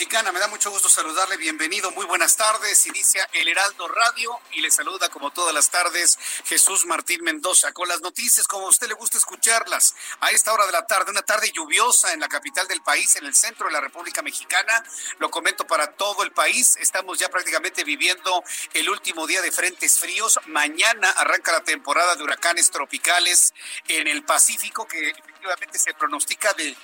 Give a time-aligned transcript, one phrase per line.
[0.00, 0.32] Mexicana.
[0.32, 1.36] Me da mucho gusto saludarle.
[1.36, 1.90] Bienvenido.
[1.90, 2.86] Muy buenas tardes.
[2.86, 7.86] Inicia el Heraldo Radio y le saluda como todas las tardes Jesús Martín Mendoza con
[7.86, 11.10] las noticias como a usted le gusta escucharlas a esta hora de la tarde.
[11.10, 14.82] Una tarde lluviosa en la capital del país, en el centro de la República Mexicana.
[15.18, 16.78] Lo comento para todo el país.
[16.80, 18.42] Estamos ya prácticamente viviendo
[18.72, 20.40] el último día de frentes fríos.
[20.46, 23.52] Mañana arranca la temporada de huracanes tropicales
[23.86, 26.74] en el Pacífico que efectivamente se pronostica de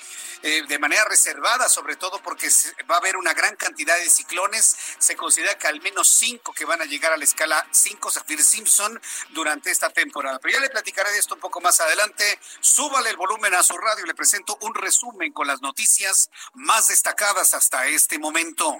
[0.42, 2.48] eh, de manera reservada, sobre todo porque
[2.90, 4.76] va a haber una gran cantidad de ciclones.
[4.98, 8.42] Se considera que al menos cinco que van a llegar a la escala 5 Zafir
[8.42, 10.38] Simpson durante esta temporada.
[10.38, 12.38] Pero ya le platicaré de esto un poco más adelante.
[12.60, 17.54] Súbale el volumen a su radio le presento un resumen con las noticias más destacadas
[17.54, 18.78] hasta este momento.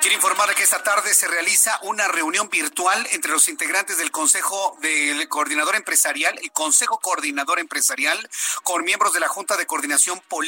[0.00, 4.76] Quiero informarle que esta tarde se realiza una reunión virtual entre los integrantes del Consejo
[4.82, 8.28] del Coordinador Empresarial, el Consejo Coordinador Empresarial,
[8.64, 10.43] con miembros de la Junta de Coordinación Política,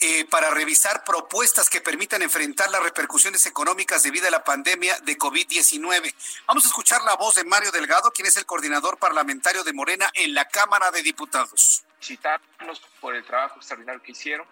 [0.00, 5.18] eh, para revisar propuestas que permitan enfrentar las repercusiones económicas debido a la pandemia de
[5.18, 6.14] COVID-19.
[6.46, 10.10] Vamos a escuchar la voz de Mario Delgado, quien es el coordinador parlamentario de Morena
[10.14, 11.84] en la Cámara de Diputados.
[12.00, 14.46] Citarlos por el trabajo extraordinario que hicieron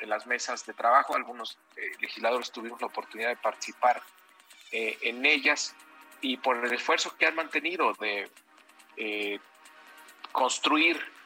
[0.00, 1.14] en las mesas de trabajo.
[1.14, 4.02] Algunos eh, legisladores tuvimos la oportunidad de participar
[4.72, 5.74] eh, en ellas
[6.20, 8.30] y por el esfuerzo que han mantenido de
[8.96, 9.38] eh,
[10.32, 11.18] construir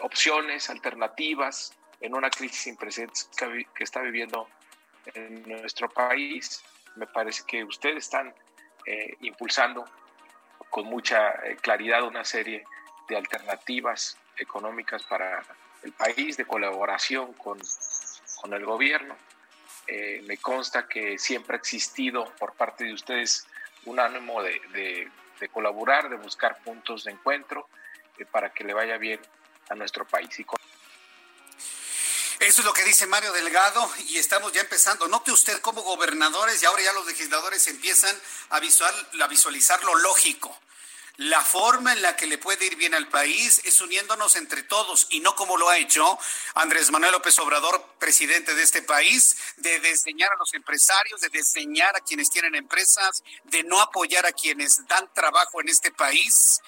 [0.00, 3.30] opciones alternativas en una crisis sin precedentes
[3.74, 4.48] que, está viviendo
[5.14, 6.62] en nuestro país.
[6.96, 8.34] Me parece que ustedes están
[9.20, 9.84] impulsando
[10.70, 12.64] con mucha claridad una serie
[13.06, 15.42] de alternativas económicas para
[15.82, 17.58] el país, de colaboración con
[18.40, 19.16] con el gobierno.
[19.86, 23.46] Eh, me consta que siempre ha existido por parte de ustedes
[23.84, 25.10] un ánimo de,
[25.52, 27.68] colaborar, de buscar puntos de encuentro
[28.18, 29.20] eh, para que le vaya bien
[29.70, 30.38] a nuestro país.
[32.40, 35.08] Eso es lo que dice Mario Delgado y estamos ya empezando.
[35.08, 38.16] Note usted como gobernadores y ahora ya los legisladores empiezan
[38.50, 40.56] a, visual, a visualizar lo lógico.
[41.16, 45.08] La forma en la que le puede ir bien al país es uniéndonos entre todos
[45.10, 46.16] y no como lo ha hecho
[46.54, 51.96] Andrés Manuel López Obrador, presidente de este país, de desdeñar a los empresarios, de desdeñar
[51.96, 56.60] a quienes tienen empresas, de no apoyar a quienes dan trabajo en este país.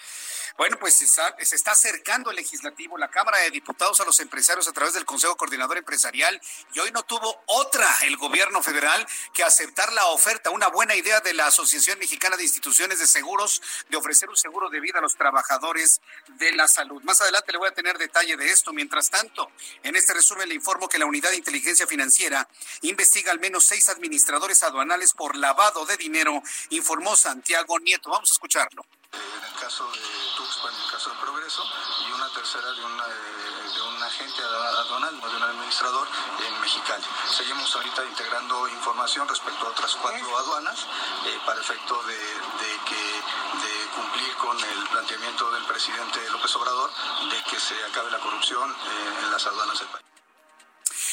[0.60, 4.72] Bueno, pues se está, acercando el legislativo, la Cámara de Diputados a los empresarios a
[4.75, 6.38] través del Consejo Coordinador Empresarial
[6.75, 11.21] y hoy no tuvo otra el gobierno federal que aceptar la oferta, una buena idea
[11.21, 15.00] de la Asociación Mexicana de Instituciones de Seguros de ofrecer un seguro de vida a
[15.00, 16.03] los trabajadores
[16.37, 17.03] de la salud.
[17.04, 18.75] Más adelante le voy a tener detalle de esto.
[18.75, 19.50] Mientras tanto,
[19.82, 22.47] en este resumen le informo que la Unidad de Inteligencia Financiera
[22.82, 28.10] investiga al menos seis administradores aduanales por lavado de dinero, informó Santiago Nieto.
[28.10, 30.00] Vamos a escucharlo en el caso de
[30.37, 31.65] Tuxpan, en el caso de Progreso,
[32.06, 36.09] y una tercera de, una, de un agente aduanal, de un administrador
[36.47, 37.04] en Mexicali.
[37.36, 40.86] Seguimos ahorita integrando información respecto a otras cuatro aduanas
[41.27, 42.18] eh, para efecto de,
[42.86, 46.91] que, de cumplir con el planteamiento del presidente López Obrador
[47.30, 50.04] de que se acabe la corrupción eh, en las aduanas del país.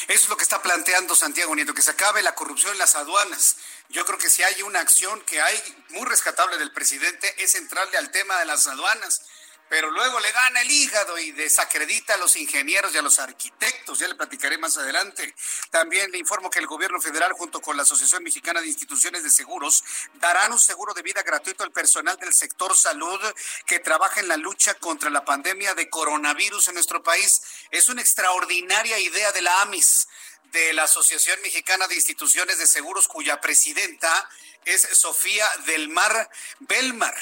[0.08, 2.94] Eso es lo que está planteando Santiago Nieto, que se acabe la corrupción en las
[2.94, 3.56] aduanas.
[3.90, 5.56] Yo creo que si hay una acción que hay
[5.90, 9.22] muy rescatable del presidente es entrarle al tema de las aduanas.
[9.70, 13.98] pero luego le gana el hígado y desacredita a los ingenieros y a los arquitectos.
[13.98, 15.34] Ya le platicaré más adelante.
[15.70, 19.28] También le informo que el gobierno federal, junto con la Asociación Mexicana de Instituciones de
[19.28, 23.20] Seguros, darán un seguro de vida gratuito al personal del sector salud
[23.66, 27.42] que trabaja en la lucha contra la pandemia de coronavirus en nuestro país.
[27.70, 30.08] Es una extraordinaria idea de la AMIS
[30.52, 34.28] de la Asociación Mexicana de Instituciones de Seguros, cuya presidenta
[34.64, 36.30] es Sofía del Mar
[36.60, 37.14] Belmar.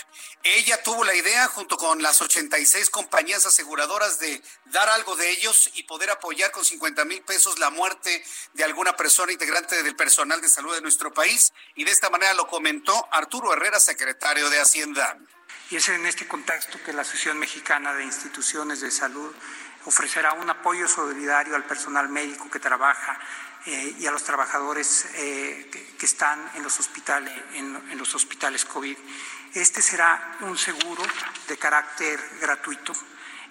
[0.43, 5.71] Ella tuvo la idea, junto con las 86 compañías aseguradoras, de dar algo de ellos
[5.75, 8.25] y poder apoyar con 50 mil pesos la muerte
[8.55, 11.53] de alguna persona integrante del personal de salud de nuestro país.
[11.75, 15.19] Y de esta manera lo comentó Arturo Herrera, secretario de Hacienda.
[15.71, 19.35] Y es en este contexto que la Asociación Mexicana de Instituciones de Salud
[19.87, 23.19] ofrecerá un apoyo solidario al personal médico que trabaja
[23.65, 28.97] eh, y a los trabajadores eh, que, están en los hospitales en, los hospitales COVID.
[29.55, 31.03] Este será un seguro
[31.49, 32.93] de carácter gratuito.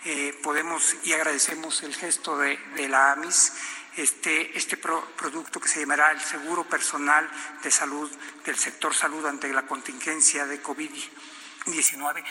[0.05, 3.53] Eh, podemos y agradecemos el gesto de, la AMIS
[3.97, 7.29] este, este producto que se llamará el Seguro Personal
[7.63, 8.11] de Salud
[8.45, 12.23] del sector salud ante la contingencia de COVID-19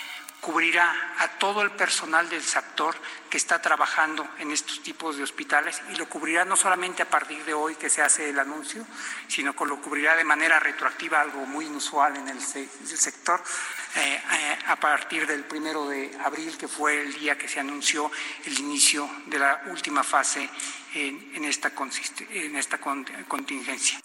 [0.45, 2.95] cubrirá a todo el personal del sector
[3.35, 7.45] que está trabajando en estos tipos de hospitales y lo cubrirá no solamente a partir
[7.45, 8.87] de hoy que se hace el anuncio,
[9.27, 13.43] sino que lo cubrirá de manera retroactiva, algo muy inusual en el, sector,
[13.97, 18.09] eh, eh, a partir del primero de abril, que fue el día que se anunció
[18.45, 20.49] el inicio de la última fase
[20.95, 21.73] en, esta,
[22.31, 23.99] en esta contingencia.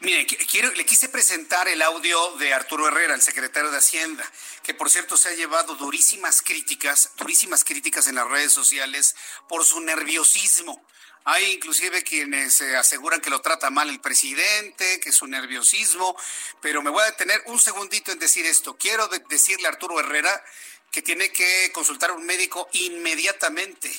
[0.00, 4.28] Mire, quiero, le quise presentar el audio de Arturo Herrera, el secretario de Hacienda,
[4.62, 9.14] que por cierto se ha llevado durísimas críticas, durísimas críticas en las redes sociales
[9.48, 10.84] por su nerviosismo.
[11.24, 16.14] Hay inclusive quienes aseguran que lo trata mal el presidente, que es su nerviosismo,
[16.60, 18.76] pero me voy a detener un segundito en decir esto.
[18.76, 20.44] Quiero decirle a Arturo Herrera
[20.90, 23.90] que tiene que consultar a un médico inmediatamente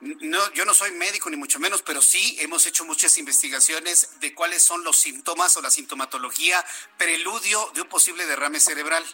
[0.00, 4.32] no, yo no soy médico ni mucho menos, pero sí hemos hecho muchas investigaciones de
[4.32, 6.64] cuáles son los síntomas o la sintomatología
[6.96, 9.04] preludio de un posible derrame cerebral.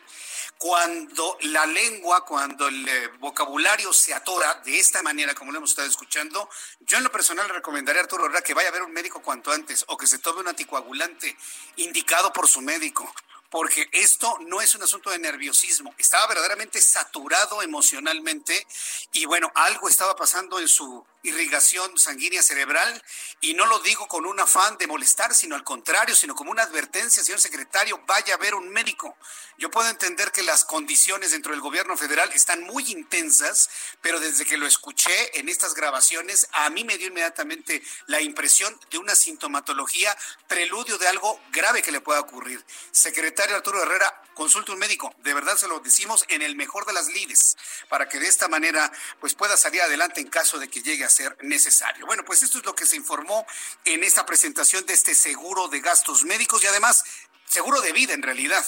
[0.58, 5.70] Cuando la lengua, cuando el eh, vocabulario se atora de esta manera, como lo hemos
[5.70, 6.48] estado escuchando,
[6.80, 9.22] yo en lo personal le recomendaría a Arturo Herrera que vaya a ver un médico
[9.22, 11.36] cuanto antes o que se tome un anticoagulante
[11.76, 13.12] indicado por su médico
[13.54, 18.66] porque esto no es un asunto de nerviosismo, estaba verdaderamente saturado emocionalmente
[19.12, 23.02] y bueno, algo estaba pasando en su irrigación sanguínea cerebral
[23.40, 26.62] y no lo digo con un afán de molestar, sino al contrario, sino como una
[26.62, 29.16] advertencia, señor secretario, vaya a ver un médico.
[29.56, 34.44] Yo puedo entender que las condiciones dentro del gobierno federal están muy intensas, pero desde
[34.44, 39.14] que lo escuché en estas grabaciones, a mí me dio inmediatamente la impresión de una
[39.14, 40.16] sintomatología,
[40.46, 42.64] preludio de algo grave que le pueda ocurrir.
[42.90, 46.92] Secretario Arturo Herrera, consulte un médico, de verdad se lo decimos en el mejor de
[46.92, 47.56] las lides,
[47.88, 48.90] para que de esta manera
[49.20, 52.06] pues pueda salir adelante en caso de que llegue a ser necesario.
[52.06, 53.46] Bueno, pues esto es lo que se informó
[53.84, 57.04] en esta presentación de este seguro de gastos médicos y además
[57.46, 58.64] seguro de vida en realidad.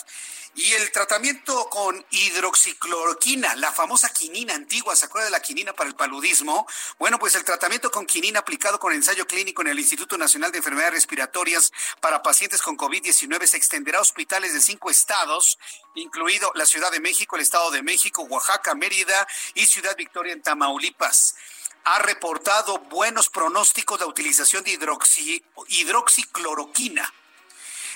[0.58, 5.90] Y el tratamiento con hidroxicloroquina, la famosa quinina antigua, ¿se acuerda de la quinina para
[5.90, 6.66] el paludismo?
[6.98, 10.58] Bueno, pues el tratamiento con quinina aplicado con ensayo clínico en el Instituto Nacional de
[10.58, 15.58] Enfermedades Respiratorias para pacientes con COVID-19 se extenderá a hospitales de cinco estados,
[15.94, 20.40] incluido la Ciudad de México, el Estado de México, Oaxaca, Mérida y Ciudad Victoria en
[20.40, 21.34] Tamaulipas
[21.86, 24.76] ha reportado buenos pronósticos de utilización de
[25.68, 27.14] hidroxicloroquina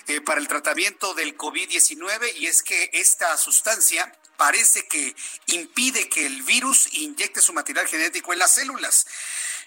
[0.07, 5.17] eh, para el tratamiento del COVID-19 y es que esta sustancia parece que
[5.49, 9.09] impide que el virus inyecte su material genético en las células.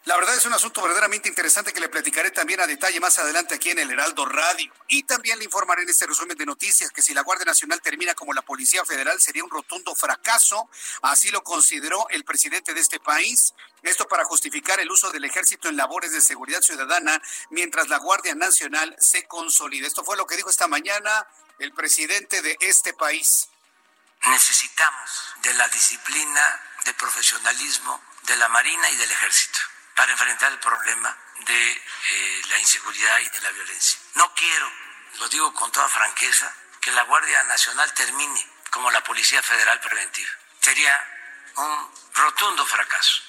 [0.06, 3.56] La verdad es un asunto verdaderamente interesante que le platicaré también a detalle más adelante
[3.56, 4.74] aquí en el Heraldo Radio.
[4.90, 8.14] Y también le informaré en este resumen de noticias que si la Guardia Nacional termina
[8.14, 10.70] como la Policía Federal sería un rotundo fracaso.
[11.04, 13.54] Así lo consideró el presidente de este país.
[13.82, 18.36] Esto para justificar el uso del ejército en labores de seguridad ciudadana mientras la Guardia
[18.36, 19.88] Nacional se consolida.
[19.88, 21.26] Esto fue lo que dijo esta mañana
[21.60, 23.48] el presidente de este país.
[24.26, 25.10] Necesitamos
[25.44, 29.60] de la disciplina, de profesionalismo de la Marina y del Ejército
[29.96, 34.00] para enfrentar el problema de eh, la inseguridad y de la violencia.
[34.16, 34.72] No quiero,
[35.20, 40.32] lo digo con toda franqueza, que la Guardia Nacional termine como la Policía Federal Preventiva.
[40.60, 41.08] Sería
[41.56, 43.22] un rotundo fracaso.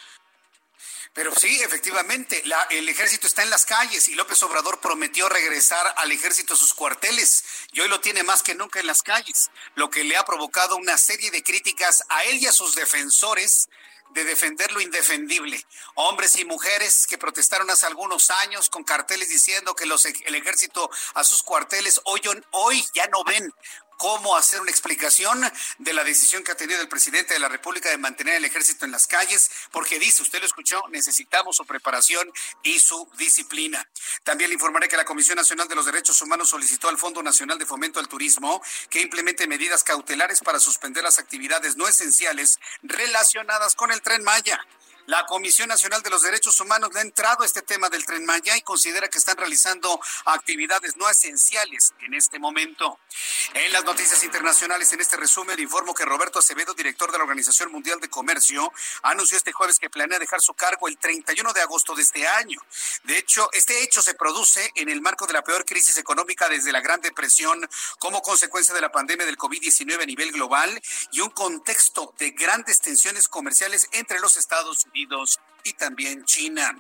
[1.15, 6.11] Pero sí, efectivamente, el ejército está en las calles y López Obrador prometió regresar al
[6.11, 9.91] ejército a sus cuarteles y hoy lo tiene más que nunca en las calles, lo
[9.91, 13.69] que le ha provocado una serie de críticas a él y a sus defensores
[14.15, 15.65] de defender lo indefendible.
[15.97, 20.91] Hombres y mujeres que protestaron hace algunos años con carteles diciendo que los, el ejército
[21.15, 22.21] a sus cuarteles hoy,
[22.53, 23.53] hoy ya no ven
[23.97, 25.41] cómo hacer una explicación
[25.79, 28.85] de la decisión que ha tenido el presidente de la República de mantener el ejército
[28.85, 32.31] en las calles, porque dice, usted lo escuchó, necesitamos su preparación
[32.63, 33.89] y su disciplina.
[34.23, 37.59] También le informaré que la Comisión Nacional de los Derechos Humanos solicitó al Fondo Nacional
[37.59, 43.75] de Fomento al Turismo que implemente medidas cautelares para suspender las actividades no esenciales relacionadas
[43.75, 44.65] con el tren Maya.
[45.07, 48.25] La Comisión Nacional de los Derechos Humanos le ha entrado a este tema del tren
[48.25, 52.99] Maya y considera que están realizando actividades no esenciales en este momento.
[53.53, 57.71] En las noticias internacionales, en este resumen, informo que Roberto Acevedo, director de la Organización
[57.71, 61.95] Mundial de Comercio, anunció este jueves que planea dejar su cargo el 31 de agosto
[61.95, 62.59] de este año.
[63.03, 66.73] De hecho, este hecho se produce en el marco de la peor crisis económica desde
[66.73, 67.69] la Gran Depresión
[67.99, 70.81] como consecuencia de la pandemia del COVID-19 a nivel global
[71.13, 76.77] y un contexto de grandes tensiones comerciales entre los Estados Unidos y también China.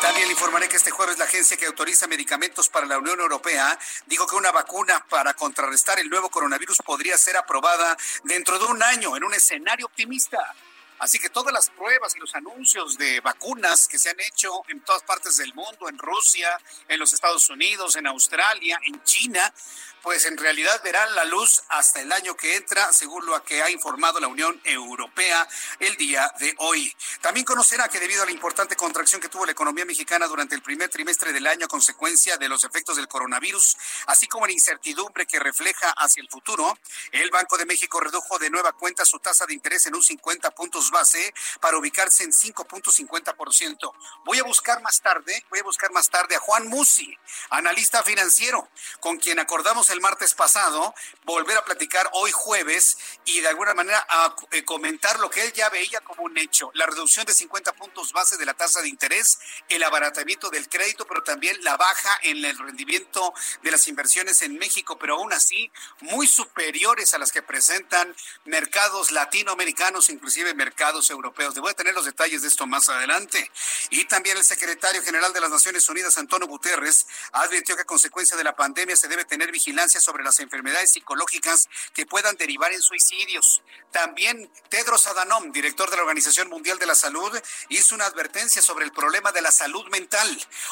[0.00, 3.78] También le informaré que este jueves la agencia que autoriza medicamentos para la Unión Europea
[4.06, 8.82] dijo que una vacuna para contrarrestar el nuevo coronavirus podría ser aprobada dentro de un
[8.82, 10.54] año en un escenario optimista.
[11.00, 14.80] Así que todas las pruebas y los anuncios de vacunas que se han hecho en
[14.80, 16.48] todas partes del mundo, en Rusia,
[16.88, 19.52] en los Estados Unidos, en Australia, en China,
[20.02, 23.70] pues en realidad verán la luz hasta el año que entra, según lo que ha
[23.70, 25.46] informado la Unión Europea
[25.80, 26.94] el día de hoy.
[27.20, 30.62] También conocerá que debido a la importante contracción que tuvo la economía mexicana durante el
[30.62, 33.76] primer trimestre del año a consecuencia de los efectos del coronavirus,
[34.06, 36.78] así como la incertidumbre que refleja hacia el futuro,
[37.12, 40.50] el Banco de México redujo de nueva cuenta su tasa de interés en un 50
[40.52, 43.92] puntos base para ubicarse en 5.50%.
[44.24, 47.16] Voy a buscar más tarde, voy a buscar más tarde a Juan Musi,
[47.50, 48.68] analista financiero,
[49.00, 54.06] con quien acordamos el martes pasado, volver a platicar hoy jueves y de alguna manera
[54.08, 57.72] a eh, comentar lo que él ya veía como un hecho, la reducción de 50
[57.74, 62.18] puntos base de la tasa de interés, el abaratamiento del crédito, pero también la baja
[62.22, 67.32] en el rendimiento de las inversiones en México, pero aún así muy superiores a las
[67.32, 68.14] que presentan
[68.44, 71.54] mercados latinoamericanos, inclusive mercados europeos.
[71.54, 73.50] Debo tener los detalles de esto más adelante.
[73.90, 78.36] Y también el secretario general de las Naciones Unidas, Antonio Guterres, advirtió que a consecuencia
[78.36, 82.82] de la pandemia se debe tener vigilancia sobre las enfermedades psicológicas que puedan derivar en
[82.82, 83.62] suicidios.
[83.92, 87.30] También Tedros Adhanom, director de la Organización Mundial de la Salud,
[87.68, 90.28] hizo una advertencia sobre el problema de la salud mental.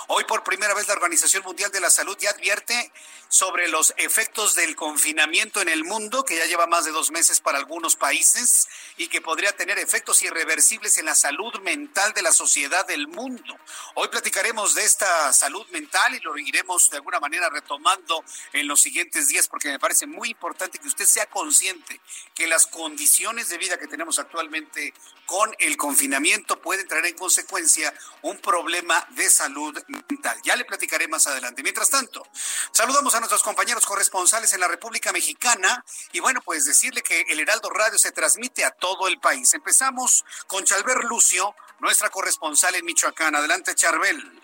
[0.09, 2.93] Hoy por primera vez la Organización Mundial de la Salud ya advierte
[3.37, 7.39] sobre los efectos del confinamiento en el mundo, que ya lleva más de dos meses
[7.39, 8.67] para algunos países
[8.97, 13.59] y que podría tener efectos irreversibles en la salud mental de la sociedad del mundo.
[13.95, 18.25] Hoy platicaremos de esta salud mental y lo iremos de alguna manera retomando
[18.55, 22.01] en los siguientes días porque me parece muy importante que usted sea consciente
[22.35, 24.95] que las condiciones de vida que tenemos actualmente
[25.27, 27.93] con el confinamiento pueden traer en consecuencia
[28.23, 29.77] un problema de salud
[30.09, 30.41] mental.
[30.45, 31.63] Ya le platicaré más adelante.
[31.63, 32.27] Mientras tanto,
[32.71, 37.41] saludamos a nuestros compañeros corresponsales en la República Mexicana y bueno, pues decirle que el
[37.41, 39.53] Heraldo Radio se transmite a todo el país.
[39.53, 43.35] Empezamos con Chalver Lucio, nuestra corresponsal en Michoacán.
[43.35, 44.41] Adelante, Charbel.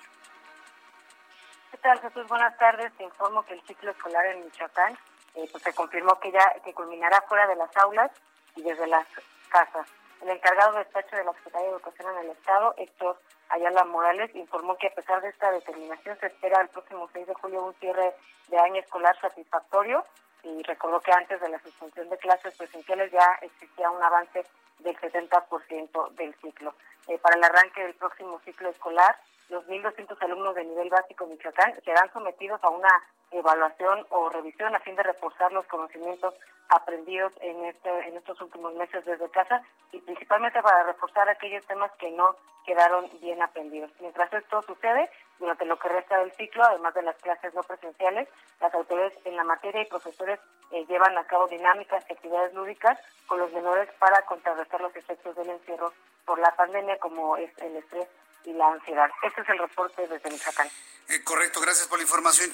[1.71, 2.27] ¿Qué tal, Jesús?
[2.29, 2.93] Buenas tardes.
[2.97, 4.99] Te informo que el ciclo escolar en Michoacán
[5.35, 8.11] eh, pues se confirmó que ya que culminará fuera de las aulas
[8.57, 9.07] y desde las
[9.49, 9.87] casas.
[10.23, 14.33] El encargado de despacho de la Secretaría de Educación en el Estado, Héctor Ayala Morales,
[14.37, 17.75] informó que a pesar de esta determinación se espera el próximo 6 de julio un
[17.75, 18.15] cierre
[18.47, 20.05] de año escolar satisfactorio
[20.45, 24.47] y recordó que antes de la suspensión de clases presenciales ya existía un avance
[24.79, 26.73] del 70% del ciclo.
[27.09, 29.17] Eh, para el arranque del próximo ciclo escolar,
[29.49, 32.91] los 1.200 alumnos de nivel básico Michoacán serán sometidos a una
[33.31, 36.35] evaluación o revisión a fin de reforzar los conocimientos
[36.69, 41.91] aprendidos en, este, en estos últimos meses desde casa y principalmente para reforzar aquellos temas
[41.99, 43.91] que no quedaron bien aprendidos.
[44.01, 48.29] Mientras esto sucede, durante lo que resta del ciclo, además de las clases no presenciales,
[48.61, 50.39] las autoridades en la materia y profesores
[50.71, 55.35] eh, llevan a cabo dinámicas y actividades lúdicas con los menores para contrarrestar los efectos
[55.37, 55.93] del encierro
[56.25, 58.09] por la pandemia, como es el estrés
[58.45, 59.11] y la ansiedad.
[59.23, 60.69] Este es el reporte desde Michoacán.
[61.09, 62.51] Eh, correcto, gracias por la información.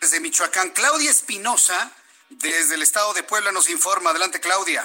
[0.00, 1.90] Desde Michoacán, Claudia Espinosa,
[2.28, 4.10] desde el estado de Puebla, nos informa.
[4.10, 4.84] Adelante, Claudia.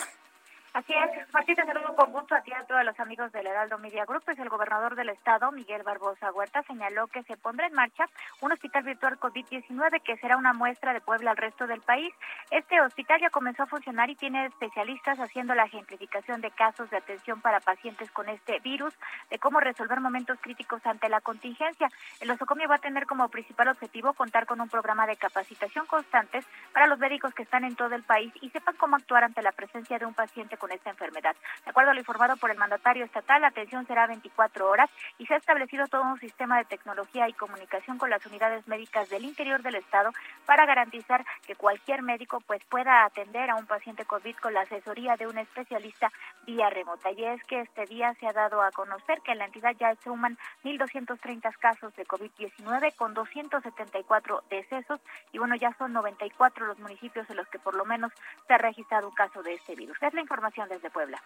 [0.71, 3.79] Así es, Martín, te saludo con gusto a ti a todos los amigos del Heraldo
[3.79, 4.21] Media Group.
[4.23, 8.05] Pues el gobernador del estado, Miguel Barbosa Huerta, señaló que se pondrá en marcha
[8.41, 12.13] un hospital virtual COVID-19 que será una muestra de Puebla al resto del país.
[12.51, 16.97] Este hospital ya comenzó a funcionar y tiene especialistas haciendo la ejemplificación de casos de
[16.97, 18.93] atención para pacientes con este virus,
[19.31, 21.89] de cómo resolver momentos críticos ante la contingencia.
[22.19, 26.45] El osocomio va a tener como principal objetivo contar con un programa de capacitación constantes
[26.73, 29.51] para los médicos que están en todo el país y sepan cómo actuar ante la
[29.51, 31.35] presencia de un paciente con esta enfermedad.
[31.63, 35.25] De acuerdo a lo informado por el mandatario estatal, la atención será 24 horas y
[35.25, 39.25] se ha establecido todo un sistema de tecnología y comunicación con las unidades médicas del
[39.25, 40.11] interior del estado
[40.45, 45.15] para garantizar que cualquier médico pues pueda atender a un paciente COVID con la asesoría
[45.15, 46.11] de un especialista
[46.45, 47.11] vía remota.
[47.11, 49.95] Y es que este día se ha dado a conocer que en la entidad ya
[50.03, 54.99] suman 1.230 casos de COVID-19 con 274 decesos
[55.31, 58.11] y bueno, ya son 94 los municipios en los que por lo menos
[58.47, 59.97] se ha registrado un caso de este virus.
[60.01, 61.21] Es la información desde Puebla.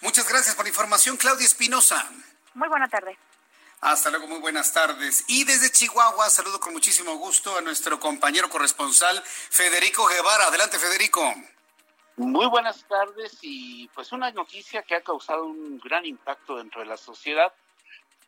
[0.00, 2.08] Muchas gracias por la información, Claudia Espinosa.
[2.54, 3.18] Muy buena tarde.
[3.80, 5.24] Hasta luego, muy buenas tardes.
[5.28, 10.46] Y desde Chihuahua saludo con muchísimo gusto a nuestro compañero corresponsal Federico Guevara.
[10.46, 11.34] Adelante, Federico.
[12.16, 16.86] Muy buenas tardes y pues una noticia que ha causado un gran impacto dentro de
[16.86, 17.52] la sociedad,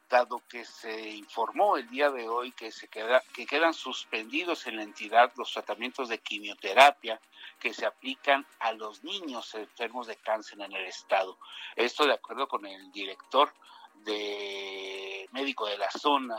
[0.08, 4.76] dado que se informó el día de hoy que se queda, que quedan suspendidos en
[4.76, 7.20] la entidad los tratamientos de quimioterapia
[7.58, 11.38] que se aplican a los niños enfermos de cáncer en el estado.
[11.76, 13.52] Esto de acuerdo con el director
[13.94, 16.38] de médico de la zona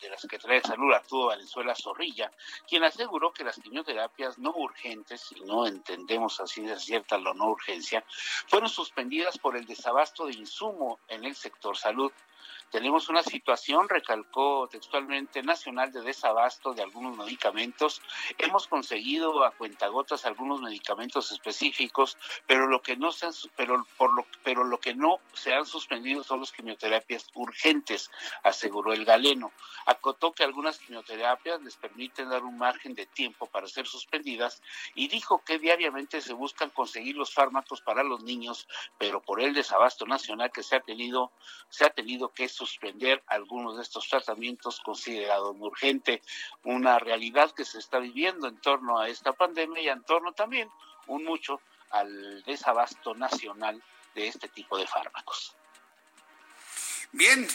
[0.00, 2.30] de la Secretaría de Salud, Arturo Valenzuela Zorrilla,
[2.68, 7.46] quien aseguró que las quimioterapias no urgentes, si no entendemos así de cierta la no
[7.46, 8.04] urgencia,
[8.46, 12.12] fueron suspendidas por el desabasto de insumo en el sector salud.
[12.70, 18.02] Tenemos una situación, recalcó textualmente, nacional de desabasto de algunos medicamentos.
[18.38, 24.12] Hemos conseguido a cuentagotas algunos medicamentos específicos, pero lo que no se han, pero por
[24.12, 28.10] lo, pero lo que no se han suspendido son las quimioterapias urgentes,
[28.42, 29.52] aseguró el galeno.
[29.86, 34.60] Acotó que algunas quimioterapias les permiten dar un margen de tiempo para ser suspendidas
[34.94, 38.66] y dijo que diariamente se buscan conseguir los fármacos para los niños,
[38.98, 41.32] pero por el desabasto nacional que se ha tenido,
[41.68, 46.22] se ha tenido que suspender algunos de estos tratamientos considerados urgente,
[46.64, 50.70] una realidad que se está viviendo en torno a esta pandemia y en torno también
[51.06, 51.60] un mucho
[51.90, 53.82] al desabasto nacional
[54.14, 55.54] de este tipo de fármacos.
[57.12, 57.46] Bien,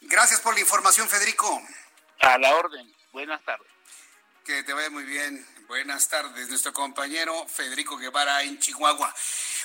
[0.00, 1.62] gracias por la información, Federico.
[2.20, 3.68] A la orden, buenas tardes.
[4.44, 5.46] Que te vaya muy bien.
[5.68, 9.14] Buenas tardes, nuestro compañero Federico Guevara en Chihuahua.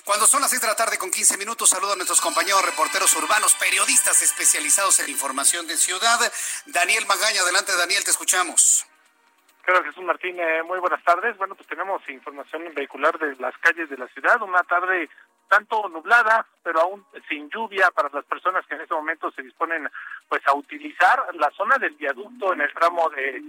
[0.07, 3.13] Cuando son las seis de la tarde con 15 minutos, saludo a nuestros compañeros reporteros
[3.17, 6.17] urbanos, periodistas especializados en información de ciudad.
[6.65, 8.87] Daniel Magaña, adelante Daniel, te escuchamos.
[9.65, 10.39] Gracias, Jesús Martín.
[10.39, 11.35] Eh, muy buenas tardes.
[11.35, 14.41] Bueno, pues tenemos información vehicular de las calles de la ciudad.
[14.41, 15.09] Una tarde
[15.47, 19.89] tanto nublada, pero aún sin lluvia para las personas que en este momento se disponen
[20.27, 23.41] pues a utilizar la zona del viaducto en el tramo de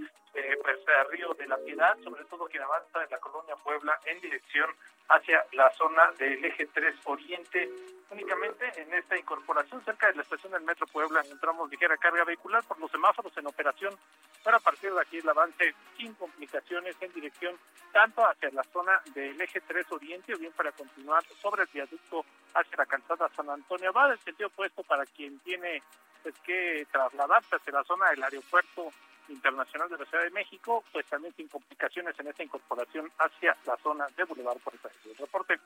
[0.63, 0.77] pues
[1.11, 4.69] Río de la Piedad, sobre todo quien avanza en la colonia Puebla en dirección
[5.09, 7.69] hacia la zona del eje 3 Oriente.
[8.11, 12.63] Únicamente en esta incorporación cerca de la estación del Metro Puebla encontramos ligera carga vehicular
[12.63, 13.95] por los semáforos en operación
[14.43, 17.55] para a partir de aquí el avance sin complicaciones en dirección
[17.91, 22.25] tanto hacia la zona del eje 3 Oriente o bien para continuar sobre el viaducto
[22.55, 23.93] hacia la calzada San Antonio.
[23.93, 25.83] Va del sentido opuesto para quien tiene
[26.23, 28.91] pues, que trasladarse hacia la zona del aeropuerto
[29.29, 33.77] Internacional de la Ciudad de México, pues también sin complicaciones en esta incorporación hacia la
[33.77, 35.59] zona de Boulevard por el reporte.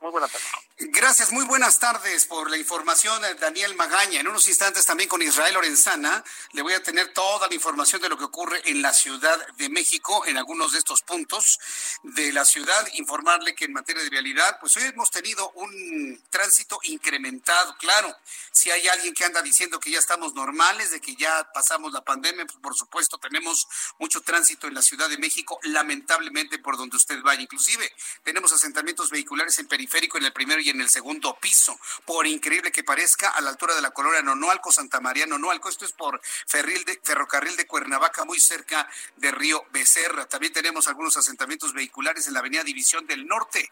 [0.00, 0.61] Muy buenas tardes.
[0.88, 4.18] Gracias, muy buenas tardes por la información, eh, Daniel Magaña.
[4.18, 8.08] En unos instantes también con Israel Lorenzana le voy a tener toda la información de
[8.08, 11.60] lo que ocurre en la Ciudad de México, en algunos de estos puntos
[12.02, 12.88] de la ciudad.
[12.94, 18.16] Informarle que en materia de vialidad, pues hoy hemos tenido un tránsito incrementado, claro.
[18.50, 22.02] Si hay alguien que anda diciendo que ya estamos normales, de que ya pasamos la
[22.02, 23.68] pandemia, pues por supuesto tenemos
[23.98, 27.42] mucho tránsito en la Ciudad de México, lamentablemente por donde usted vaya.
[27.42, 27.92] Inclusive
[28.24, 31.78] tenemos asentamientos vehiculares en periferia en el primero y en el segundo piso.
[32.04, 35.68] Por increíble que parezca, a la altura de la colonia Nonualco, Santa María Nonualco.
[35.68, 40.26] Esto es por de, ferrocarril de Cuernavaca, muy cerca de Río Becerra.
[40.26, 43.70] También tenemos algunos asentamientos vehiculares en la avenida División del Norte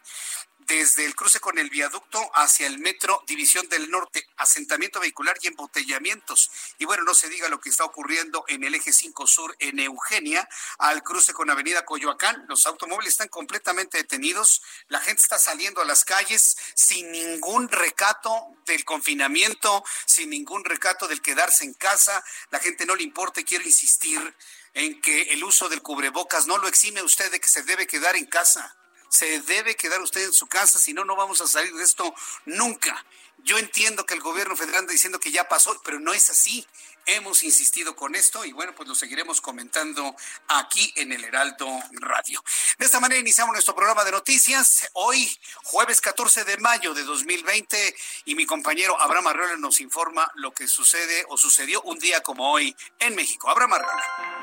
[0.70, 5.48] desde el cruce con el viaducto hacia el metro División del Norte, asentamiento vehicular y
[5.48, 6.48] embotellamientos.
[6.78, 9.80] Y bueno, no se diga lo que está ocurriendo en el eje 5 sur en
[9.80, 12.44] Eugenia, al cruce con Avenida Coyoacán.
[12.48, 18.54] Los automóviles están completamente detenidos, la gente está saliendo a las calles sin ningún recato
[18.64, 22.22] del confinamiento, sin ningún recato del quedarse en casa.
[22.50, 24.36] La gente no le importa y quiero insistir
[24.74, 28.14] en que el uso del cubrebocas no lo exime usted de que se debe quedar
[28.14, 28.76] en casa
[29.10, 32.14] se debe quedar usted en su casa, si no, no vamos a salir de esto
[32.46, 33.04] nunca.
[33.42, 36.66] Yo entiendo que el gobierno federal está diciendo que ya pasó, pero no es así.
[37.06, 40.14] Hemos insistido con esto y bueno, pues lo seguiremos comentando
[40.46, 42.44] aquí en el Heraldo Radio.
[42.78, 44.88] De esta manera iniciamos nuestro programa de noticias.
[44.92, 47.96] Hoy, jueves 14 de mayo de 2020,
[48.26, 52.52] y mi compañero Abraham Arreola nos informa lo que sucede o sucedió un día como
[52.52, 53.48] hoy en México.
[53.48, 54.39] Abraham Arreola.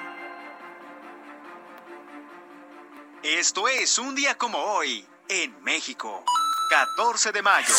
[3.28, 6.24] Esto es un día como hoy en México.
[6.70, 7.76] 14 de mayo.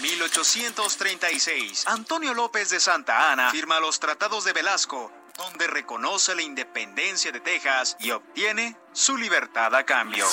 [0.00, 1.86] 1836.
[1.86, 7.38] Antonio López de Santa Ana firma los tratados de Velasco, donde reconoce la independencia de
[7.38, 10.26] Texas y obtiene su libertad a cambio.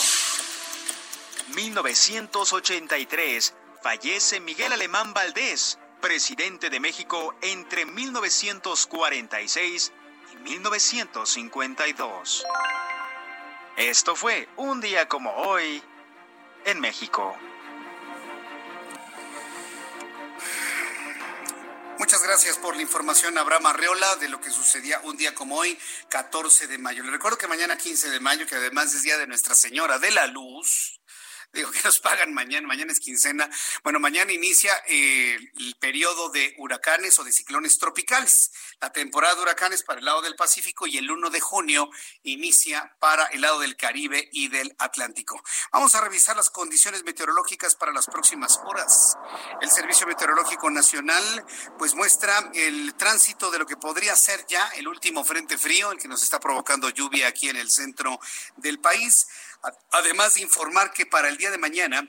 [1.54, 3.54] 1983.
[3.84, 9.92] Fallece Miguel Alemán Valdés, presidente de México entre 1946
[10.34, 12.46] y 1952.
[13.80, 15.82] Esto fue un día como hoy
[16.66, 17.34] en México.
[21.98, 25.80] Muchas gracias por la información, Abraham Arreola, de lo que sucedía un día como hoy,
[26.10, 27.06] 14 de mayo.
[27.06, 30.12] Le recuerdo que mañana 15 de mayo, que además es Día de Nuestra Señora de
[30.12, 30.99] la Luz,
[31.54, 33.50] digo que nos pagan mañana, mañana es quincena.
[33.84, 38.52] Bueno, mañana inicia eh, el periodo de huracanes o de ciclones tropicales.
[38.80, 41.90] La temporada de huracanes para el lado del Pacífico y el 1 de junio
[42.24, 45.42] inicia para el lado del Caribe y del Atlántico.
[45.72, 49.18] Vamos a revisar las condiciones meteorológicas para las próximas horas.
[49.62, 51.46] El Servicio Meteorológico Nacional
[51.78, 56.00] pues muestra el tránsito de lo que podría ser ya el último frente frío, el
[56.00, 58.20] que nos está provocando lluvia aquí en el centro
[58.58, 59.28] del país.
[59.92, 62.08] Además de informar que para el día de mañana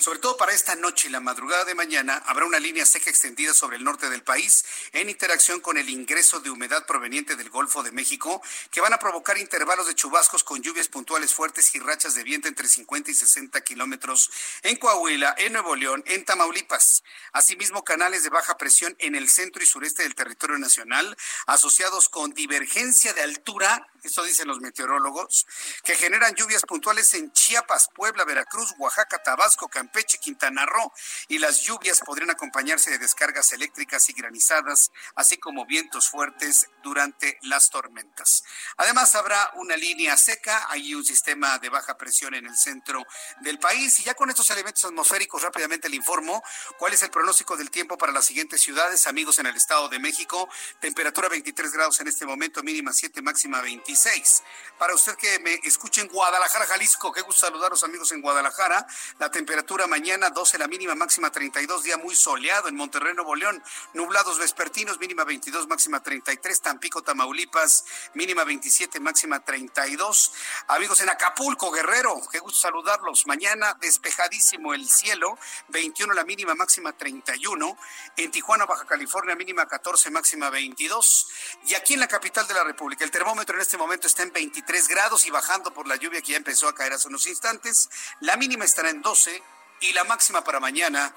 [0.00, 3.52] sobre todo para esta noche y la madrugada de mañana, habrá una línea seca extendida
[3.52, 7.82] sobre el norte del país en interacción con el ingreso de humedad proveniente del Golfo
[7.82, 12.14] de México, que van a provocar intervalos de chubascos con lluvias puntuales fuertes y rachas
[12.14, 14.30] de viento entre 50 y 60 kilómetros
[14.62, 17.02] en Coahuila, en Nuevo León, en Tamaulipas.
[17.32, 21.14] Asimismo, canales de baja presión en el centro y sureste del territorio nacional,
[21.46, 25.46] asociados con divergencia de altura, esto dicen los meteorólogos,
[25.84, 30.92] que generan lluvias puntuales en Chiapas, Puebla, Veracruz, Oaxaca, Tabasco, Campeche, Peche, Quintana Roo,
[31.28, 37.38] y las lluvias podrían acompañarse de descargas eléctricas y granizadas, así como vientos fuertes durante
[37.42, 38.42] las tormentas.
[38.76, 43.06] Además, habrá una línea seca, hay un sistema de baja presión en el centro
[43.40, 46.42] del país, y ya con estos elementos atmosféricos rápidamente le informo
[46.78, 49.98] cuál es el pronóstico del tiempo para las siguientes ciudades, amigos en el Estado de
[49.98, 50.48] México,
[50.80, 54.42] temperatura 23 grados en este momento, mínima 7, máxima 26.
[54.78, 58.86] Para usted que me escuche en Guadalajara, Jalisco, qué gusto saludaros amigos en Guadalajara,
[59.18, 63.62] la temperatura mañana 12 la mínima, máxima 32, día muy soleado en Monterrey, Nuevo León,
[63.94, 70.32] nublados vespertinos, mínima 22, máxima 33, Tampico, Tamaulipas, mínima 27, máxima 32.
[70.68, 73.26] Amigos en Acapulco, Guerrero, qué gusto saludarlos.
[73.26, 75.38] Mañana despejadísimo el cielo,
[75.68, 77.76] 21 la mínima, máxima 31.
[78.16, 81.28] En Tijuana, Baja California, mínima 14, máxima 22.
[81.66, 84.32] Y aquí en la capital de la República, el termómetro en este momento está en
[84.32, 87.88] 23 grados y bajando por la lluvia que ya empezó a caer hace unos instantes.
[88.20, 89.42] La mínima estará en 12
[89.80, 91.14] y la máxima para mañana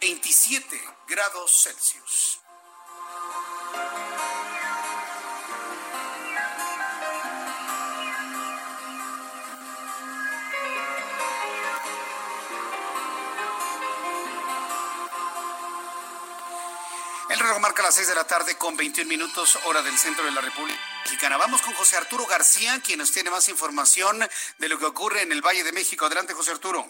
[0.00, 2.40] 27 grados Celsius.
[17.28, 20.30] El reloj marca las 6 de la tarde con 21 minutos, hora del centro de
[20.30, 21.36] la República Mexicana.
[21.36, 24.18] Vamos con José Arturo García, quien nos tiene más información
[24.58, 26.06] de lo que ocurre en el Valle de México.
[26.06, 26.88] Adelante, José Arturo.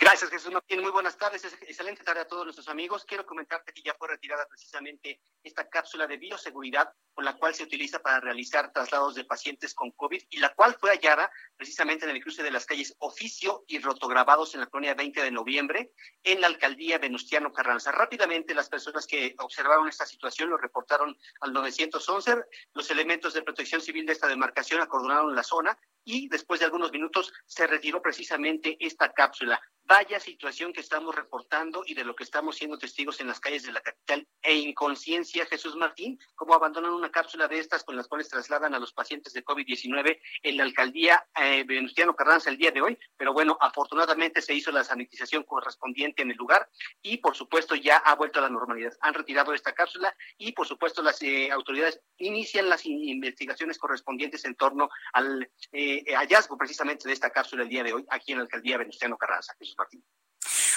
[0.00, 0.80] Gracias, Jesús Martín.
[0.80, 1.44] Muy buenas tardes.
[1.44, 3.04] Excelente tarde a todos nuestros amigos.
[3.04, 7.64] Quiero comentarte que ya fue retirada precisamente esta cápsula de bioseguridad con la cual se
[7.64, 12.12] utiliza para realizar traslados de pacientes con COVID y la cual fue hallada precisamente en
[12.14, 16.40] el cruce de las calles Oficio y Rotograbados en la colonia 20 de noviembre en
[16.40, 17.90] la alcaldía Venustiano Carranza.
[17.90, 22.44] Rápidamente las personas que observaron esta situación lo reportaron al 911.
[22.72, 26.92] Los elementos de protección civil de esta demarcación acordonaron la zona y después de algunos
[26.92, 29.60] minutos se retiró precisamente esta cápsula.
[29.88, 33.62] Vaya situación que estamos reportando y de lo que estamos siendo testigos en las calles
[33.62, 38.06] de la capital e inconsciencia, Jesús Martín, como abandonan una cápsula de estas con las
[38.06, 42.70] cuales trasladan a los pacientes de COVID-19 en la alcaldía eh, Venustiano Carranza el día
[42.70, 46.68] de hoy, pero bueno, afortunadamente se hizo la sanitización correspondiente en el lugar
[47.00, 48.92] y por supuesto ya ha vuelto a la normalidad.
[49.00, 54.54] Han retirado esta cápsula y por supuesto las eh, autoridades inician las investigaciones correspondientes en
[54.54, 58.44] torno al eh, hallazgo precisamente de esta cápsula el día de hoy aquí en la
[58.44, 59.56] alcaldía Venustiano Carranza.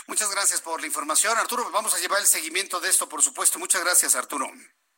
[0.08, 1.70] Muchas gracias por la información, Arturo.
[1.72, 3.60] Vamos a llevar el seguimiento de esto, por supuesto.
[3.60, 4.52] Muchas gracias, Arturo.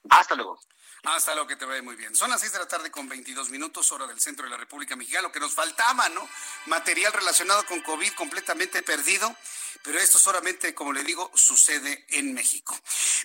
[0.10, 0.60] Hasta luego.
[1.04, 2.16] Hasta luego, que te vaya muy bien.
[2.16, 4.96] Son las seis de la tarde con 22 minutos, hora del centro de la República
[4.96, 5.24] Mexicana.
[5.24, 6.28] Lo que nos faltaba, ¿no?
[6.68, 9.36] Material relacionado con COVID completamente perdido,
[9.84, 12.78] pero esto solamente, como le digo, sucede en México.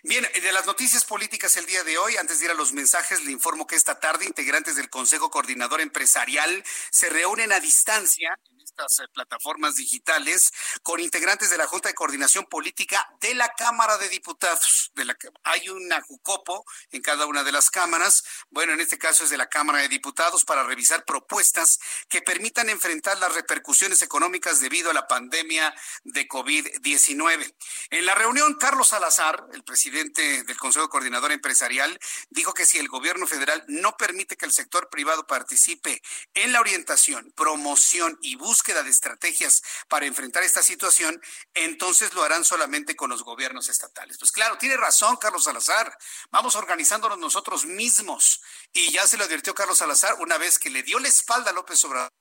[0.03, 3.25] Bien, de las noticias políticas el día de hoy, antes de ir a los mensajes,
[3.25, 8.39] le informo que esta tarde integrantes del Consejo Coordinador Empresarial se reúnen a distancia
[8.79, 14.09] eh, plataformas digitales con integrantes de la Junta de Coordinación Política de la Cámara de
[14.09, 14.93] Diputados.
[14.95, 18.25] De la, hay una JUCOPO en cada una de las cámaras.
[18.51, 22.69] Bueno, en este caso es de la Cámara de Diputados para revisar propuestas que permitan
[22.69, 27.55] enfrentar las repercusiones económicas debido a la pandemia de COVID-19.
[27.91, 31.99] En la reunión, Carlos Salazar, el presidente del Consejo Coordinador Empresarial,
[32.31, 36.01] dijo que si el gobierno federal no permite que el sector privado participe
[36.35, 38.37] en la orientación, promoción y
[38.75, 41.21] de estrategias para enfrentar esta situación,
[41.55, 44.19] entonces lo harán solamente con los gobiernos estatales.
[44.19, 45.97] Pues claro, tiene razón Carlos Salazar.
[46.31, 48.43] Vamos organizándonos nosotros mismos.
[48.73, 51.55] Y ya se lo advirtió Carlos Salazar una vez que le dio la espalda a
[51.55, 52.13] López Obrador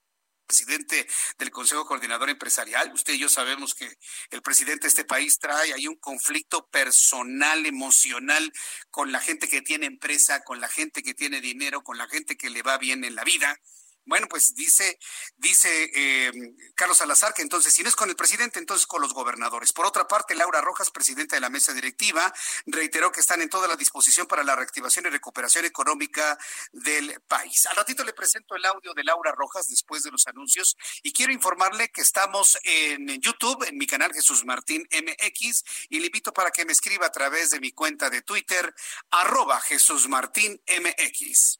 [0.47, 1.05] presidente
[1.37, 2.91] del Consejo Coordinador Empresarial.
[2.93, 3.97] Usted y yo sabemos que
[4.31, 8.51] el presidente de este país trae ahí un conflicto personal, emocional
[8.89, 12.37] con la gente que tiene empresa, con la gente que tiene dinero, con la gente
[12.37, 13.59] que le va bien en la vida.
[14.07, 14.97] Bueno, pues dice,
[15.35, 16.31] dice eh,
[16.75, 19.73] Carlos Salazar que entonces, si no es con el presidente, entonces con los gobernadores.
[19.73, 22.33] Por otra parte, Laura Rojas, presidenta de la mesa directiva,
[22.65, 26.37] reiteró que están en toda la disposición para la reactivación y recuperación económica
[26.71, 27.65] del país.
[27.65, 31.33] Al ratito le presento el audio de Laura Rojas después de los anuncios y quiero
[31.33, 36.51] informarle que estamos en YouTube, en mi canal Jesús Martín MX, y le invito para
[36.51, 38.73] que me escriba a través de mi cuenta de Twitter,
[39.11, 41.59] arroba Jesús Martín MX.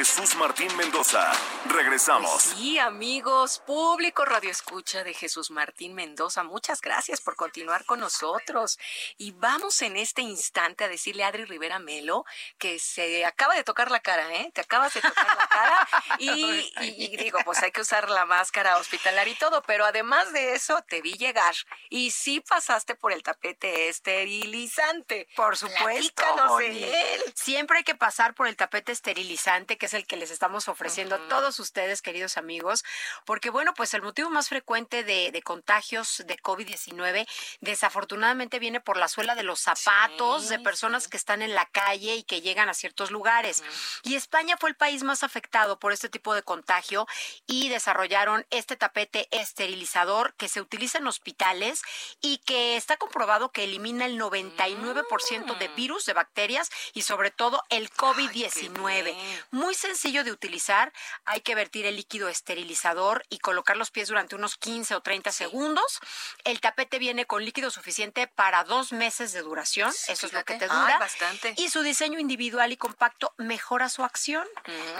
[0.00, 1.30] Jesús Martín Mendoza.
[1.66, 2.30] Regresamos.
[2.30, 8.00] Pues sí, amigos, público Radio Escucha de Jesús Martín Mendoza, muchas gracias por continuar con
[8.00, 8.78] nosotros.
[9.18, 12.24] Y vamos en este instante a decirle a Adri Rivera Melo
[12.56, 14.50] que se acaba de tocar la cara, ¿eh?
[14.54, 15.88] Te acabas de tocar la cara.
[16.18, 20.54] Y, y digo, pues hay que usar la máscara hospitalaria y todo, pero además de
[20.54, 21.54] eso, te vi llegar.
[21.88, 25.28] Y sí pasaste por el tapete esterilizante.
[25.36, 26.24] Por supuesto.
[26.58, 27.22] de él.
[27.34, 31.16] Siempre hay que pasar por el tapete esterilizante, que es el que les estamos ofreciendo
[31.16, 32.84] a todos ustedes, queridos amigos,
[33.24, 37.26] porque bueno, pues el motivo más frecuente de, contagios de COVID-19
[37.60, 42.14] desafortunadamente viene por la suela de los zapatos de personas que están en la calle
[42.14, 43.64] y que llegan a ciertos lugares.
[44.04, 47.06] Y España fue el país más afectado por este tipo de contagio
[47.46, 51.82] y desarrollaron este tapete esterilizador que se utiliza en hospitales
[52.20, 57.64] y que está comprobado que elimina el 99% de virus, de bacterias y sobre todo
[57.70, 59.16] el COVID-19.
[59.50, 60.92] Muy sencillo de utilizar.
[61.24, 65.32] Hay que vertir el líquido esterilizador y colocar los pies durante unos 15 o 30
[65.32, 66.00] segundos.
[66.44, 69.90] El tapete viene con líquido suficiente para dos meses de duración.
[70.08, 70.98] Eso es lo que te dura.
[70.98, 71.54] bastante.
[71.56, 74.46] Y su diseño individual y compacto mejora su acción.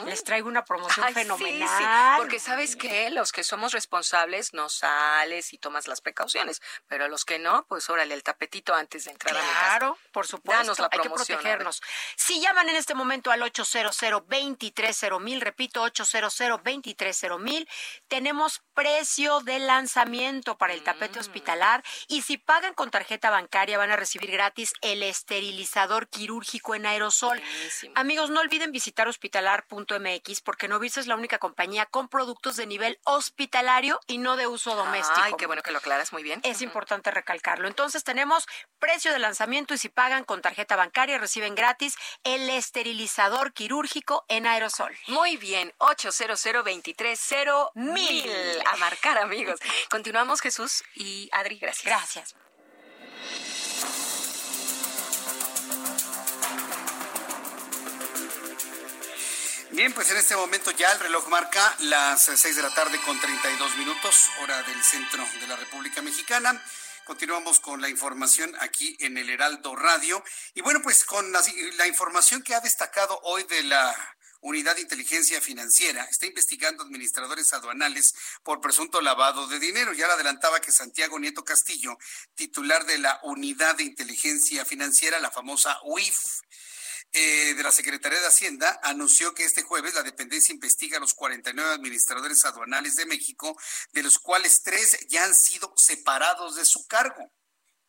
[0.07, 2.17] Les traigo una promoción fenomenal.
[2.19, 7.25] porque sabes que los que somos responsables no sales y tomas las precauciones, pero los
[7.25, 9.61] que no, pues órale el tapetito antes de entrar a mi casa.
[9.61, 10.63] Claro, por supuesto.
[10.63, 11.59] Danos la hay que promoción, a ver.
[11.59, 11.83] protegernos.
[12.17, 13.97] Si llaman en este momento al 800
[15.21, 16.41] mil, repito, 800
[17.39, 17.69] mil,
[18.09, 21.21] tenemos precio de lanzamiento para el tapete Mm.
[21.21, 26.87] hospitalar y si pagan con tarjeta bancaria van a recibir gratis el esterilizador quirúrgico en
[26.87, 27.41] aerosol.
[27.95, 32.99] Amigos, no olviden visitar hospitalar.mx porque Novis es la única compañía con productos de nivel
[33.05, 35.21] hospitalario y no de uso doméstico.
[35.23, 36.41] Ay, qué bueno que lo aclaras muy bien.
[36.45, 37.69] Es importante recalcarlo.
[37.69, 38.47] Entonces tenemos
[38.79, 44.47] precio de lanzamiento y si pagan con tarjeta bancaria reciben gratis el esterilizador quirúrgico en
[44.47, 44.60] aerosol.
[45.09, 46.47] Muy bien, 800
[47.75, 48.31] mil
[48.67, 49.59] A marcar, amigos.
[49.89, 51.85] Continuamos, Jesús y Adri, gracias.
[51.85, 52.35] Gracias.
[59.73, 63.19] Bien, pues en este momento ya el reloj marca las 6 de la tarde con
[63.21, 66.61] 32 minutos, hora del centro de la República Mexicana.
[67.05, 70.23] Continuamos con la información aquí en el Heraldo Radio.
[70.55, 71.41] Y bueno, pues con la,
[71.79, 77.53] la información que ha destacado hoy de la Unidad de Inteligencia Financiera está investigando administradores
[77.53, 79.93] aduanales por presunto lavado de dinero.
[79.93, 81.99] Ya le adelantaba que Santiago Nieto Castillo,
[82.35, 86.19] titular de la Unidad de Inteligencia Financiera, la famosa UIF,
[87.13, 91.13] eh, de la Secretaría de Hacienda anunció que este jueves la dependencia investiga a los
[91.15, 93.59] 49 administradores aduanales de México,
[93.93, 97.33] de los cuales tres ya han sido separados de su cargo.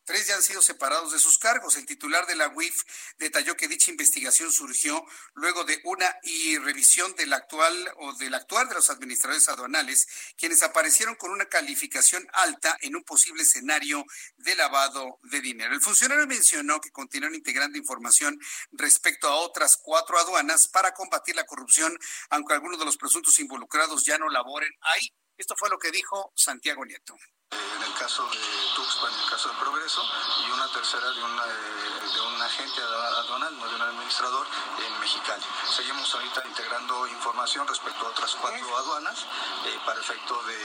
[0.04, 1.76] Tres ya han sido separados de sus cargos.
[1.76, 2.82] El titular de la UIF
[3.18, 8.68] detalló que dicha investigación surgió luego de una y revisión del actual o del actual
[8.68, 14.04] de los administradores aduanales, quienes aparecieron con una calificación alta en un posible escenario
[14.38, 15.72] de lavado de dinero.
[15.72, 18.40] El funcionario mencionó que continúan integrando información
[18.72, 21.96] respecto a otras cuatro aduanas para combatir la corrupción,
[22.30, 25.12] aunque algunos de los presuntos involucrados ya no laboren ahí.
[25.36, 27.16] Esto fue lo que dijo Santiago Nieto
[27.52, 28.38] en el caso de
[28.74, 30.02] Tuxpan, en el caso de Progreso,
[30.46, 34.46] y una tercera de, una, de un agente aduanal, no de un administrador,
[34.86, 35.44] en Mexicali.
[35.74, 39.26] Seguimos ahorita integrando información respecto a otras cuatro aduanas
[39.66, 40.58] eh, para efecto de,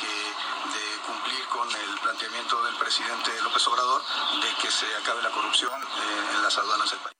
[0.00, 4.02] que, de cumplir con el planteamiento del presidente López Obrador
[4.42, 7.14] de que se acabe la corrupción eh, en las aduanas del país.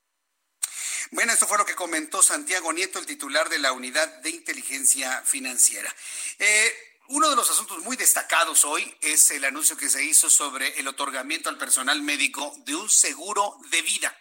[1.11, 5.23] Bueno, esto fue lo que comentó Santiago Nieto, el titular de la Unidad de Inteligencia
[5.25, 5.95] Financiera.
[6.39, 10.79] Eh, uno de los asuntos muy destacados hoy es el anuncio que se hizo sobre
[10.81, 14.17] el otorgamiento al personal médico de un seguro de vida.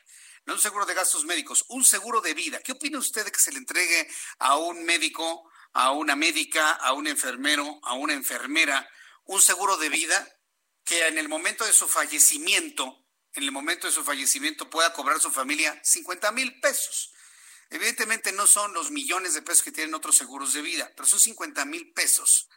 [0.45, 2.59] No un seguro de gastos médicos, un seguro de vida.
[2.59, 6.91] ¿Qué opina usted de que se le entregue a un médico, a una médica, a
[6.91, 8.89] un enfermero, a una enfermera,
[9.23, 10.27] un seguro de vida
[10.83, 15.21] que en el momento de su fallecimiento, en el momento de su fallecimiento pueda cobrar
[15.21, 17.13] su familia 50 mil pesos?
[17.69, 21.21] Evidentemente no son los millones de pesos que tienen otros seguros de vida, pero son
[21.21, 22.49] 50 mil pesos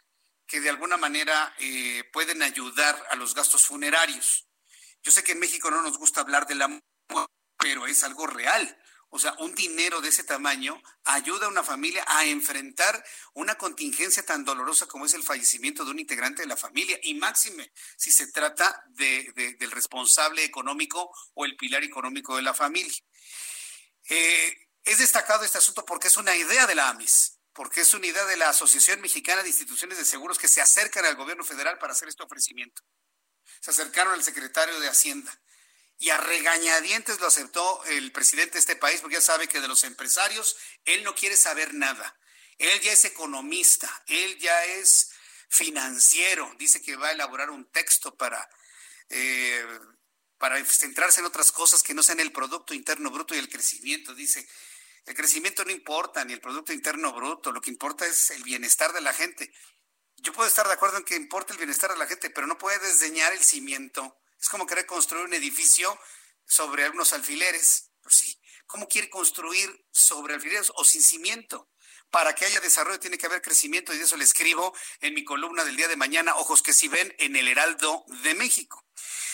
[0.47, 4.47] que de alguna manera eh, pueden ayudar a los gastos funerarios.
[5.03, 8.25] Yo sé que en México no nos gusta hablar de la muerte, pero es algo
[8.27, 8.81] real.
[9.09, 14.25] O sea, un dinero de ese tamaño ayuda a una familia a enfrentar una contingencia
[14.25, 18.11] tan dolorosa como es el fallecimiento de un integrante de la familia, y máxime si
[18.11, 22.97] se trata del responsable económico o el pilar económico de la familia.
[24.09, 28.05] Eh, es destacado este asunto porque es una idea de la AMIS porque es una
[28.05, 31.79] idea de la Asociación Mexicana de Instituciones de Seguros que se acercan al gobierno federal
[31.79, 32.83] para hacer este ofrecimiento.
[33.59, 35.41] Se acercaron al secretario de Hacienda
[35.97, 39.67] y a regañadientes lo aceptó el presidente de este país porque ya sabe que de
[39.67, 42.15] los empresarios él no quiere saber nada.
[42.59, 45.09] Él ya es economista, él ya es
[45.49, 48.47] financiero, dice que va a elaborar un texto para,
[49.09, 49.65] eh,
[50.37, 54.13] para centrarse en otras cosas que no sean el Producto Interno Bruto y el crecimiento.
[54.13, 54.47] Dice,
[55.07, 58.91] el crecimiento no importa, ni el Producto Interno Bruto, lo que importa es el bienestar
[58.91, 59.53] de la gente.
[60.17, 62.57] Yo puedo estar de acuerdo en que importa el bienestar de la gente, pero no
[62.57, 64.19] puede desdeñar el cimiento.
[64.39, 65.97] Es como querer construir un edificio
[66.45, 67.91] sobre algunos alfileres.
[68.01, 68.37] Pues sí.
[68.65, 71.71] ¿Cómo quiere construir sobre alfileres o sin cimiento?
[72.09, 75.23] Para que haya desarrollo tiene que haber crecimiento y de eso le escribo en mi
[75.23, 78.85] columna del día de mañana, Ojos que si ven en el Heraldo de México.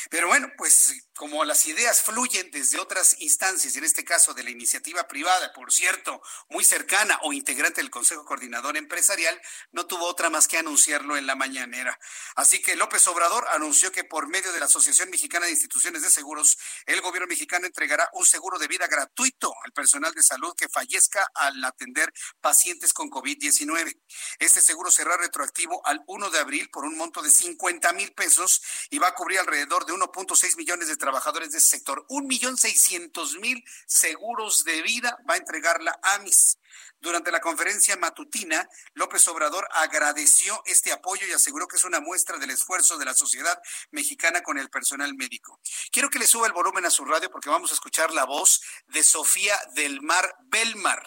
[0.10, 4.50] Pero bueno, pues como las ideas fluyen desde otras instancias, en este caso de la
[4.50, 9.40] iniciativa privada, por cierto, muy cercana o integrante del Consejo Coordinador Empresarial,
[9.72, 12.00] no tuvo otra más que anunciarlo en la mañanera.
[12.36, 16.10] Así que López Obrador anunció que por medio de la Asociación Mexicana de Instituciones de
[16.10, 20.68] Seguros, el gobierno mexicano entregará un seguro de vida gratuito al personal de salud que
[20.68, 22.12] fallezca al atender
[22.42, 23.98] pacientes con COVID-19.
[24.40, 28.62] Este seguro será retroactivo al 1 de abril por un monto de 50 mil pesos
[28.90, 32.06] y va a cubrir alrededor de 1.6 millones de trabajadores de ese sector.
[32.10, 36.58] Un millón seiscientos mil seguros de vida va a entregar la AMIS.
[37.00, 42.38] Durante la conferencia matutina, López Obrador agradeció este apoyo y aseguró que es una muestra
[42.38, 45.60] del esfuerzo de la sociedad mexicana con el personal médico.
[45.92, 48.62] Quiero que le suba el volumen a su radio porque vamos a escuchar la voz
[48.88, 51.06] de Sofía del Mar Belmar.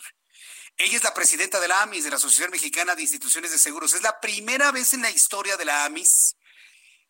[0.76, 3.94] Ella es la presidenta de la AMIS, de la Asociación Mexicana de Instituciones de Seguros.
[3.94, 6.36] Es la primera vez en la historia de la AMIS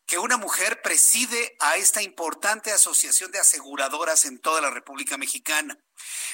[0.07, 5.77] que una mujer preside a esta importante asociación de aseguradoras en toda la República Mexicana.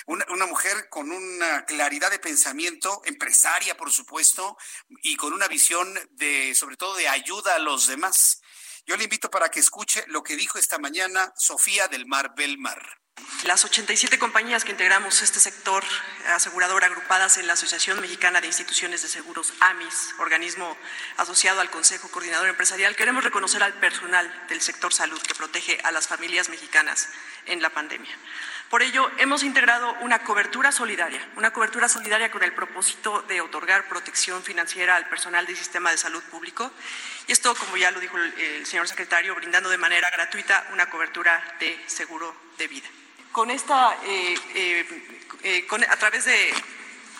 [0.05, 4.57] Una, mujer con una claridad de pensamiento, empresaria, por supuesto,
[5.01, 8.41] y con una visión de, sobre todo, de ayuda a los demás.
[8.85, 13.02] Yo le invito para que escuche lo que dijo esta mañana Sofía del Mar Belmar.
[13.45, 15.83] Las 87 compañías que integramos este sector
[16.33, 20.77] asegurador agrupadas en la Asociación Mexicana de Instituciones de Seguros, AMIS, organismo
[21.17, 25.91] asociado al Consejo Coordinador Empresarial, queremos reconocer al personal del sector salud que protege a
[25.91, 27.09] las familias mexicanas
[27.45, 28.17] en la pandemia.
[28.69, 33.89] Por ello, hemos integrado una cobertura solidaria, una cobertura solidaria con el propósito de otorgar
[33.89, 36.71] protección financiera al personal del sistema de salud público.
[37.27, 41.43] Y esto, como ya lo dijo el, señor secretario, brindando de manera gratuita una cobertura
[41.59, 42.87] de seguro de vida
[43.33, 44.85] con esta, eh, eh,
[45.43, 46.53] eh, a través de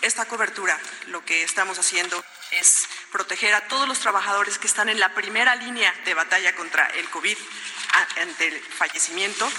[0.00, 5.00] esta cobertura, lo que estamos haciendo es proteger a todos los trabajadores que están en
[5.00, 7.36] la primera línea de batalla contra el COVID
[8.20, 9.50] ante el fallecimiento.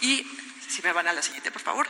[0.00, 0.26] Y,
[0.66, 1.86] si me van a la siguiente, por favor.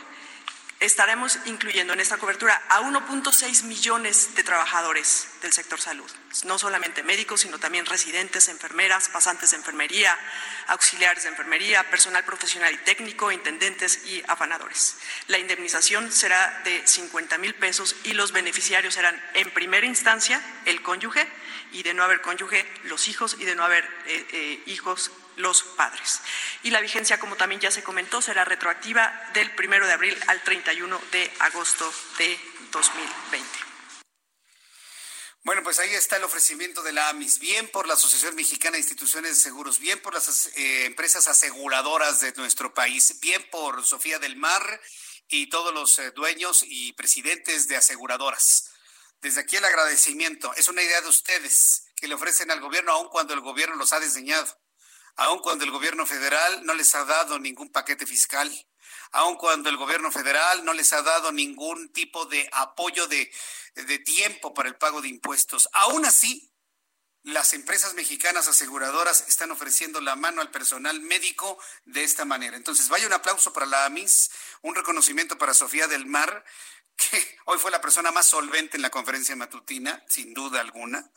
[0.85, 6.09] Estaremos incluyendo en esta cobertura a 1.6 millones de trabajadores del sector salud,
[6.45, 10.17] no solamente médicos, sino también residentes, enfermeras, pasantes de enfermería,
[10.67, 14.97] auxiliares de enfermería, personal profesional y técnico, intendentes y afanadores.
[15.27, 20.81] La indemnización será de 50 mil pesos y los beneficiarios serán en primera instancia el
[20.81, 21.25] cónyuge
[21.71, 25.63] y de no haber cónyuge los hijos y de no haber eh, eh, hijos los
[25.63, 26.19] padres.
[26.63, 30.41] Y la vigencia, como también ya se comentó, será retroactiva del primero de abril al
[30.43, 32.39] 31 de agosto de
[32.71, 33.73] 2020.
[35.45, 38.79] Bueno, pues ahí está el ofrecimiento de la AMIS, bien por la Asociación Mexicana de
[38.79, 44.19] Instituciones de Seguros, bien por las eh, empresas aseguradoras de nuestro país, bien por Sofía
[44.19, 44.79] del Mar
[45.27, 48.69] y todos los eh, dueños y presidentes de aseguradoras.
[49.21, 50.53] Desde aquí el agradecimiento.
[50.55, 53.91] Es una idea de ustedes que le ofrecen al gobierno, aun cuando el gobierno los
[53.91, 54.62] ha diseñado
[55.15, 58.51] aun cuando el gobierno federal no les ha dado ningún paquete fiscal,
[59.11, 63.31] aun cuando el gobierno federal no les ha dado ningún tipo de apoyo de,
[64.05, 65.69] tiempo para el pago de impuestos.
[65.73, 66.51] Aún así,
[67.21, 72.57] las empresas mexicanas aseguradoras están ofreciendo la mano al personal médico de esta manera.
[72.57, 76.43] Entonces, vaya un aplauso para la AMIS, un reconocimiento para Sofía del Mar,
[76.95, 81.11] que hoy fue la persona más solvente en la conferencia matutina, sin duda alguna.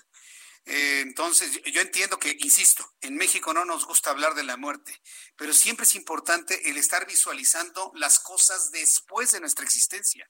[0.66, 5.00] Eh, entonces, yo entiendo que, insisto, en México no nos gusta hablar de la muerte,
[5.36, 10.28] pero siempre es importante el estar visualizando las cosas después de nuestra existencia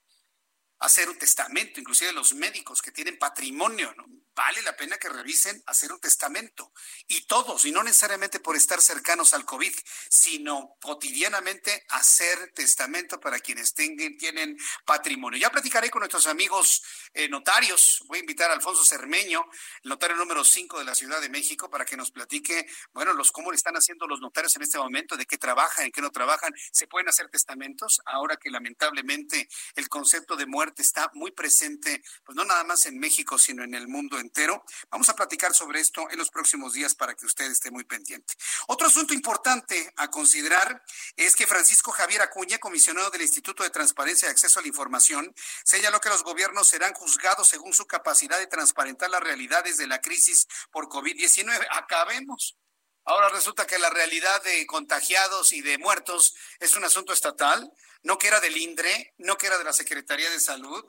[0.79, 4.05] hacer un testamento, inclusive los médicos que tienen patrimonio, ¿no?
[4.35, 6.73] vale la pena que revisen hacer un testamento.
[7.07, 9.73] Y todos, y no necesariamente por estar cercanos al COVID,
[10.09, 15.39] sino cotidianamente hacer testamento para quienes tengan, tienen patrimonio.
[15.39, 18.03] Ya platicaré con nuestros amigos eh, notarios.
[18.07, 19.47] Voy a invitar a Alfonso Cermeño,
[19.85, 23.51] notario número 5 de la Ciudad de México, para que nos platique, bueno, los cómo
[23.51, 26.53] le están haciendo los notarios en este momento, de qué trabajan, en qué no trabajan.
[26.73, 32.37] ¿Se pueden hacer testamentos ahora que lamentablemente el concepto de muerte está muy presente, pues
[32.37, 34.65] no nada más en México, sino en el mundo entero.
[34.91, 38.35] Vamos a platicar sobre esto en los próximos días para que usted esté muy pendiente.
[38.69, 40.83] Otro asunto importante a considerar
[41.17, 45.35] es que Francisco Javier Acuña, comisionado del Instituto de Transparencia y Acceso a la Información,
[45.65, 50.01] señaló que los gobiernos serán juzgados según su capacidad de transparentar las realidades de la
[50.01, 51.67] crisis por COVID-19.
[51.71, 52.57] Acabemos.
[53.05, 57.71] Ahora resulta que la realidad de contagiados y de muertos es un asunto estatal,
[58.03, 60.85] no que era del INDRE, no que era de la Secretaría de Salud,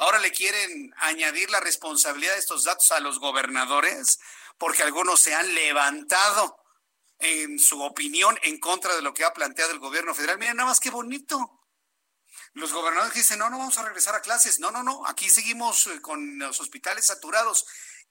[0.00, 4.18] Ahora le quieren añadir la responsabilidad de estos datos a los gobernadores
[4.56, 6.56] porque algunos se han levantado
[7.18, 10.38] en su opinión en contra de lo que ha planteado el gobierno federal.
[10.38, 11.60] Miren, nada más qué bonito.
[12.54, 14.58] Los gobernadores dicen, no, no vamos a regresar a clases.
[14.58, 17.66] No, no, no, aquí seguimos eh, con los hospitales saturados.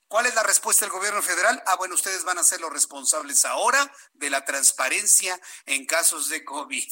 [0.10, 1.62] ¿Cuál es la respuesta del gobierno federal?
[1.68, 6.44] Ah, bueno, ustedes van a ser los responsables ahora de la transparencia en casos de
[6.44, 6.92] COVID.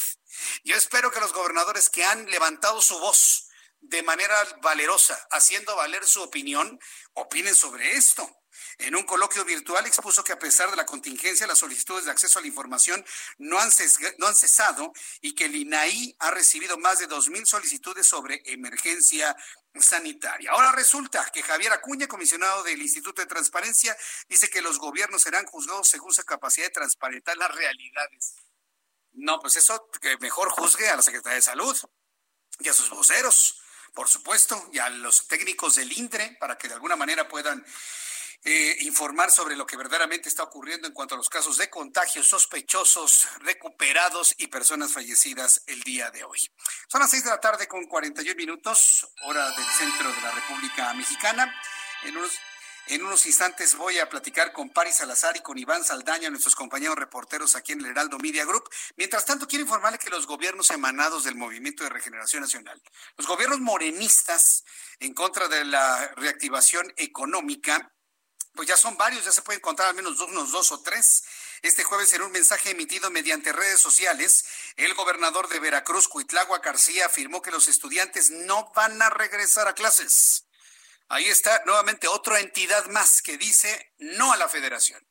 [0.64, 3.48] Yo espero que los gobernadores que han levantado su voz
[3.82, 6.80] de manera valerosa, haciendo valer su opinión,
[7.14, 8.30] opinen sobre esto.
[8.80, 12.38] En un coloquio virtual expuso que a pesar de la contingencia, las solicitudes de acceso
[12.38, 13.04] a la información
[13.40, 13.70] no han,
[14.20, 19.36] no han cesado y que el INAI ha recibido más de 2.000 solicitudes sobre emergencia
[19.80, 20.52] sanitaria.
[20.52, 23.98] Ahora resulta que Javier Acuña, comisionado del Instituto de Transparencia,
[24.30, 28.36] dice que los gobiernos serán juzgados según su capacidad de transparentar las realidades.
[29.14, 31.76] No, pues eso que mejor juzgue a la Secretaría de Salud
[32.60, 33.60] y a sus voceros
[33.98, 37.66] por supuesto, y a los técnicos del INTRE para que de alguna manera puedan
[38.44, 42.28] eh, informar sobre lo que verdaderamente está ocurriendo en cuanto a los casos de contagios
[42.28, 46.40] sospechosos, recuperados y personas fallecidas el día de hoy.
[46.88, 50.94] Son las seis de la tarde con 41 minutos, hora del centro de la República
[50.94, 51.54] Mexicana.
[52.04, 52.40] En unos
[52.90, 56.96] en unos instantes voy a platicar con Paris Salazar y con Iván Saldaña, nuestros compañeros
[56.96, 58.64] reporteros aquí en el Heraldo Media Group.
[58.96, 62.82] Mientras tanto, quiero informarle que los gobiernos emanados del Movimiento de Regeneración Nacional,
[63.18, 64.64] los gobiernos morenistas
[65.00, 67.92] en contra de la reactivación económica,
[68.58, 71.24] pues ya son varios, ya se pueden contar al menos unos dos o tres.
[71.62, 74.46] Este jueves, en un mensaje emitido mediante redes sociales,
[74.76, 79.74] el gobernador de Veracruz, Cuitlagua García, afirmó que los estudiantes no van a regresar a
[79.74, 80.48] clases.
[81.08, 85.08] Ahí está nuevamente otra entidad más que dice no a la federación,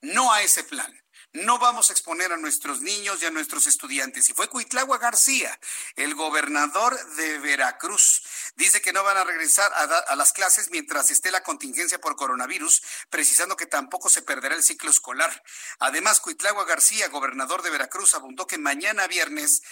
[0.00, 0.98] no a ese plan,
[1.32, 4.28] no vamos a exponer a nuestros niños y a nuestros estudiantes.
[4.30, 5.58] Y fue Cuitlagua García,
[5.96, 8.22] el gobernador de Veracruz.
[8.56, 12.82] Dice que no van a regresar a, las clases mientras esté la contingencia por coronavirus,
[13.10, 15.42] precisando que tampoco se perderá el ciclo escolar.
[15.78, 19.62] Además, Cuitlagua García, gobernador de Veracruz, abundó que mañana viernes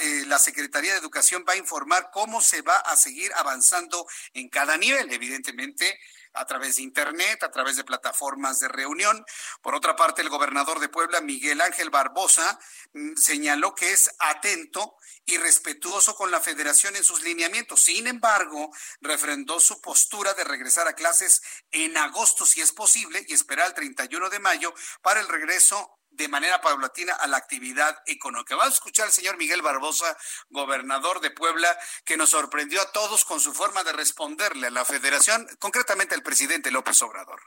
[0.00, 4.48] eh, la Secretaría de Educación va a informar cómo se va a seguir avanzando en
[4.48, 5.12] cada nivel.
[5.12, 5.98] Evidentemente,
[6.38, 9.24] a través de Internet, a través de plataformas de reunión.
[9.62, 12.58] Por otra parte, el gobernador de Puebla, Miguel Ángel Barbosa,
[12.92, 17.82] mm, señaló que es atento y respetuoso con la federación en sus lineamientos.
[17.82, 18.70] Sin embargo,
[19.00, 23.74] refrendó su postura de regresar a clases en agosto, si es posible, y esperar el
[23.74, 24.72] 31 de mayo
[25.02, 28.56] para el regreso de manera paulatina a la actividad económica.
[28.56, 30.18] Vamos a escuchar al señor Miguel Barbosa,
[30.50, 34.84] gobernador de Puebla, que nos sorprendió a todos con su forma de responderle a la
[34.84, 37.40] federación, concretamente al presidente López Obrador.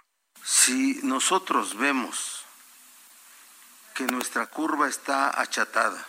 [0.43, 2.45] Si nosotros vemos
[3.93, 6.07] que nuestra curva está achatada,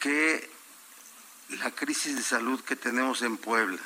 [0.00, 0.50] que
[1.50, 3.82] la crisis de salud que tenemos en Puebla,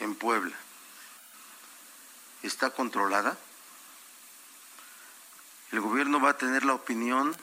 [0.00, 0.56] en Puebla,
[2.42, 3.36] está controlada,
[5.72, 7.36] el gobierno va a tener la opinión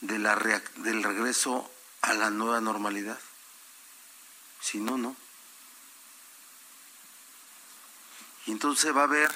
[0.00, 0.36] de la
[0.76, 1.70] del regreso
[2.02, 3.18] a la nueva normalidad.
[4.60, 5.16] Si no, no.
[8.46, 9.30] Y entonces va a ver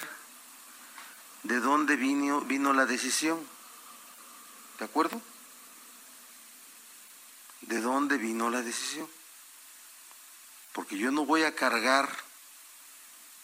[1.44, 3.46] de dónde vino, vino la decisión.
[4.78, 5.20] ¿De acuerdo?
[7.62, 9.09] ¿De dónde vino la decisión?
[10.72, 12.09] Porque yo no voy a cargar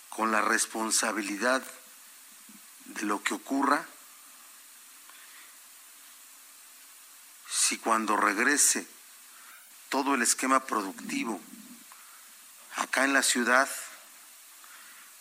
[0.09, 1.63] con la responsabilidad
[2.87, 3.87] de lo que ocurra
[7.69, 8.87] si cuando regrese
[9.91, 11.39] todo el esquema productivo
[12.77, 13.69] acá en la ciudad,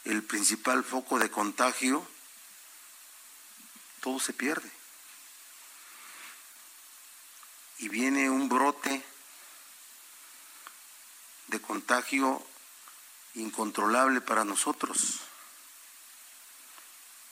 [0.06, 2.08] el principal foco de contagio,
[4.00, 4.72] todo se pierde.
[7.80, 9.04] Y viene un brote
[11.48, 12.42] de contagio
[13.34, 15.20] incontrolable para nosotros.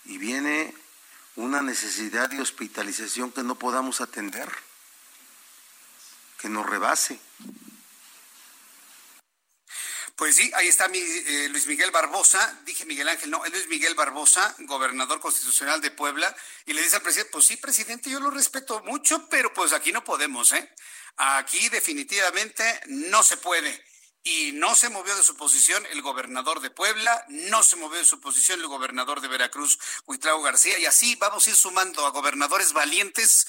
[0.04, 0.76] Y viene
[1.38, 4.52] una necesidad de hospitalización que no podamos atender
[6.50, 7.20] que rebase.
[10.16, 13.68] Pues sí, ahí está mi, eh, Luis Miguel Barbosa, dije Miguel Ángel, no, es Luis
[13.68, 16.34] Miguel Barbosa, gobernador constitucional de Puebla,
[16.66, 19.92] y le dice al presidente, pues sí, presidente, yo lo respeto mucho, pero pues aquí
[19.92, 20.74] no podemos, ¿eh?
[21.18, 23.84] Aquí definitivamente no se puede.
[24.24, 28.06] Y no se movió de su posición el gobernador de Puebla, no se movió de
[28.06, 32.12] su posición el gobernador de Veracruz, Huitlao García, y así vamos a ir sumando a
[32.12, 33.48] gobernadores valientes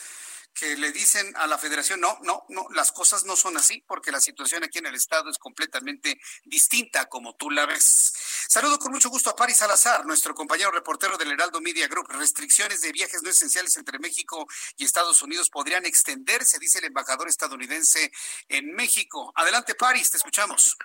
[0.57, 4.11] que le dicen a la federación, no, no, no, las cosas no son así porque
[4.11, 8.15] la situación aquí en el estado es completamente distinta como tú la ves.
[8.49, 12.09] Saludo con mucho gusto a Paris Salazar, nuestro compañero reportero del Heraldo Media Group.
[12.09, 14.47] Restricciones de viajes no esenciales entre México
[14.79, 18.11] y Estados Unidos podrían extenderse, dice el embajador estadounidense
[18.49, 19.33] en México.
[19.37, 20.79] Adelante, Paris, te escuchamos.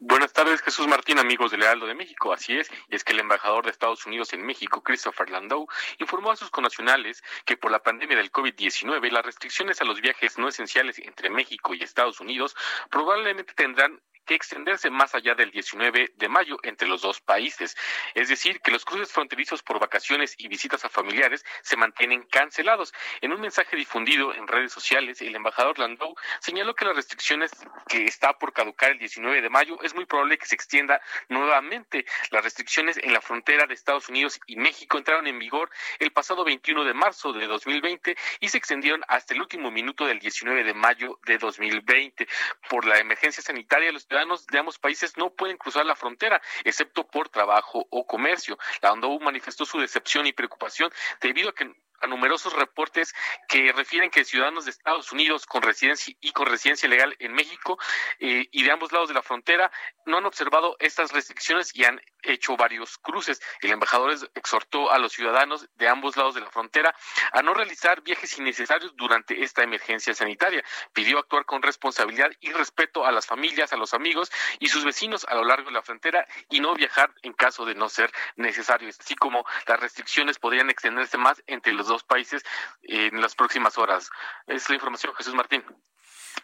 [0.00, 2.32] Buenas tardes, Jesús Martín, amigos del Heraldo de México.
[2.32, 5.68] Así es, y es que el embajador de Estados Unidos en México, Christopher Landau,
[5.98, 10.38] informó a sus connacionales que por la pandemia del COVID-19 las restricciones a los viajes
[10.38, 12.56] no esenciales entre México y Estados Unidos
[12.90, 14.00] probablemente tendrán
[14.30, 17.76] que extenderse más allá del 19 de mayo entre los dos países.
[18.14, 22.94] Es decir, que los cruces fronterizos por vacaciones y visitas a familiares se mantienen cancelados.
[23.22, 27.50] En un mensaje difundido en redes sociales, el embajador Landau señaló que las restricciones
[27.88, 32.06] que está por caducar el 19 de mayo es muy probable que se extienda nuevamente.
[32.30, 36.44] Las restricciones en la frontera de Estados Unidos y México entraron en vigor el pasado
[36.44, 40.74] 21 de marzo de 2020 y se extendieron hasta el último minuto del 19 de
[40.74, 42.28] mayo de 2020.
[42.68, 44.19] Por la emergencia sanitaria, los ciudadanos
[44.50, 48.58] de ambos países no pueden cruzar la frontera, excepto por trabajo o comercio.
[48.82, 50.90] La ONU manifestó su decepción y preocupación
[51.20, 53.14] debido a que a numerosos reportes
[53.48, 57.78] que refieren que ciudadanos de Estados Unidos con residencia y con residencia legal en México
[58.18, 59.70] eh, y de ambos lados de la frontera
[60.06, 63.40] no han observado estas restricciones y han hecho varios cruces.
[63.62, 66.94] El embajador exhortó a los ciudadanos de ambos lados de la frontera
[67.32, 70.62] a no realizar viajes innecesarios durante esta emergencia sanitaria.
[70.92, 75.24] Pidió actuar con responsabilidad y respeto a las familias, a los amigos y sus vecinos
[75.28, 78.88] a lo largo de la frontera y no viajar en caso de no ser necesario,
[78.88, 82.42] así como las restricciones podrían extenderse más entre los dos países
[82.82, 84.08] en las próximas horas.
[84.46, 85.64] Es la información, Jesús Martín.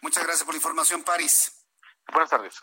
[0.01, 1.65] Muchas gracias por la información, París.
[2.11, 2.59] Buenas tardes.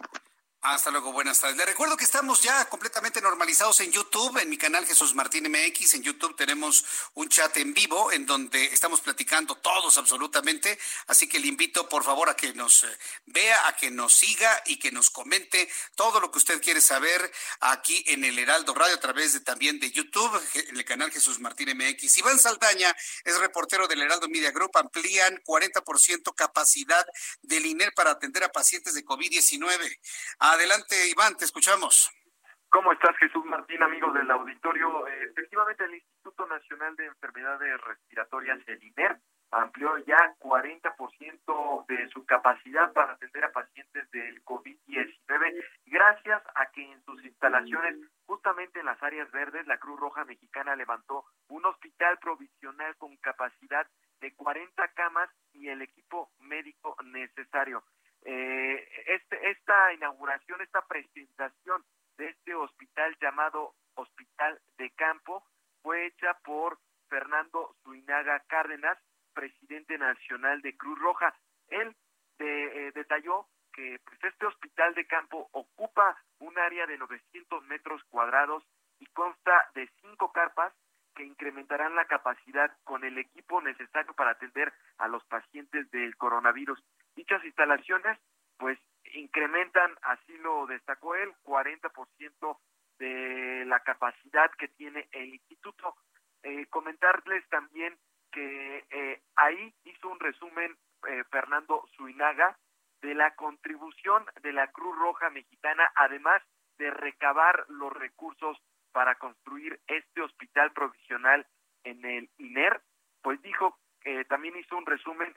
[0.66, 1.58] Hasta luego, buenas tardes.
[1.58, 5.92] Le recuerdo que estamos ya completamente normalizados en YouTube, en mi canal Jesús Martín MX.
[5.92, 10.78] En YouTube tenemos un chat en vivo en donde estamos platicando todos absolutamente.
[11.06, 14.62] Así que le invito por favor a que nos eh, vea, a que nos siga
[14.64, 18.94] y que nos comente todo lo que usted quiere saber aquí en el Heraldo Radio
[18.94, 22.16] a través de también de YouTube, en el canal Jesús Martín MX.
[22.16, 24.70] Iván Saldaña es reportero del Heraldo Media Group.
[24.78, 27.06] Amplían 40% capacidad
[27.42, 29.98] del INER para atender a pacientes de COVID-19.
[30.54, 32.14] Adelante, Iván, te escuchamos.
[32.68, 35.04] ¿Cómo estás, Jesús Martín, amigos del auditorio?
[35.08, 39.18] Efectivamente, el Instituto Nacional de Enfermedades Respiratorias, el INER,
[39.50, 46.82] amplió ya 40% de su capacidad para atender a pacientes del COVID-19, gracias a que
[46.88, 47.96] en sus instalaciones,
[48.26, 53.88] justamente en las áreas verdes, la Cruz Roja Mexicana levantó un hospital provisional con capacidad
[54.20, 57.82] de 40 camas y el equipo médico necesario.
[58.24, 61.84] Eh, este, esta inauguración, esta presentación
[62.16, 65.44] de este hospital llamado Hospital de Campo
[65.82, 68.98] fue hecha por Fernando Zuinaga Cárdenas,
[69.34, 71.34] presidente nacional de Cruz Roja.
[71.68, 71.94] Él
[72.38, 78.02] de, eh, detalló que pues, este hospital de campo ocupa un área de 900 metros
[78.04, 78.64] cuadrados
[79.00, 80.72] y consta de cinco carpas
[81.14, 86.82] que incrementarán la capacidad con el equipo necesario para atender a los pacientes del coronavirus.
[87.14, 88.18] Dichas instalaciones,
[88.58, 88.78] pues,
[89.14, 92.58] incrementan, así lo destacó él, 40%
[92.98, 95.96] de la capacidad que tiene el instituto.
[96.42, 97.96] Eh, comentarles también
[98.30, 100.76] que eh, ahí hizo un resumen
[101.08, 102.58] eh, Fernando Zuinaga
[103.00, 106.42] de la contribución de la Cruz Roja Mexicana, además
[106.78, 108.58] de recabar los recursos
[108.92, 111.46] para construir este hospital provisional
[111.84, 112.80] en el INER,
[113.22, 115.34] pues dijo eh, también hizo un resumen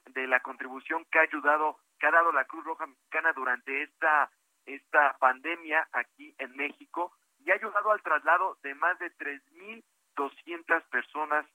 [1.12, 4.30] que ha ayudado, que ha dado la Cruz Roja Mexicana durante esta,
[4.66, 11.46] esta pandemia aquí en México y ha ayudado al traslado de más de 3.200 personas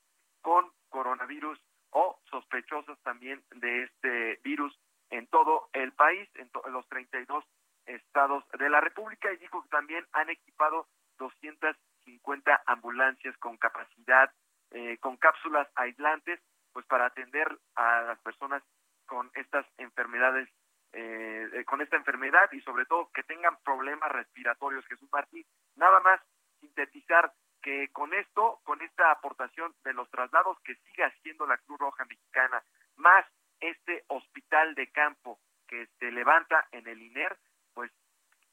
[0.40, 1.58] con coronavirus
[1.90, 4.76] o sospechosas también de este virus
[5.10, 7.44] en todo el país, en, en los 32
[7.86, 9.32] estados de la República.
[9.32, 10.86] Y dijo que también han equipado
[11.18, 14.32] 250 ambulancias con capacidad,
[14.70, 16.40] eh, con cápsulas aislantes
[16.72, 18.62] pues para atender a las personas
[19.06, 20.48] con estas enfermedades,
[20.92, 23.56] eh, eh, con esta enfermedad y sobre todo que tengan
[24.10, 24.86] respiratorios.
[24.86, 25.44] Jesús Martín,
[25.76, 26.20] nada más
[26.60, 27.32] sintetizar
[27.62, 32.04] que con esto, con esta aportación de los traslados que sigue haciendo la Cruz Roja
[32.04, 32.62] Mexicana,
[32.96, 33.24] más
[33.60, 35.38] este hospital de campo
[35.68, 37.38] que se levanta en el INER,
[37.72, 37.90] pues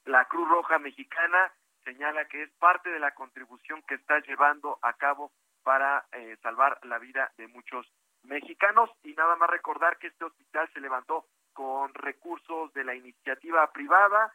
[0.06, 1.52] la Cruz Roja Mexicana
[1.84, 5.32] señala que es parte de la contribución que está llevando a cabo
[5.64, 7.92] para eh, salvar la vida de muchos
[8.24, 13.72] mexicanos y nada más recordar que este hospital se levantó con recursos de la iniciativa
[13.72, 14.34] privada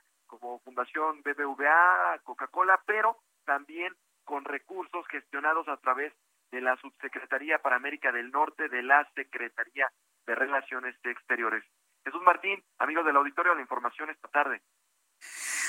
[0.75, 3.95] Fundación BBVA, Coca-Cola, pero también
[4.25, 6.13] con recursos gestionados a través
[6.51, 9.89] de la Subsecretaría para América del Norte de la Secretaría
[10.27, 11.63] de Relaciones Exteriores.
[12.05, 14.63] Jesús Martín, amigos del auditorio, la información esta tarde.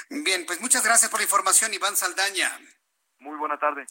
[0.09, 2.49] Bien, pues muchas gracias por la información, Iván Saldaña.
[3.19, 3.85] Muy buena tarde.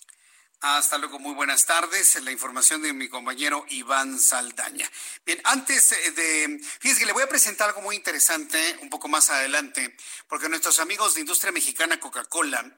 [0.60, 2.22] Hasta luego, muy buenas tardes.
[2.22, 4.90] La información de mi compañero Iván Saldaña.
[5.26, 9.08] Bien, antes eh, de, fíjese que le voy a presentar algo muy interesante un poco
[9.08, 9.94] más adelante,
[10.26, 12.74] porque nuestros amigos de Industria Mexicana Coca-Cola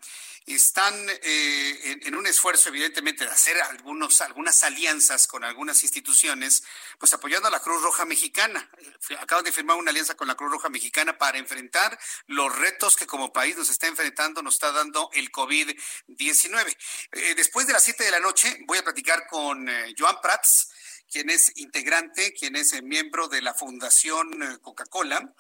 [0.55, 6.63] están eh, en, un esfuerzo, evidentemente, de hacer algunos, algunas alianzas con algunas instituciones,
[6.99, 8.71] pues apoyando a la Cruz Roja Mexicana.
[9.19, 13.07] Acaban de firmar una alianza con la Cruz Roja Mexicana para enfrentar los retos que
[13.07, 16.77] como país nos está enfrentando, nos está dando el COVID-19.
[17.13, 20.71] Eh, después de las 7 de la noche voy a platicar con eh, Joan Prats,
[21.11, 25.35] quien es integrante, quien es miembro de la Fundación Coca-Cola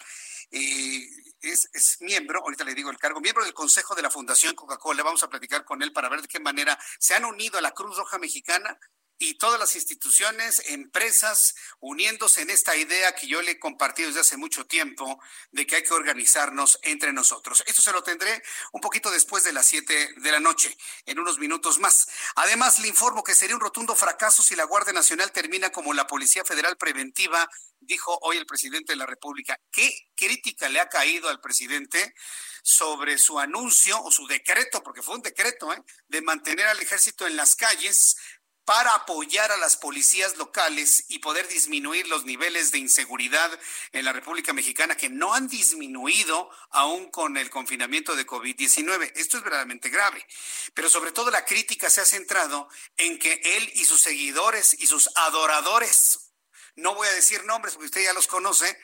[0.51, 5.03] es, miembro, ahorita le digo el cargo, miembro del Consejo de la Fundación Coca-Cola.
[5.03, 7.73] Vamos a platicar con él para ver de qué manera se han unido a la
[7.73, 8.79] Cruz Roja Mexicana
[9.19, 14.21] y todas las instituciones, empresas, uniéndose en esta idea que yo le he compartido desde
[14.21, 15.21] hace mucho tiempo
[15.53, 17.63] de que hay que organizarnos entre nosotros.
[17.67, 18.43] Esto se lo tendré
[18.73, 22.09] un poquito después de las 7 de la noche, en unos minutos más.
[22.35, 26.07] Además, le informo que sería un rotundo fracaso si la Guardia Nacional termina como la
[26.07, 27.49] Policía Federal Preventiva,
[27.81, 29.59] dijo hoy el presidente de la República.
[29.71, 32.15] ¿Qué crítica le ha caído al presidente?
[32.69, 35.81] sobre su anuncio o su decreto, porque fue un decreto, ¿eh?
[36.09, 38.17] de mantener al ejército en las calles
[38.67, 43.49] para apoyar a las policías locales y poder disminuir los niveles de inseguridad
[43.93, 49.13] en la República Mexicana que no han disminuido aún con el confinamiento de COVID-19.
[49.15, 50.27] Esto es verdaderamente grave.
[50.75, 54.89] Pero sobre todo la crítica se ha centrado en que él y sus seguidores y
[54.89, 56.33] sus adoradores,
[56.75, 58.77] no voy a decir nombres porque usted ya los conoce,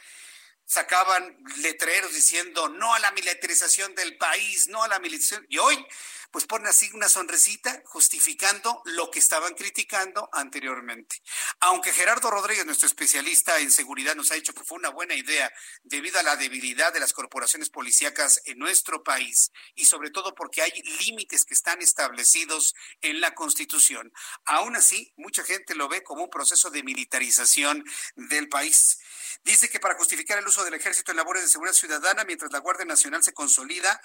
[0.64, 5.44] sacaban letreros diciendo no a la militarización del país, no a la militarización.
[5.50, 5.84] Y hoy
[6.32, 11.22] pues ponen así una sonrisita justificando lo que estaban criticando anteriormente.
[11.60, 15.52] Aunque Gerardo Rodríguez, nuestro especialista en seguridad, nos ha dicho que fue una buena idea
[15.82, 20.62] debido a la debilidad de las corporaciones policíacas en nuestro país y sobre todo porque
[20.62, 20.72] hay
[21.06, 24.10] límites que están establecidos en la Constitución.
[24.46, 27.84] Aún así, mucha gente lo ve como un proceso de militarización
[28.16, 28.98] del país.
[29.44, 32.60] Dice que para justificar el uso del ejército en labores de seguridad ciudadana, mientras la
[32.60, 34.00] Guardia Nacional se consolida,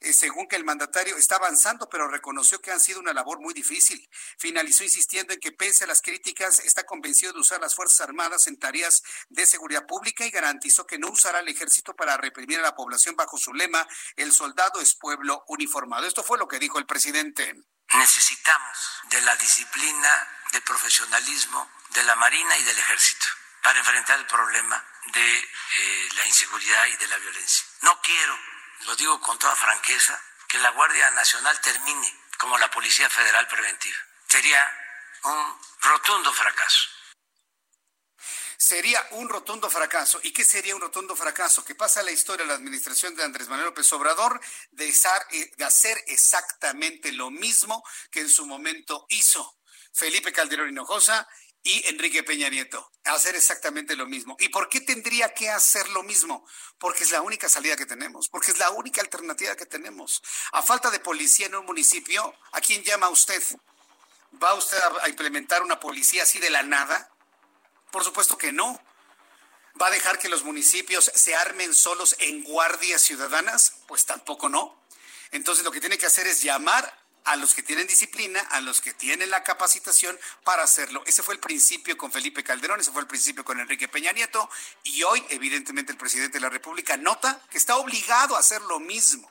[0.00, 3.54] eh, según que el mandatario está avanzando, pero reconoció que han sido una labor muy
[3.54, 4.08] difícil.
[4.38, 8.46] Finalizó insistiendo en que pese a las críticas, está convencido de usar las Fuerzas Armadas
[8.46, 12.62] en tareas de seguridad pública y garantizó que no usará el ejército para reprimir a
[12.62, 13.86] la población bajo su lema,
[14.16, 16.06] el soldado es pueblo uniformado.
[16.06, 17.54] Esto fue lo que dijo el presidente.
[17.94, 18.78] Necesitamos
[19.10, 23.26] de la disciplina, del profesionalismo de la Marina y del Ejército
[23.62, 27.64] para enfrentar el problema de eh, la inseguridad y de la violencia.
[27.82, 28.38] No quiero
[28.86, 33.96] lo digo con toda franqueza, que la Guardia Nacional termine como la Policía Federal Preventiva.
[34.28, 34.60] Sería
[35.24, 36.88] un rotundo fracaso.
[38.56, 40.20] Sería un rotundo fracaso.
[40.22, 41.64] ¿Y qué sería un rotundo fracaso?
[41.64, 44.40] Que pasa la historia de la administración de Andrés Manuel López Obrador
[44.78, 49.58] eh, de hacer exactamente lo mismo que en su momento hizo
[49.92, 51.28] Felipe Calderón Hinojosa
[51.64, 54.36] y Enrique Peña Nieto hacer exactamente lo mismo.
[54.38, 56.46] ¿Y por qué tendría que hacer lo mismo?
[56.78, 60.22] Porque es la única salida que tenemos, porque es la única alternativa que tenemos.
[60.52, 63.42] A falta de policía en un municipio, ¿a quién llama usted?
[64.42, 67.10] ¿Va usted a implementar una policía así de la nada?
[67.90, 68.80] Por supuesto que no.
[69.80, 73.74] ¿Va a dejar que los municipios se armen solos en guardias ciudadanas?
[73.86, 74.82] Pues tampoco no.
[75.30, 78.80] Entonces lo que tiene que hacer es llamar a los que tienen disciplina, a los
[78.80, 81.02] que tienen la capacitación para hacerlo.
[81.06, 84.48] Ese fue el principio con Felipe Calderón, ese fue el principio con Enrique Peña Nieto
[84.82, 88.78] y hoy evidentemente el presidente de la República nota que está obligado a hacer lo
[88.78, 89.30] mismo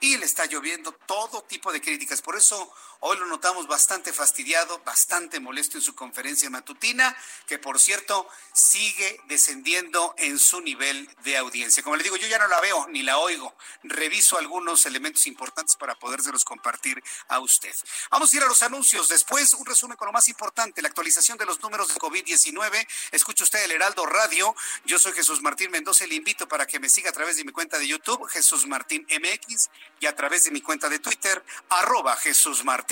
[0.00, 2.22] y le está lloviendo todo tipo de críticas.
[2.22, 2.72] Por eso
[3.04, 7.16] Hoy lo notamos bastante fastidiado, bastante molesto en su conferencia matutina,
[7.48, 11.82] que por cierto sigue descendiendo en su nivel de audiencia.
[11.82, 13.56] Como le digo, yo ya no la veo ni la oigo.
[13.82, 17.74] Reviso algunos elementos importantes para podérselos compartir a usted.
[18.12, 19.08] Vamos a ir a los anuncios.
[19.08, 22.86] Después, un resumen con lo más importante, la actualización de los números de COVID-19.
[23.10, 24.54] Escucha usted el Heraldo Radio.
[24.84, 27.50] Yo soy Jesús Martín Mendoza le invito para que me siga a través de mi
[27.50, 32.14] cuenta de YouTube, Jesús Martín MX, y a través de mi cuenta de Twitter, arroba
[32.16, 32.91] Jesús Martín.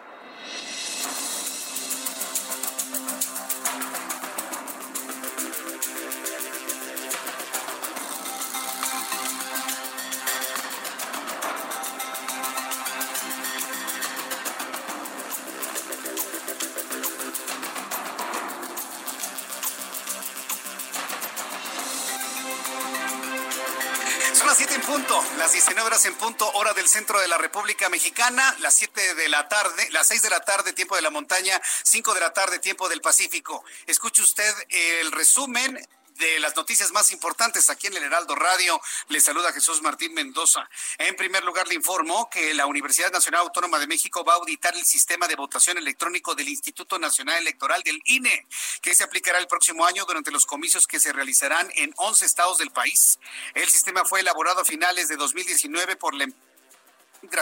[26.81, 30.39] Del centro de la República Mexicana, las 7 de la tarde, las 6 de la
[30.39, 33.63] tarde, tiempo de la montaña, 5 de la tarde, tiempo del Pacífico.
[33.85, 38.81] Escuche usted el resumen de las noticias más importantes aquí en el Heraldo Radio.
[39.09, 40.67] Le saluda Jesús Martín Mendoza.
[40.97, 44.75] En primer lugar, le informo que la Universidad Nacional Autónoma de México va a auditar
[44.75, 48.47] el sistema de votación electrónico del Instituto Nacional Electoral del INE,
[48.81, 52.57] que se aplicará el próximo año durante los comicios que se realizarán en 11 estados
[52.57, 53.19] del país.
[53.53, 56.23] El sistema fue elaborado a finales de 2019 por la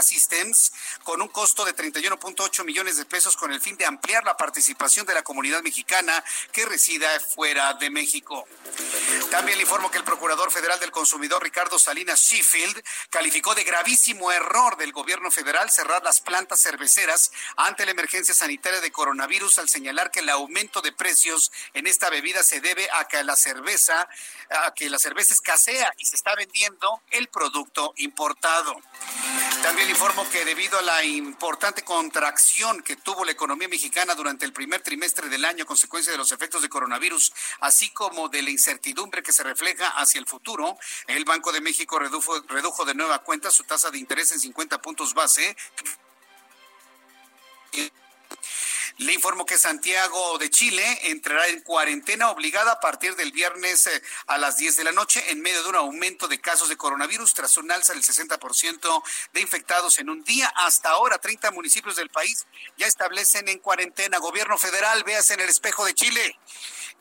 [0.02, 0.72] Systems
[1.04, 5.06] con un costo de 31.8 millones de pesos con el fin de ampliar la participación
[5.06, 8.48] de la comunidad mexicana que resida fuera de México.
[9.32, 14.32] También le informo que el Procurador Federal del Consumidor, Ricardo Salinas Sheffield, calificó de gravísimo
[14.32, 19.70] error del gobierno federal cerrar las plantas cerveceras ante la emergencia sanitaria de coronavirus al
[19.70, 24.08] señalar que el aumento de precios en esta bebida se debe a que la cerveza,
[24.50, 28.82] a que la cerveza escasea y se está vendiendo el producto importado.
[29.62, 34.54] También informo que debido a la importante contracción que tuvo la economía mexicana durante el
[34.54, 38.50] primer trimestre del año a consecuencia de los efectos de coronavirus, así como de la
[38.50, 43.52] incertidumbre que se refleja hacia el futuro, el Banco de México redujo de nueva cuenta
[43.52, 45.56] su tasa de interés en 50 puntos base
[49.00, 54.02] le informo que Santiago de Chile entrará en cuarentena obligada a partir del viernes eh,
[54.28, 57.34] a las 10 de la noche en medio de un aumento de casos de coronavirus
[57.34, 60.52] tras un alza del 60% de infectados en un día.
[60.54, 62.46] Hasta ahora, 30 municipios del país
[62.78, 64.18] ya establecen en cuarentena.
[64.18, 66.38] Gobierno federal, véase en el espejo de Chile.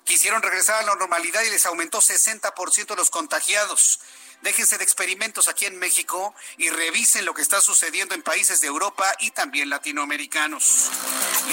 [0.04, 3.98] Quisieron regresar a la normalidad y les aumentó 60% los contagiados.
[4.42, 8.68] Déjense de experimentos aquí en México y revisen lo que está sucediendo en países de
[8.68, 10.90] Europa y también latinoamericanos.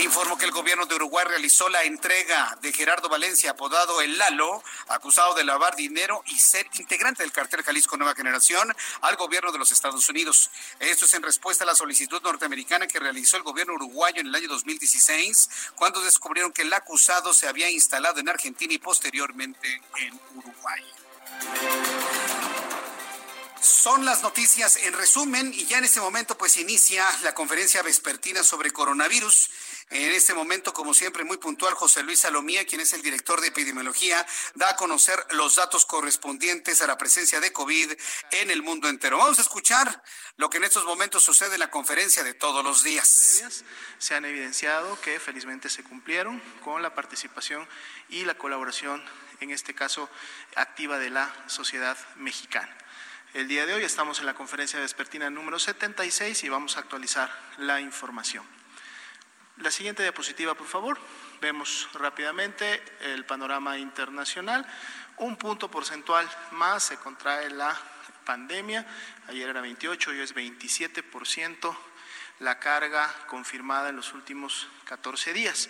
[0.04, 4.64] Informo que el gobierno de Uruguay realizó la entrega de Gerardo Valencia, apodado El Lalo,
[4.90, 9.58] acusado de lavar dinero y ser integrante del cartel Jalisco Nueva Generación, al gobierno de
[9.58, 10.52] los Estados Unidos.
[10.80, 14.36] Esto es en respuesta a la solicitud norteamericana que realizó el gobierno uruguayo en el
[14.36, 20.20] año 2016, cuando descubrieron que el acusado se había instalado en Argentina y posteriormente en
[20.36, 20.84] Uruguay.
[23.66, 28.44] Son las noticias en resumen y ya en este momento pues inicia la conferencia vespertina
[28.44, 29.50] sobre coronavirus.
[29.90, 33.48] En este momento, como siempre, muy puntual, José Luis Salomía, quien es el director de
[33.48, 37.92] epidemiología, da a conocer los datos correspondientes a la presencia de COVID
[38.34, 39.18] en el mundo entero.
[39.18, 40.04] Vamos a escuchar
[40.38, 43.64] lo que en estos momentos sucede en la conferencia de todos los días.
[43.98, 47.68] Se han evidenciado que felizmente se cumplieron con la participación
[48.10, 49.04] y la colaboración,
[49.40, 50.08] en este caso,
[50.56, 52.78] activa de la sociedad mexicana.
[53.36, 57.30] El día de hoy estamos en la conferencia vespertina número 76 y vamos a actualizar
[57.58, 58.46] la información.
[59.58, 60.98] La siguiente diapositiva, por favor.
[61.42, 64.66] Vemos rápidamente el panorama internacional.
[65.18, 67.78] Un punto porcentual más se contrae la
[68.24, 68.88] pandemia.
[69.28, 71.78] Ayer era 28, hoy es 27%
[72.40, 75.70] la carga confirmada en los últimos 14 días.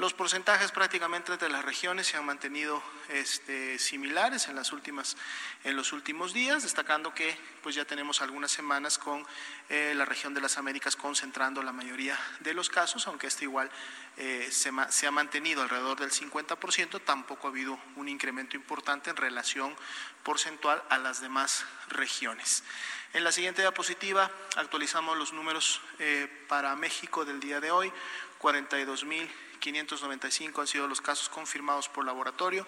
[0.00, 5.14] Los porcentajes prácticamente entre las regiones se han mantenido este, similares en, las últimas,
[5.62, 9.26] en los últimos días, destacando que pues ya tenemos algunas semanas con
[9.68, 13.70] eh, la región de las Américas concentrando la mayoría de los casos, aunque este igual
[14.16, 19.16] eh, se, se, ha mantenido alrededor del 50%, tampoco ha habido un incremento importante en
[19.16, 19.76] relación
[20.22, 22.64] porcentual a las demás regiones.
[23.12, 27.92] En la siguiente diapositiva actualizamos los números eh, para México del día de hoy,
[28.38, 29.30] 42 mil
[29.60, 32.66] 595 han sido los casos confirmados por laboratorio,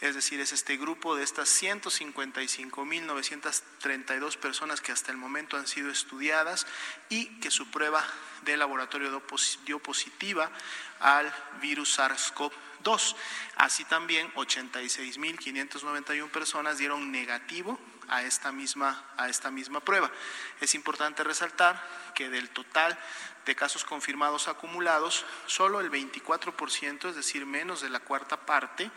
[0.00, 5.90] es decir, es este grupo de estas 155.932 personas que hasta el momento han sido
[5.90, 6.66] estudiadas
[7.08, 8.04] y que su prueba
[8.42, 9.22] de laboratorio
[9.64, 10.50] dio positiva
[10.98, 13.14] al virus SARS-CoV-2.
[13.56, 17.78] Así también 86.591 personas dieron negativo
[18.08, 20.10] a esta misma a esta misma prueba.
[20.60, 21.82] Es importante resaltar
[22.14, 22.98] que del total
[23.46, 28.90] de casos confirmados acumulados, solo el 24%, es decir, menos de la cuarta parte,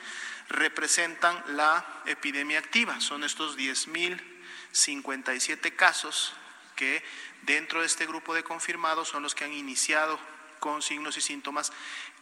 [0.49, 2.99] representan la epidemia activa.
[3.01, 6.33] Son estos 10.057 casos
[6.75, 7.03] que
[7.43, 10.19] dentro de este grupo de confirmados son los que han iniciado
[10.59, 11.71] con signos y síntomas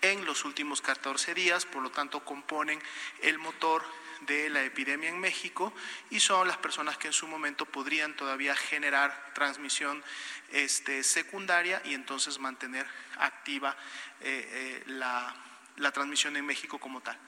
[0.02, 2.80] en los últimos 14 días, por lo tanto componen
[3.22, 3.84] el motor
[4.26, 5.74] de la epidemia en México
[6.10, 10.04] y son las personas que en su momento podrían todavía generar transmisión
[10.52, 13.76] este, secundaria y entonces mantener activa
[14.22, 15.36] eh, eh, la,
[15.78, 17.20] la transmisión en México como tal.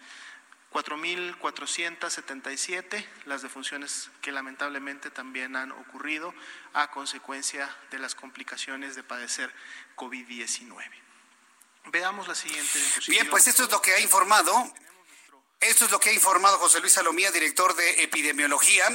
[0.75, 6.35] 4.477 las defunciones que lamentablemente también han ocurrido
[6.73, 9.49] a consecuencia de las complicaciones de padecer
[9.95, 10.83] COVID-19.
[11.85, 13.21] Veamos la siguiente diapositiva.
[13.21, 14.51] Bien, pues esto es lo que ha informado
[15.69, 18.87] esto es lo que ha informado José Luis Salomía, director de epidemiología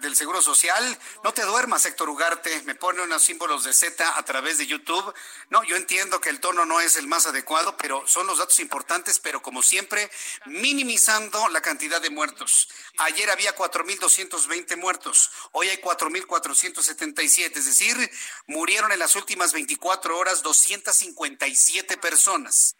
[0.00, 0.98] del Seguro Social.
[1.24, 2.62] No te duermas, Héctor Ugarte.
[2.62, 5.14] Me pone unos símbolos de Z a través de YouTube.
[5.50, 8.60] No, yo entiendo que el tono no es el más adecuado, pero son los datos
[8.60, 10.10] importantes, pero como siempre,
[10.46, 12.68] minimizando la cantidad de muertos.
[12.98, 18.10] Ayer había 4.220 muertos, hoy hay 4.477, es decir,
[18.46, 22.76] murieron en las últimas 24 horas 257 personas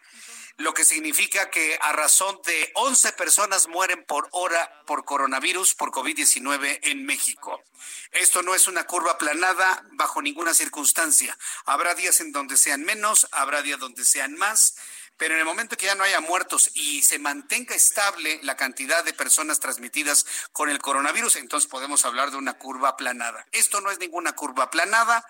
[0.59, 5.91] lo que significa que a razón de 11 personas mueren por hora por coronavirus, por
[5.91, 7.63] COVID-19 en México.
[8.11, 11.37] Esto no es una curva aplanada bajo ninguna circunstancia.
[11.65, 14.75] Habrá días en donde sean menos, habrá días donde sean más,
[15.15, 19.05] pero en el momento que ya no haya muertos y se mantenga estable la cantidad
[19.05, 23.47] de personas transmitidas con el coronavirus, entonces podemos hablar de una curva aplanada.
[23.53, 25.25] Esto no es ninguna curva aplanada,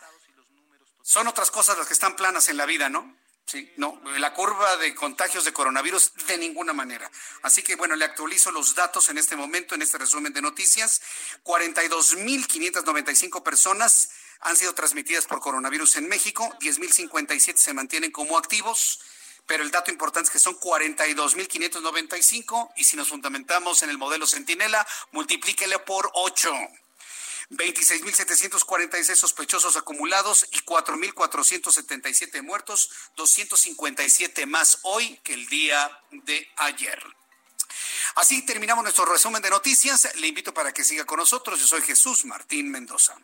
[1.04, 3.16] son otras cosas las que están planas en la vida, ¿no?
[3.50, 7.10] Sí, no, la curva de contagios de coronavirus de ninguna manera.
[7.42, 11.02] Así que bueno, le actualizo los datos en este momento, en este resumen de noticias.
[11.44, 19.00] 42.595 personas han sido transmitidas por coronavirus en México, 10.057 se mantienen como activos,
[19.48, 24.28] pero el dato importante es que son 42.595 y si nos fundamentamos en el modelo
[24.28, 26.54] Centinela, multiplíquele por 8.
[27.52, 37.02] 26.746 sospechosos acumulados y 4.477 muertos, 257 más hoy que el día de ayer.
[38.16, 40.16] Así terminamos nuestro resumen de noticias.
[40.16, 41.60] Le invito para que siga con nosotros.
[41.60, 43.16] Yo soy Jesús Martín Mendoza.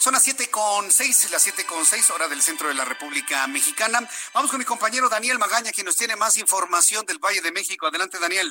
[0.00, 3.46] Son las siete con seis, las siete con seis, hora del centro de la República
[3.48, 4.00] Mexicana.
[4.32, 7.86] Vamos con mi compañero Daniel Magaña, quien nos tiene más información del Valle de México.
[7.86, 8.48] Adelante, Daniel.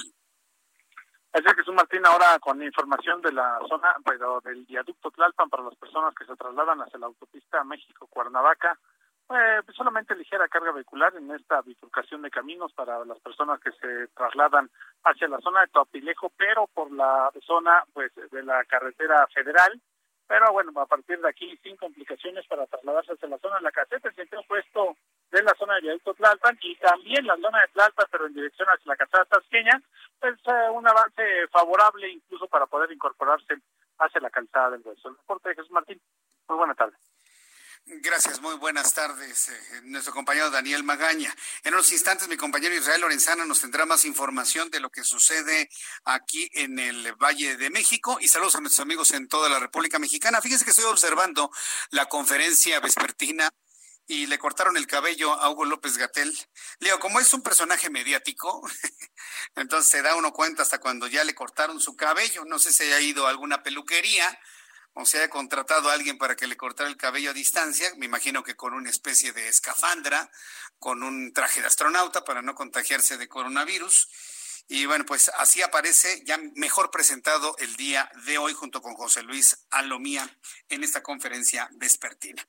[1.34, 5.64] Así es, Jesús Martín, ahora con información de la zona, pero del viaducto Tlalpan para
[5.64, 8.78] las personas que se trasladan hacia la autopista México-Cuernavaca.
[9.26, 14.08] Pues solamente ligera carga vehicular en esta bifurcación de caminos para las personas que se
[14.14, 14.70] trasladan
[15.04, 19.82] hacia la zona de Topilejo, pero por la zona pues de la carretera federal
[20.30, 23.72] pero bueno, a partir de aquí, sin complicaciones para trasladarse hacia la zona de la
[23.72, 24.96] caseta, el sentido opuesto
[25.32, 28.68] de la zona de Viaducto Tlalpan y también la zona de Tlalpan, pero en dirección
[28.70, 29.82] hacia la caseta tasqueña,
[30.20, 33.56] pues eh, un avance favorable incluso para poder incorporarse
[33.98, 35.10] hacia la calzada del hueso.
[35.10, 36.00] El reporte de Jesús Martín.
[36.48, 36.96] Muy buena tarde.
[37.92, 39.50] Gracias, muy buenas tardes.
[39.50, 41.36] Eh, nuestro compañero Daniel Magaña.
[41.64, 45.68] En unos instantes mi compañero Israel Lorenzana nos tendrá más información de lo que sucede
[46.06, 49.98] aquí en el Valle de México y saludos a nuestros amigos en toda la República
[49.98, 50.40] Mexicana.
[50.40, 51.50] Fíjense que estoy observando
[51.90, 53.50] la conferencia vespertina
[54.06, 56.38] y le cortaron el cabello a Hugo López Gatel.
[56.78, 58.62] Leo, como es un personaje mediático,
[59.56, 62.46] entonces se da uno cuenta hasta cuando ya le cortaron su cabello.
[62.46, 64.40] No sé si haya ido a alguna peluquería
[64.94, 68.06] o se haya contratado a alguien para que le cortara el cabello a distancia, me
[68.06, 70.30] imagino que con una especie de escafandra,
[70.80, 74.10] con un traje de astronauta para no contagiarse de coronavirus.
[74.72, 79.24] Y bueno, pues así aparece ya mejor presentado el día de hoy junto con José
[79.24, 80.30] Luis Alomía
[80.70, 82.48] en esta conferencia vespertina.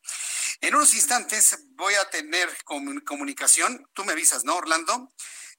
[0.61, 2.51] En unos instantes voy a tener
[3.05, 5.11] comunicación, tú me avisas, ¿no, Orlando?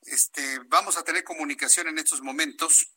[0.04, 2.92] Este, vamos a tener comunicación en estos momentos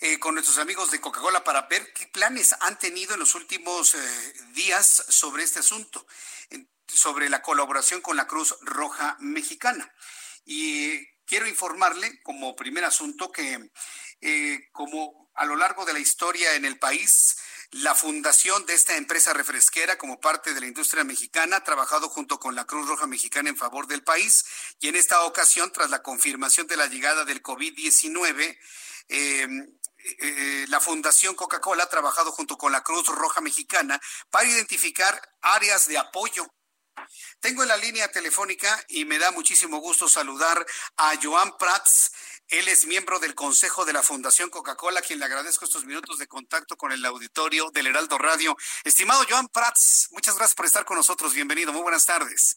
[0.00, 3.94] eh, con nuestros amigos de Coca-Cola para ver qué planes han tenido en los últimos
[3.94, 6.06] eh, días sobre este asunto,
[6.86, 9.92] sobre la colaboración con la Cruz Roja Mexicana.
[10.44, 13.70] Y quiero informarle como primer asunto que
[14.20, 17.36] eh, como a lo largo de la historia en el país,
[17.70, 22.38] la fundación de esta empresa refresquera como parte de la industria mexicana ha trabajado junto
[22.40, 24.44] con la Cruz Roja Mexicana en favor del país
[24.80, 28.58] y en esta ocasión, tras la confirmación de la llegada del COVID-19,
[29.08, 29.48] eh,
[30.18, 35.86] eh, la Fundación Coca-Cola ha trabajado junto con la Cruz Roja Mexicana para identificar áreas
[35.86, 36.46] de apoyo.
[37.40, 40.64] Tengo en la línea telefónica y me da muchísimo gusto saludar
[40.96, 42.12] a Joan Prats.
[42.48, 46.26] Él es miembro del Consejo de la Fundación Coca-Cola, quien le agradezco estos minutos de
[46.26, 48.56] contacto con el auditorio del Heraldo Radio.
[48.84, 51.32] Estimado Joan Prats, muchas gracias por estar con nosotros.
[51.32, 51.72] Bienvenido.
[51.72, 52.56] Muy buenas tardes.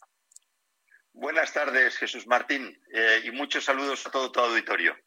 [1.13, 4.97] Buenas tardes, Jesús Martín, eh, y muchos saludos a todo tu auditorio.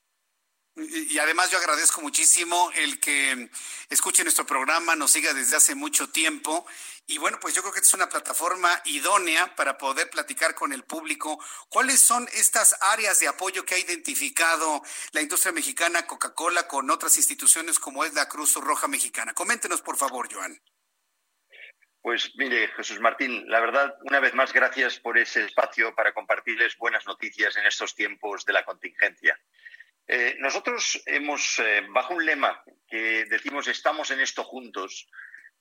[0.79, 3.49] Y además yo agradezco muchísimo el que
[3.89, 6.67] escuche nuestro programa, nos siga desde hace mucho tiempo.
[7.07, 10.85] Y bueno, pues yo creo que es una plataforma idónea para poder platicar con el
[10.85, 11.43] público.
[11.71, 17.17] ¿Cuáles son estas áreas de apoyo que ha identificado la industria mexicana Coca-Cola con otras
[17.17, 19.33] instituciones como es la Cruz Roja Mexicana?
[19.33, 20.61] Coméntenos, por favor, Joan.
[22.03, 26.77] Pues mire, Jesús Martín, la verdad, una vez más, gracias por ese espacio para compartirles
[26.77, 29.41] buenas noticias en estos tiempos de la contingencia.
[30.09, 35.09] Eh, nosotros hemos, eh, bajo un lema que decimos estamos en esto juntos,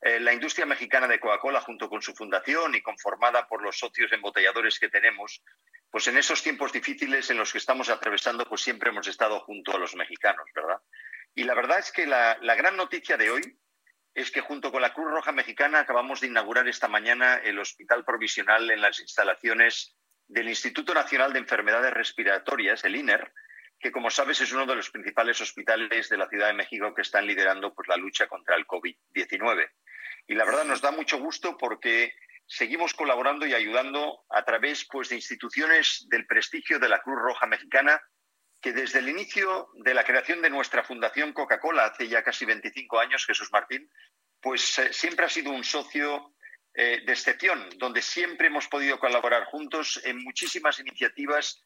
[0.01, 4.11] eh, la industria mexicana de Coca-Cola, junto con su fundación y conformada por los socios
[4.11, 5.41] embotelladores que tenemos,
[5.89, 9.75] pues en esos tiempos difíciles en los que estamos atravesando, pues siempre hemos estado junto
[9.75, 10.79] a los mexicanos, ¿verdad?
[11.33, 13.41] Y la verdad es que la, la gran noticia de hoy
[14.13, 18.05] es que junto con la Cruz Roja Mexicana acabamos de inaugurar esta mañana el hospital
[18.05, 19.95] provisional en las instalaciones
[20.27, 23.33] del Instituto Nacional de Enfermedades Respiratorias, el INER,
[23.85, 27.03] que como sabes es uno de los principales hospitales de la Ciudad de México que
[27.03, 29.69] están liderando pues, la lucha contra el COVID-19.
[30.25, 32.11] Y la verdad nos da mucho gusto porque
[32.47, 37.45] seguimos colaborando y ayudando a través pues, de instituciones del prestigio de la Cruz Roja
[37.45, 38.01] Mexicana,
[38.59, 42.99] que desde el inicio de la creación de nuestra Fundación Coca-Cola, hace ya casi 25
[42.99, 43.87] años, Jesús Martín,
[44.41, 46.33] pues eh, siempre ha sido un socio
[46.75, 51.63] eh, de excepción, donde siempre hemos podido colaborar juntos en muchísimas iniciativas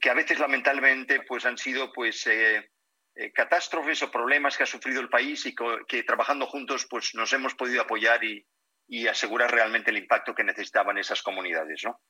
[0.00, 2.70] que a veces lamentablemente pues han sido pues eh,
[3.14, 7.32] eh, catástrofes o problemas que ha sufrido el país y que, trabajando juntos pues nos
[7.32, 8.46] hemos podido apoyar y,
[8.88, 12.00] y, asegurar realmente el impacto que necesitaban esas comunidades, ¿no?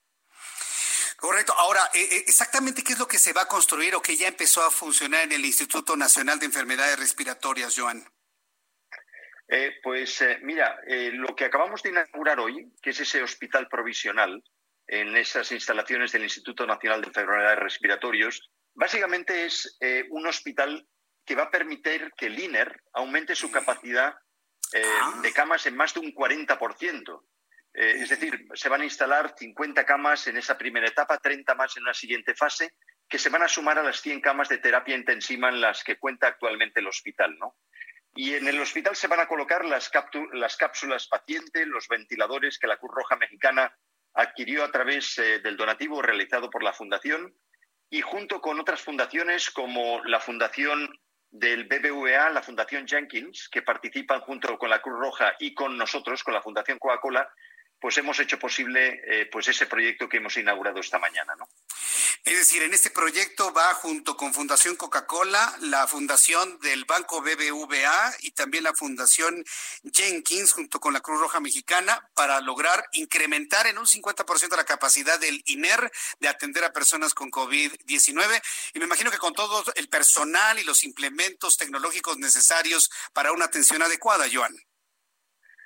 [1.20, 1.52] Correcto.
[1.58, 4.28] Ahora, eh, eh, exactamente qué es lo que se va a construir o que ya
[4.28, 8.10] empezó a funcionar en el Instituto Nacional de Enfermedades Respiratorias, Joan.
[9.52, 10.78] Eh, pues mira,
[11.12, 14.42] lo que acabamos de inaugurar hoy, que es ese hospital provisional
[14.86, 18.40] en esas instalaciones del Instituto Nacional de Enfermedades Respiratorias,
[18.74, 19.76] básicamente es
[20.10, 20.86] un hospital
[21.24, 25.20] que va a permitir que el INER aumente su capacidad ah.
[25.22, 27.22] de camas en más de un 40%.
[27.72, 31.76] Eh, es decir, se van a instalar 50 camas en esa primera etapa, 30 más
[31.76, 32.74] en la siguiente fase,
[33.08, 35.98] que se van a sumar a las 100 camas de terapia intensiva en las que
[35.98, 37.38] cuenta actualmente el hospital.
[37.38, 37.56] ¿no?
[38.14, 39.90] Y en el hospital se van a colocar las,
[40.32, 43.72] las cápsulas paciente, los ventiladores que la Cruz Roja Mexicana
[44.14, 47.34] adquirió a través eh, del donativo realizado por la Fundación
[47.88, 50.92] y junto con otras fundaciones como la Fundación
[51.30, 56.24] del BBVA, la Fundación Jenkins, que participan junto con la Cruz Roja y con nosotros,
[56.24, 57.28] con la Fundación Coca-Cola,
[57.80, 61.48] pues hemos hecho posible eh, pues ese proyecto que hemos inaugurado esta mañana, ¿no?
[62.24, 68.14] Es decir, en este proyecto va junto con Fundación Coca-Cola, la Fundación del Banco BBVA
[68.20, 69.42] y también la Fundación
[69.90, 75.18] Jenkins junto con la Cruz Roja Mexicana para lograr incrementar en un 50% la capacidad
[75.18, 78.42] del INER de atender a personas con COVID-19
[78.74, 83.46] y me imagino que con todo el personal y los implementos tecnológicos necesarios para una
[83.46, 84.54] atención adecuada, Joan.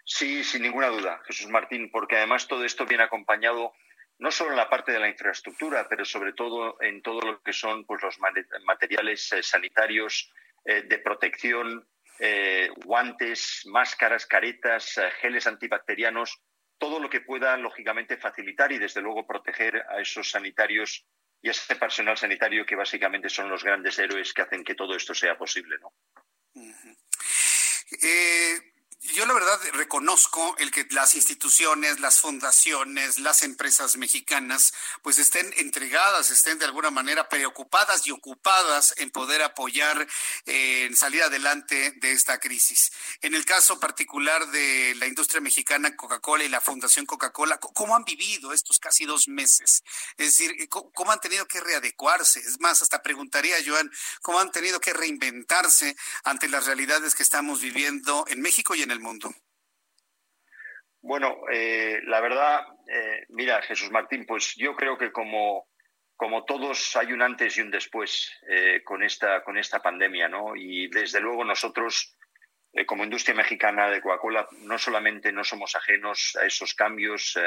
[0.05, 3.73] Sí, sin ninguna duda, Jesús Martín, porque además todo esto viene acompañado
[4.19, 7.53] no solo en la parte de la infraestructura, pero sobre todo en todo lo que
[7.53, 8.19] son pues, los
[8.65, 10.31] materiales eh, sanitarios
[10.65, 11.89] eh, de protección,
[12.21, 16.41] eh, guantes, máscaras, caretas, geles antibacterianos,
[16.79, 21.07] todo lo que pueda, lógicamente, facilitar y, desde luego, proteger a esos sanitarios
[21.43, 24.95] y a ese personal sanitario que básicamente son los grandes héroes que hacen que todo
[24.95, 25.77] esto sea posible.
[25.81, 25.93] ¿no?
[29.13, 35.53] Yo la verdad reconozco el que las instituciones, las fundaciones, las empresas mexicanas, pues estén
[35.59, 40.09] entregadas, estén de alguna manera preocupadas y ocupadas en poder apoyar,
[40.47, 42.93] eh, en salir adelante de esta crisis.
[43.21, 48.05] En el caso particular de la industria mexicana Coca-Cola y la Fundación Coca-Cola, ¿cómo han
[48.05, 49.83] vivido estos casi dos meses?
[50.17, 52.41] Es decir, ¿cómo han tenido que readecuarse?
[52.41, 53.91] Es más, hasta preguntaría, Joan,
[54.23, 55.95] ¿cómo han tenido que reinventarse
[56.25, 59.31] ante las realidades que estamos viviendo en México y en el mundo?
[61.01, 65.69] Bueno, eh, la verdad, eh, mira, Jesús Martín, pues yo creo que como,
[66.17, 70.57] como todos hay un antes y un después eh, con, esta, con esta pandemia, ¿no?
[70.57, 72.17] Y desde luego nosotros,
[72.87, 77.39] como industria mexicana de Coca-Cola, no solamente no somos ajenos a esos cambios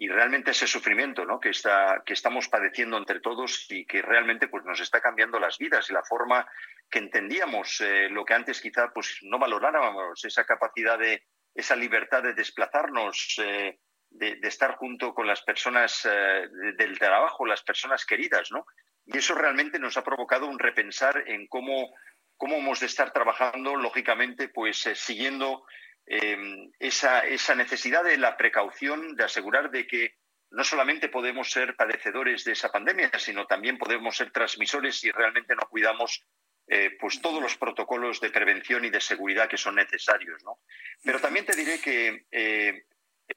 [0.00, 1.38] y realmente ese sufrimiento ¿no?
[1.38, 5.58] que, está, que estamos padeciendo entre todos y que realmente pues, nos está cambiando las
[5.58, 6.46] vidas y la forma
[6.90, 11.22] que entendíamos lo que antes quizá pues, no valorábamos, esa capacidad de,
[11.54, 13.78] esa libertad de desplazarnos, eh,
[14.10, 18.66] de, estar junto con las personas eh, del trabajo, las personas queridas, ¿no?
[19.06, 21.92] Y eso realmente nos ha provocado un repensar en cómo,
[22.36, 25.64] cómo hemos de estar trabajando, lógicamente, pues eh, siguiendo
[26.06, 30.16] em, esa, esa necesidad de la precaución, de asegurar de que
[30.50, 35.54] no solamente podemos ser padecedores de esa pandemia, sino también podemos ser transmisores si realmente
[35.54, 36.24] no cuidamos
[36.72, 40.40] eh, pues todos los protocolos de prevención y de seguridad que son necesarios.
[40.44, 40.60] ¿no?
[41.02, 42.84] Pero también te diré que eh,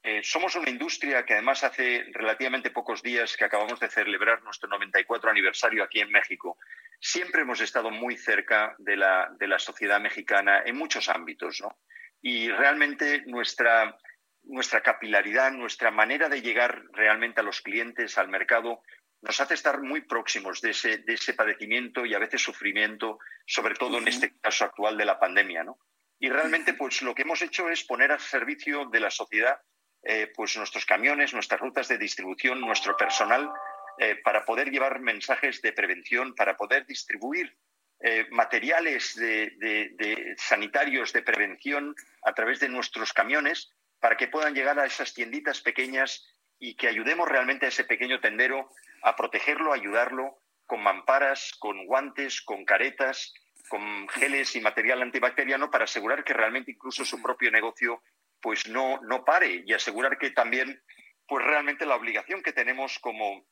[0.04, 4.70] eh, somos una industria que además hace relativamente pocos días que acabamos de celebrar nuestro
[4.70, 6.60] 94 aniversario aquí en México.
[7.00, 11.60] Siempre hemos estado muy cerca de la, de la sociedad mexicana en muchos ámbitos.
[11.60, 11.80] ¿no?
[12.22, 13.98] Y realmente nuestra,
[14.44, 18.84] nuestra capilaridad, nuestra manera de llegar realmente a los clientes, al mercado,
[19.24, 23.74] nos hace estar muy próximos de ese, de ese padecimiento y a veces sufrimiento, sobre
[23.74, 25.64] todo en este caso actual de la pandemia.
[25.64, 25.80] ¿no?
[26.20, 29.60] Y realmente pues lo que hemos hecho es poner al servicio de la sociedad
[30.04, 33.50] eh, pues nuestros camiones, nuestras rutas de distribución, nuestro personal,
[33.98, 37.56] eh, para poder llevar mensajes de prevención, para poder distribuir
[38.02, 43.72] eh, materiales de, sanitarios de prevención a través de nuestros camiones,
[44.02, 46.28] para que puedan llegar a esas tienditas pequeñas
[46.60, 48.70] y que ayudemos realmente a ese pequeño tendero
[49.04, 53.34] a protegerlo, a ayudarlo con mamparas, con guantes, con caretas,
[53.70, 58.02] con geles y material antibacteriano para asegurar que realmente incluso su propio negocio
[58.42, 60.82] pues no, no pare y asegurar que también
[61.28, 63.46] pues realmente la obligación que tenemos como,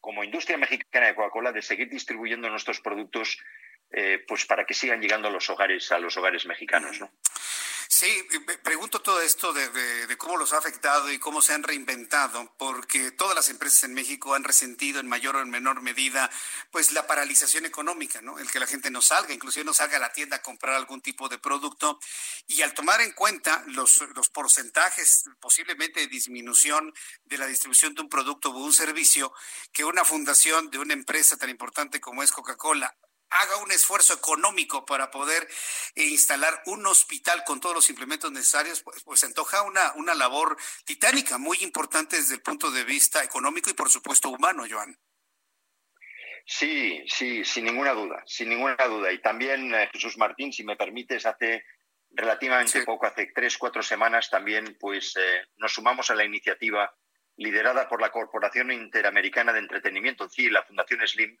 [0.00, 3.38] como industria mexicana de Coca-Cola de seguir distribuyendo nuestros productos
[3.90, 7.10] eh, pues para que sigan llegando a los hogares, a los hogares mexicanos, ¿no?
[7.90, 8.22] Sí,
[8.62, 13.34] pregunto todo esto de, cómo los ha afectado y cómo se han reinventado, porque todas
[13.34, 16.30] las empresas en México han resentido en mayor o en menor medida,
[16.70, 18.38] pues la paralización económica, ¿no?
[18.38, 21.00] El que la gente no salga, inclusive no salga a la tienda a comprar algún
[21.00, 21.98] tipo de producto.
[22.46, 26.92] Y al tomar en cuenta los, los porcentajes posiblemente de disminución
[27.24, 29.32] de la distribución de un producto o un servicio,
[29.72, 32.94] que una fundación de una empresa tan importante como es Coca-Cola
[33.30, 35.46] haga un esfuerzo económico para poder
[35.94, 40.56] eh, instalar un hospital con todos los implementos necesarios, pues, pues antoja una, una labor
[40.84, 44.98] titánica, muy importante desde el punto de vista económico y por supuesto humano, Joan.
[46.50, 49.12] Sí, sí, sin ninguna duda, sin ninguna duda.
[49.12, 51.62] Y también, eh, Jesús Martín, si me permites, hace
[52.10, 56.90] relativamente poco, hace tres, cuatro semanas, también pues eh, nos sumamos a la iniciativa
[57.36, 61.38] liderada por la Corporación Interamericana de Entretenimiento, y la Fundación Slim,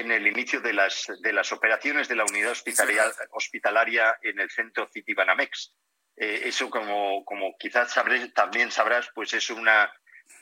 [0.00, 4.50] en el inicio de las, de las operaciones de la unidad hospitalaria, hospitalaria en el
[4.50, 5.74] centro Citibanamex.
[6.16, 7.94] Eh, eso, como, como quizás
[8.34, 9.92] también sabrás, pues es una,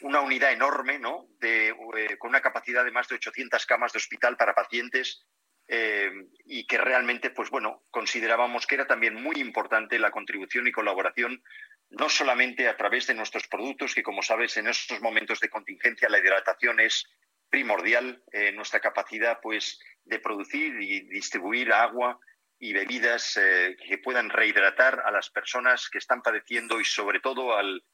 [0.02, 1.28] una unidad enorme, ¿no?
[1.38, 5.26] De, eh, con una capacidad de más de 800 camas de hospital para pacientes
[5.68, 6.10] eh,
[6.46, 11.42] y que realmente, pues bueno, considerábamos que era también muy importante la contribución y colaboración,
[11.90, 16.08] no solamente a través de nuestros productos, que como sabes, en estos momentos de contingencia
[16.08, 17.06] la hidratación es
[17.50, 22.18] primordial eh, nuestra capacidad pues de producir y distribuir agua
[22.58, 27.56] y bebidas eh, que puedan rehidratar a las personas que están padeciendo y sobre todo
[27.56, 27.84] al,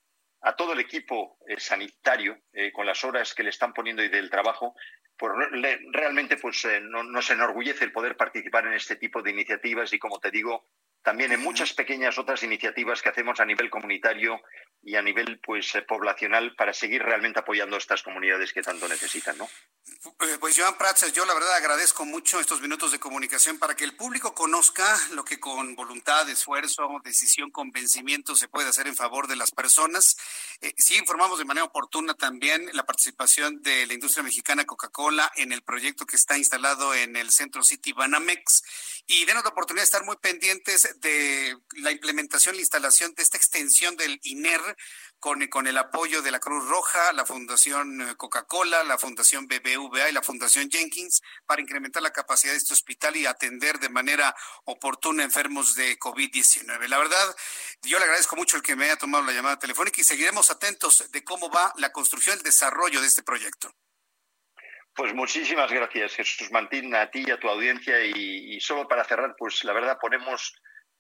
[0.43, 2.39] a todo el equipo eh, sanitario
[2.73, 4.75] con las horas que le están poniendo y del trabajo
[5.19, 5.33] pues
[5.93, 10.31] realmente pues nos enorgullece el poder participar en este tipo de iniciativas y como te
[10.31, 10.69] digo
[11.03, 14.43] también en muchas pequeñas otras iniciativas que hacemos a nivel comunitario
[14.83, 18.89] y a nivel pues eh, poblacional para seguir realmente apoyando a estas comunidades que tanto
[18.89, 19.49] necesitan, ¿no?
[20.21, 23.85] Eh, pues Joan Prats, yo la verdad agradezco mucho estos minutos de comunicación para que
[23.85, 29.27] el público conozca lo que con voluntad, esfuerzo, decisión, convencimiento se puede hacer en favor
[29.27, 30.17] de las personas.
[30.61, 35.53] Eh, sí informamos de manera oportuna también la participación de la industria mexicana Coca-Cola en
[35.53, 38.63] el proyecto que está instalado en el Centro City Banamex
[39.07, 43.37] y denos la oportunidad de estar muy pendientes de la implementación, la instalación de esta
[43.37, 44.61] extensión del INER
[45.19, 50.13] con, el apoyo de la Cruz Roja, la Fundación eh, Coca-Cola, la Fundación BBVA y
[50.13, 54.35] la Fundación Jenkins para incrementar la capacidad de este hospital y atender de manera
[54.65, 56.89] oportuna enfermos de COVID-19.
[56.89, 57.37] La verdad,
[57.83, 61.11] yo le agradezco mucho el que me haya tomado la llamada telefónica y seguiremos atentos
[61.11, 63.73] de cómo va la construcción y el desarrollo de este proyecto.
[64.95, 68.03] Pues muchísimas gracias, Jesús Martín, a ti y a tu audiencia.
[68.03, 70.55] y, solo para cerrar, pues la verdad ponemos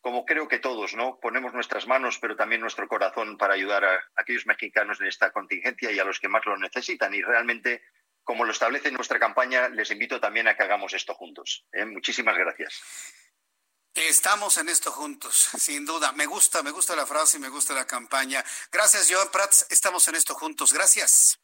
[0.06, 1.18] como creo que todos, ¿no?
[1.18, 5.90] Ponemos nuestras manos, pero también nuestro corazón para ayudar a aquellos mexicanos en esta contingencia
[5.90, 7.12] y a los que más lo necesitan.
[7.12, 7.82] Y realmente,
[8.22, 11.66] como lo establece nuestra campaña, les invito también a que hagamos esto juntos.
[11.72, 11.84] ¿eh?
[11.84, 12.80] Muchísimas gracias.
[13.94, 16.12] Estamos en esto juntos, sin duda.
[16.12, 18.44] Me gusta, me gusta la frase y me gusta la campaña.
[18.70, 19.66] Gracias, Joan Prats.
[19.70, 20.72] Estamos en esto juntos.
[20.72, 21.40] Gracias.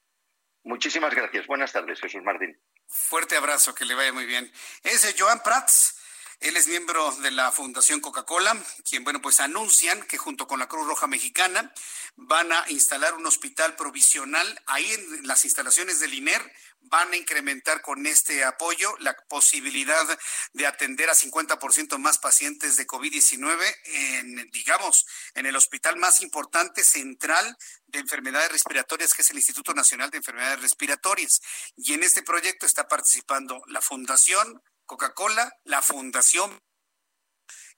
[0.63, 1.49] Muchísimas gracias.
[1.49, 2.57] Buenas tardes, Jesús Martín.
[2.87, 4.53] Fuerte abrazo, que le vaya muy bien.
[4.85, 5.99] Es Joan Prats
[6.43, 8.57] él es miembro de la Fundación Coca-Cola,
[8.89, 11.73] quien, bueno, pues anuncian que junto con la Cruz Roja Mexicana
[12.17, 16.53] van a instalar un hospital provisional ahí en las instalaciones del INER.
[16.85, 20.19] Van a incrementar con este apoyo la posibilidad
[20.53, 26.83] de atender a 50% más pacientes de COVID-19 en, digamos, en el hospital más importante
[26.83, 27.57] central
[27.87, 31.41] de enfermedades respiratorias, que es el Instituto Nacional de Enfermedades Respiratorias.
[31.77, 36.59] Y en este proyecto está participando la Fundación, Coca-Cola, la Fundación,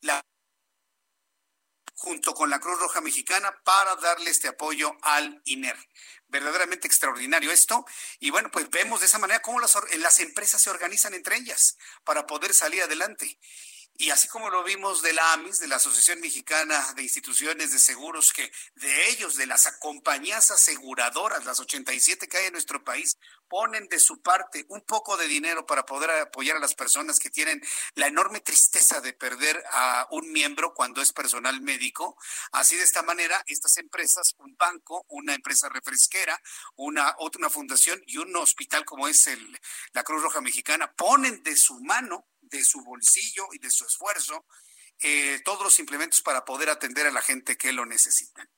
[0.00, 0.20] la
[1.96, 5.76] junto con la Cruz Roja Mexicana para darle este apoyo al INER.
[6.28, 7.86] Verdaderamente extraordinario esto.
[8.18, 11.78] Y bueno, pues vemos de esa manera cómo las, las empresas se organizan entre ellas
[12.04, 13.38] para poder salir adelante.
[13.96, 17.78] Y así como lo vimos de la AMIS, de la Asociación Mexicana de Instituciones de
[17.78, 23.16] Seguros, que de ellos, de las compañías aseguradoras, las 87 que hay en nuestro país,
[23.48, 27.30] ponen de su parte un poco de dinero para poder apoyar a las personas que
[27.30, 27.62] tienen
[27.94, 32.16] la enorme tristeza de perder a un miembro cuando es personal médico.
[32.50, 36.40] Así de esta manera, estas empresas, un banco, una empresa refresquera,
[36.74, 39.60] una, otra, fundación y un hospital como es el,
[39.92, 42.26] la Cruz Roja Mexicana, ponen de su mano
[42.58, 44.46] de su bolsillo y de su esfuerzo
[45.02, 48.48] eh, todos los implementos para poder atender a la gente que lo necesita.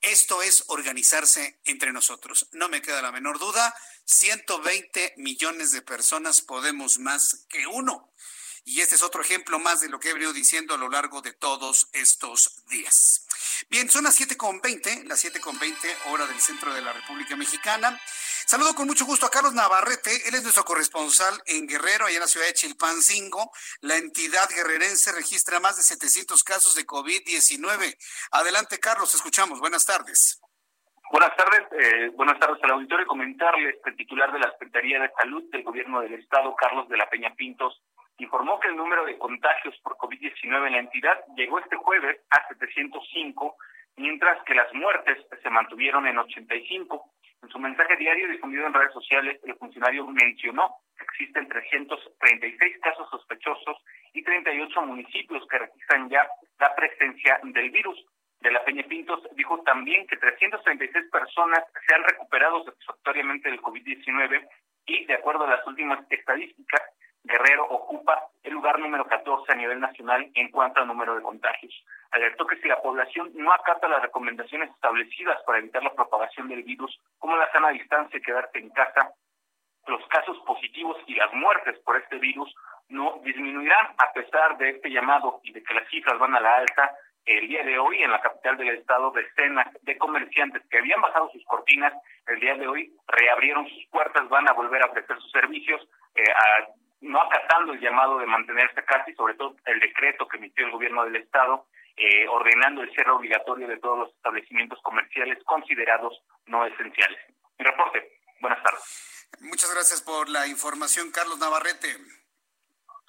[0.00, 2.48] Esto es organizarse entre nosotros.
[2.52, 8.12] No me queda la menor duda, 120 millones de personas podemos más que uno.
[8.64, 11.22] Y este es otro ejemplo más de lo que he venido diciendo a lo largo
[11.22, 13.24] de todos estos días.
[13.70, 17.98] Bien, son las 7.20, las 7.20 hora del centro de la República Mexicana.
[18.48, 22.24] Saludo con mucho gusto a Carlos Navarrete, él es nuestro corresponsal en Guerrero, allá en
[22.24, 23.52] la ciudad de Chilpancingo.
[23.82, 27.92] La entidad guerrerense registra más de 700 casos de COVID-19.
[28.32, 29.60] Adelante, Carlos, escuchamos.
[29.60, 30.40] Buenas tardes.
[31.12, 33.04] Buenas tardes, eh, buenas tardes al auditorio.
[33.04, 36.96] Comentarles que el titular de la Secretaría de Salud del Gobierno del Estado, Carlos de
[36.96, 37.82] la Peña Pintos,
[38.16, 42.48] informó que el número de contagios por COVID-19 en la entidad llegó este jueves a
[42.48, 43.56] 705,
[43.96, 47.12] mientras que las muertes se mantuvieron en 85.
[47.42, 53.08] En su mensaje diario difundido en redes sociales, el funcionario mencionó que existen 336 casos
[53.10, 53.76] sospechosos
[54.12, 56.28] y 38 municipios que registran ya
[56.58, 58.04] la presencia del virus.
[58.40, 64.48] De la Peña Pintos dijo también que 336 personas se han recuperado satisfactoriamente del COVID-19
[64.86, 66.82] y, de acuerdo a las últimas estadísticas,
[67.24, 71.74] Guerrero ocupa el lugar número 14 a nivel nacional en cuanto al número de contagios.
[72.10, 76.62] Alertó que si la población no acata las recomendaciones establecidas para evitar la propagación del
[76.62, 79.12] virus, como la sana distancia y quedarse en casa,
[79.86, 82.54] los casos positivos y las muertes por este virus
[82.88, 86.56] no disminuirán a pesar de este llamado y de que las cifras van a la
[86.56, 86.94] alta.
[87.24, 91.30] El día de hoy en la capital del estado decenas de comerciantes que habían bajado
[91.30, 91.92] sus cortinas
[92.26, 95.80] el día de hoy reabrieron sus puertas, van a volver a ofrecer sus servicios
[96.14, 96.68] eh, a
[97.08, 101.04] no acatando el llamado de mantenerse casi, sobre todo el decreto que emitió el gobierno
[101.04, 101.66] del Estado,
[101.96, 107.18] eh, ordenando el cierre obligatorio de todos los establecimientos comerciales considerados no esenciales.
[107.58, 108.20] Mi reporte.
[108.40, 109.26] Buenas tardes.
[109.40, 111.96] Muchas gracias por la información, Carlos Navarrete.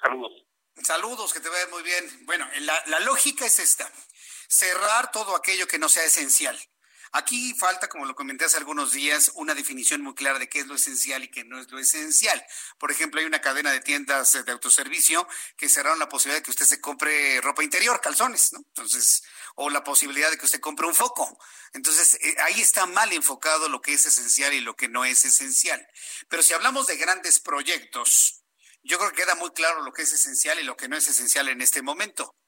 [0.02, 0.46] Saludos.
[0.76, 2.26] Saludos, que te vaya muy bien.
[2.26, 3.86] Bueno, la, la lógica es esta.
[4.48, 6.58] Cerrar todo aquello que no sea esencial.
[7.12, 10.68] Aquí falta, como lo comenté hace algunos días, una definición muy clara de qué es
[10.68, 12.44] lo esencial y qué no es lo esencial.
[12.78, 15.28] Por ejemplo, hay una cadena de tiendas de autoservicio
[15.58, 18.60] que cerraron la posibilidad de que usted se compre ropa interior, calzones, ¿no?
[18.60, 19.24] Entonces,
[19.56, 21.38] o la posibilidad de que usted compre un foco.
[21.74, 25.26] Entonces, eh, ahí está mal enfocado lo que es esencial y lo que no es
[25.26, 25.86] esencial.
[26.28, 28.44] Pero si hablamos de grandes proyectos,
[28.84, 31.08] yo creo que queda muy claro lo que es esencial y lo que no es
[31.08, 32.39] esencial en este momento.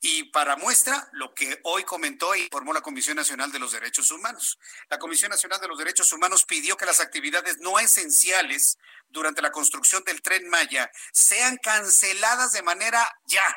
[0.00, 4.10] Y para muestra, lo que hoy comentó e informó la Comisión Nacional de los Derechos
[4.10, 4.58] Humanos.
[4.88, 8.78] La Comisión Nacional de los Derechos Humanos pidió que las actividades no esenciales
[9.08, 13.56] durante la construcción del tren Maya sean canceladas de manera ya,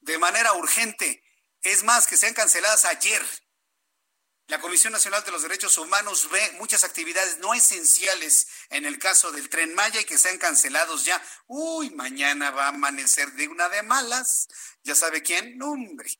[0.00, 1.22] de manera urgente.
[1.62, 3.22] Es más, que sean canceladas ayer.
[4.48, 9.32] La Comisión Nacional de los Derechos Humanos ve muchas actividades no esenciales en el caso
[9.32, 11.22] del tren Maya y que sean cancelados ya.
[11.46, 14.48] Uy, mañana va a amanecer de una de malas.
[14.84, 15.56] ¿Ya sabe quién?
[15.58, 16.10] Nombre.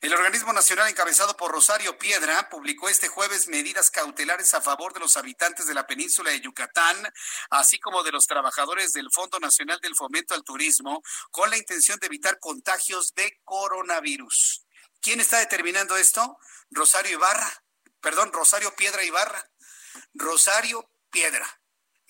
[0.00, 5.00] El organismo nacional encabezado por Rosario Piedra publicó este jueves medidas cautelares a favor de
[5.00, 6.96] los habitantes de la península de Yucatán,
[7.50, 11.98] así como de los trabajadores del Fondo Nacional del Fomento al Turismo, con la intención
[11.98, 14.64] de evitar contagios de coronavirus.
[15.02, 16.38] ¿Quién está determinando esto?
[16.70, 17.64] Rosario Ibarra,
[18.00, 19.50] perdón, Rosario Piedra Ibarra.
[20.14, 21.59] Rosario Piedra.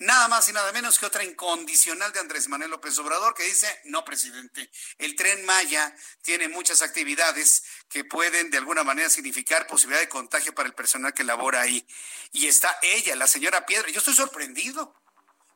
[0.01, 3.81] Nada más y nada menos que otra incondicional de Andrés Manuel López Obrador que dice,
[3.85, 10.01] no, presidente, el tren Maya tiene muchas actividades que pueden de alguna manera significar posibilidad
[10.01, 11.85] de contagio para el personal que labora ahí.
[12.31, 13.89] Y está ella, la señora Piedra.
[13.91, 14.95] Yo estoy sorprendido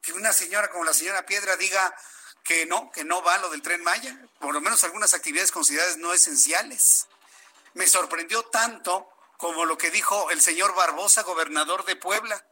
[0.01, 1.95] que una señora como la señora Piedra diga
[2.43, 5.97] que no, que no va lo del tren Maya, por lo menos algunas actividades consideradas
[5.97, 7.07] no esenciales
[7.75, 12.43] me sorprendió tanto como lo que dijo el señor Barbosa, gobernador de Puebla.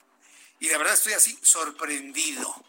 [0.59, 2.63] Y de verdad estoy así sorprendido.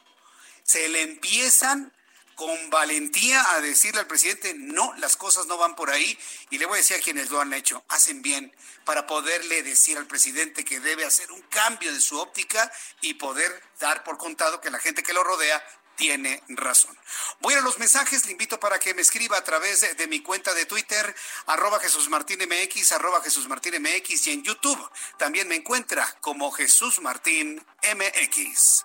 [0.63, 1.93] Se le empiezan
[2.35, 6.19] con valentía a decirle al presidente, no, las cosas no van por ahí.
[6.51, 8.55] Y le voy a decir a quienes lo han hecho, hacen bien
[8.85, 12.71] para poderle decir al presidente que debe hacer un cambio de su óptica
[13.01, 15.65] y poder dar por contado que la gente que lo rodea
[15.97, 16.97] tiene razón.
[17.41, 20.55] Voy a los mensajes, le invito para que me escriba a través de, mi cuenta
[20.55, 21.15] de Twitter,
[21.47, 22.41] arroba Jesús Martín
[22.93, 28.85] arroba Jesús Martín y en YouTube también me encuentra como Jesús Martín MX.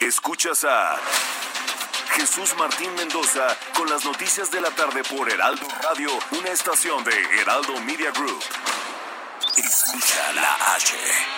[0.00, 0.98] Escuchas a
[2.14, 7.40] Jesús Martín Mendoza con las noticias de la tarde por Heraldo Radio, una estación de
[7.40, 8.42] Heraldo Media Group.
[9.56, 11.37] Escucha la H.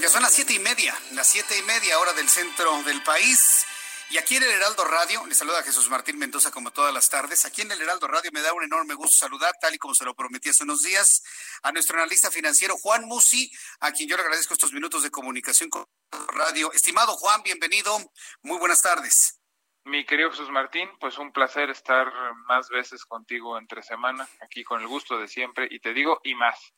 [0.00, 3.66] Ya son las siete y media, las siete y media hora del centro del país.
[4.10, 7.44] Y aquí en el Heraldo Radio, le saluda Jesús Martín Mendoza como todas las tardes.
[7.44, 10.04] Aquí en el Heraldo Radio me da un enorme gusto saludar, tal y como se
[10.04, 11.24] lo prometí hace unos días,
[11.64, 13.50] a nuestro analista financiero Juan Musi,
[13.80, 15.84] a quien yo le agradezco estos minutos de comunicación con
[16.28, 16.72] Radio.
[16.72, 17.98] Estimado Juan, bienvenido.
[18.42, 19.40] Muy buenas tardes.
[19.84, 22.06] Mi querido Jesús Martín, pues un placer estar
[22.46, 26.36] más veces contigo entre semana, aquí con el gusto de siempre, y te digo, y
[26.36, 26.72] más.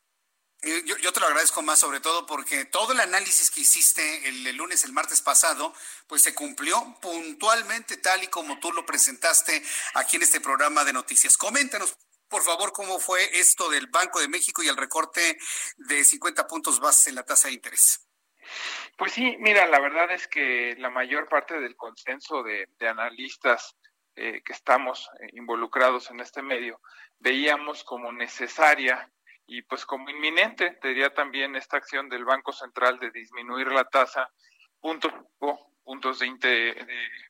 [0.63, 4.55] Eh, yo, te lo agradezco más, sobre todo porque todo el análisis que hiciste el,
[4.55, 5.73] lunes, el martes pasado,
[6.05, 9.63] pues se cumplió puntualmente tal y como tú lo presentaste
[9.95, 11.35] aquí en este programa de noticias.
[11.35, 11.97] Coméntanos,
[12.29, 15.39] por favor, cómo fue esto del Banco de México y el recorte
[15.77, 18.07] de 50 puntos bases en la tasa de interés.
[18.97, 23.75] Pues sí, mira, la verdad es que la mayor parte del consenso de, analistas
[24.15, 26.79] eh, que estamos eh, involucrados en este medio
[27.17, 29.09] veíamos como necesaria
[29.51, 34.31] y pues como inminente, diría también esta acción del Banco Central de disminuir la tasa
[34.79, 35.11] puntos,
[35.83, 36.87] puntos de,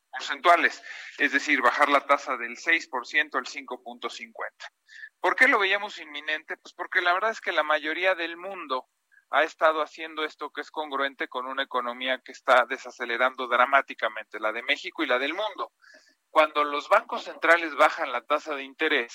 [0.08, 0.80] porcentuales,
[1.18, 4.34] es decir, bajar la tasa del 6% al 5.50.
[5.18, 6.56] ¿Por qué lo veíamos inminente?
[6.58, 8.86] Pues porque la verdad es que la mayoría del mundo
[9.30, 14.52] ha estado haciendo esto que es congruente con una economía que está desacelerando dramáticamente, la
[14.52, 15.72] de México y la del mundo.
[16.30, 19.12] Cuando los bancos centrales bajan la tasa de interés,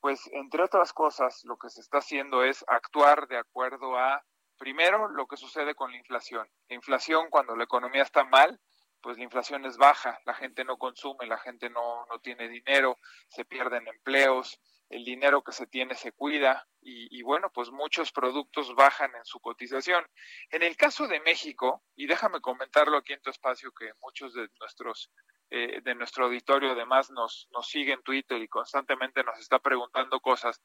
[0.00, 4.24] pues entre otras cosas, lo que se está haciendo es actuar de acuerdo a,
[4.58, 6.48] primero, lo que sucede con la inflación.
[6.68, 8.60] La inflación, cuando la economía está mal,
[9.02, 12.98] pues la inflación es baja, la gente no consume, la gente no, no tiene dinero,
[13.28, 14.60] se pierden empleos,
[14.90, 19.24] el dinero que se tiene se cuida y, y, bueno, pues muchos productos bajan en
[19.24, 20.04] su cotización.
[20.50, 24.48] En el caso de México, y déjame comentarlo aquí en tu espacio que muchos de
[24.58, 25.10] nuestros
[25.50, 30.20] eh, de nuestro auditorio además nos, nos sigue en Twitter y constantemente nos está preguntando
[30.20, 30.60] cosas,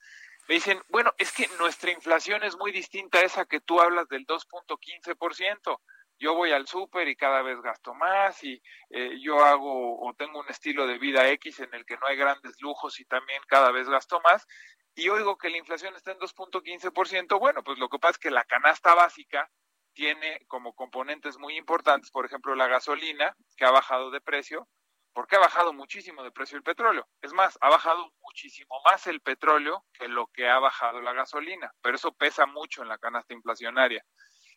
[0.47, 4.07] me dicen, bueno, es que nuestra inflación es muy distinta a esa que tú hablas
[4.09, 5.79] del 2.15%.
[6.17, 10.39] Yo voy al súper y cada vez gasto más y eh, yo hago o tengo
[10.39, 13.71] un estilo de vida X en el que no hay grandes lujos y también cada
[13.71, 14.45] vez gasto más.
[14.93, 17.39] Y oigo que la inflación está en 2.15%.
[17.39, 19.49] Bueno, pues lo que pasa es que la canasta básica
[19.95, 24.67] tiene como componentes muy importantes, por ejemplo, la gasolina, que ha bajado de precio,
[25.13, 27.07] porque ha bajado muchísimo de precio el petróleo.
[27.21, 31.71] Es más, ha bajado muchísimo más el petróleo que lo que ha bajado la gasolina,
[31.81, 34.03] pero eso pesa mucho en la canasta inflacionaria.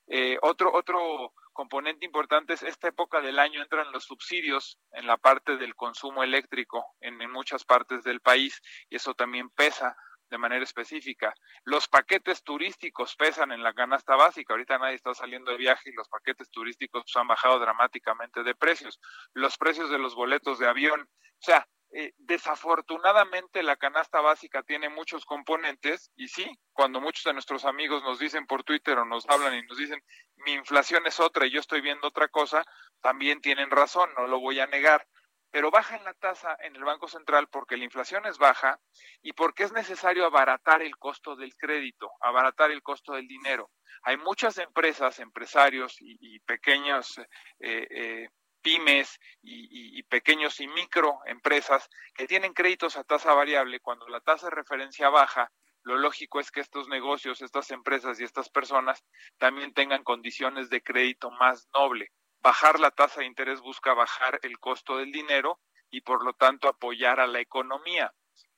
[0.09, 5.19] Eh, otro, otro componente importante es esta época del año entran los subsidios en la
[5.19, 9.97] parte del consumo eléctrico en, en muchas partes del país y eso también pesa
[10.31, 11.35] de manera específica.
[11.65, 14.55] Los paquetes turísticos pesan en la canasta básica.
[14.55, 19.01] Ahorita nadie está saliendo de viaje y los paquetes turísticos han bajado dramáticamente de precios.
[19.33, 21.01] Los precios de los boletos de avión.
[21.01, 27.33] O sea, eh, desafortunadamente la canasta básica tiene muchos componentes y sí, cuando muchos de
[27.33, 30.03] nuestros amigos nos dicen por Twitter o nos hablan y nos dicen
[30.45, 32.63] mi inflación es otra y yo estoy viendo otra cosa,
[33.01, 35.07] también tienen razón, no lo voy a negar
[35.51, 38.79] pero baja en la tasa en el Banco Central porque la inflación es baja
[39.23, 43.71] y porque es necesario abaratar el costo del crédito, abaratar el costo del dinero.
[44.03, 48.29] Hay muchas empresas, empresarios y, pequeños eh, eh,
[48.63, 53.81] pymes y, y, pequeños y microempresas que tienen créditos a tasa variable.
[53.81, 55.51] Cuando la tasa de referencia baja,
[55.83, 59.05] lo lógico es que estos negocios, estas empresas y estas personas
[59.39, 64.59] también tengan condiciones de crédito más noble bajar la tasa de interés busca bajar el
[64.59, 65.61] costo del dinero
[65.91, 68.13] y por lo tanto apoyar a la economía.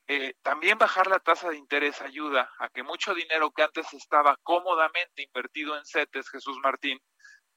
[0.07, 4.36] Eh, también bajar la tasa de interés ayuda a que mucho dinero que antes estaba
[4.43, 7.01] cómodamente invertido en CETES, Jesús Martín,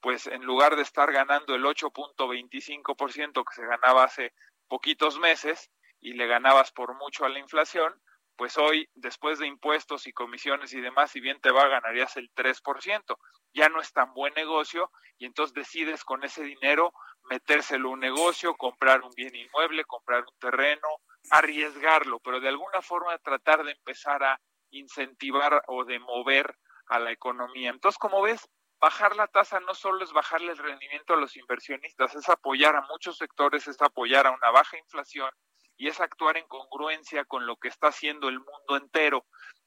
[0.00, 4.32] pues en lugar de estar ganando el 8.25% que se ganaba hace
[4.68, 5.70] poquitos meses
[6.00, 8.00] y le ganabas por mucho a la inflación,
[8.36, 12.30] pues hoy, después de impuestos y comisiones y demás, si bien te va, ganarías el
[12.34, 13.16] 3%.
[13.52, 16.92] Ya no es tan buen negocio y entonces decides con ese dinero
[17.30, 20.88] metérselo a un negocio, comprar un bien inmueble, comprar un terreno,
[21.30, 24.40] arriesgarlo, pero de alguna forma tratar de empezar a
[24.70, 26.56] incentivar o de mover
[26.88, 27.70] a la economía.
[27.70, 28.48] Entonces, como ves,
[28.80, 32.82] bajar la tasa no solo es bajarle el rendimiento a los inversionistas, es apoyar a
[32.82, 35.30] muchos sectores, es apoyar a una baja inflación
[35.76, 39.26] y es actuar en congruencia con lo que está haciendo el mundo entero.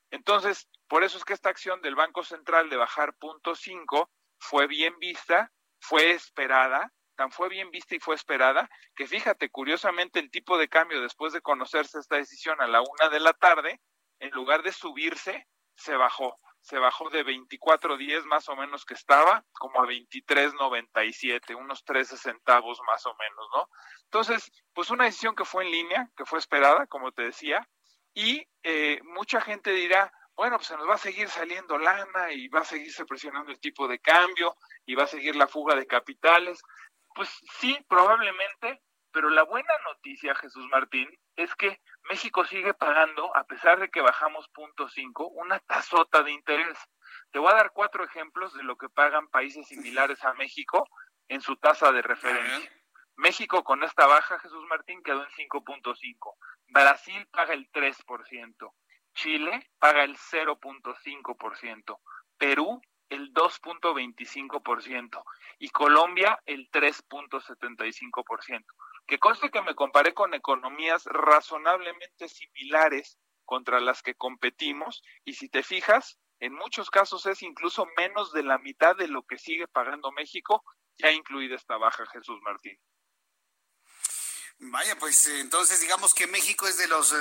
[0.10, 3.54] Entonces, por eso es que esta acción del Banco Central de bajar punto
[4.40, 10.20] fue bien vista, fue esperada, tan fue bien vista y fue esperada, que fíjate, curiosamente
[10.20, 13.82] el tipo de cambio después de conocerse esta decisión a la una de la tarde,
[14.20, 16.36] en lugar de subirse, se bajó
[16.68, 22.82] se bajó de 24.10 más o menos que estaba, como a 23.97, unos 13 centavos
[22.86, 23.70] más o menos, ¿no?
[24.04, 27.66] Entonces, pues una decisión que fue en línea, que fue esperada, como te decía,
[28.14, 32.50] y eh, mucha gente dirá, bueno, pues se nos va a seguir saliendo lana y
[32.50, 34.54] va a seguirse presionando el tipo de cambio
[34.86, 36.62] y va a seguir la fuga de capitales.
[37.16, 37.30] Pues
[37.60, 38.82] sí, probablemente,
[39.14, 44.02] Pero la buena noticia, Jesús Martín, es que México sigue pagando, a pesar de que
[44.02, 46.78] bajamos punto cinco, una tasota de interés.
[47.32, 50.88] Te voy a dar cuatro ejemplos de lo que pagan países similares a México
[51.28, 52.72] en su tasa de referencia.
[53.18, 56.36] México con esta baja, Jesús Martín, quedó en 5.5.
[56.68, 58.74] Brasil paga el 3%.
[59.14, 62.00] Chile paga el 0.5%.
[62.38, 65.24] Perú el 2.25%
[65.60, 68.66] y Colombia el 3.75%.
[69.08, 75.50] Que conste que me comparé con economías razonablemente similares contra las que competimos y si
[75.50, 79.68] te fijas, en muchos casos es incluso menos de la mitad de lo que sigue
[79.68, 80.64] pagando México,
[80.98, 82.78] ya incluida esta baja, Jesús Martín.
[84.60, 87.16] Vaya, pues entonces digamos que México es de los eh,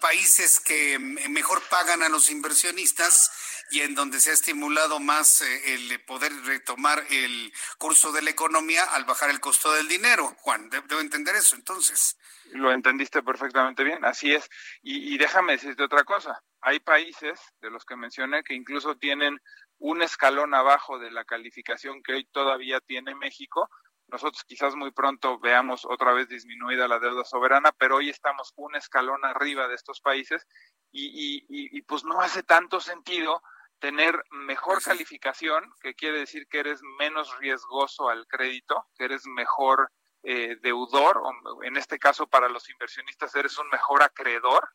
[0.00, 3.30] países que mejor pagan a los inversionistas
[3.70, 8.30] y en donde se ha estimulado más eh, el poder retomar el curso de la
[8.30, 10.34] economía al bajar el costo del dinero.
[10.38, 12.18] Juan, debo entender eso entonces.
[12.52, 14.50] Lo entendiste perfectamente bien, así es.
[14.82, 16.42] Y, y déjame decirte otra cosa.
[16.60, 19.40] Hay países de los que mencioné que incluso tienen
[19.78, 23.70] un escalón abajo de la calificación que hoy todavía tiene México,
[24.14, 28.76] nosotros quizás muy pronto veamos otra vez disminuida la deuda soberana, pero hoy estamos un
[28.76, 30.46] escalón arriba de estos países
[30.92, 33.42] y, y, pues no hace tanto sentido
[33.80, 39.90] tener mejor calificación, que quiere decir que eres menos riesgoso al crédito, que eres mejor
[40.22, 44.68] eh, deudor, o en este caso para los inversionistas eres un mejor acreedor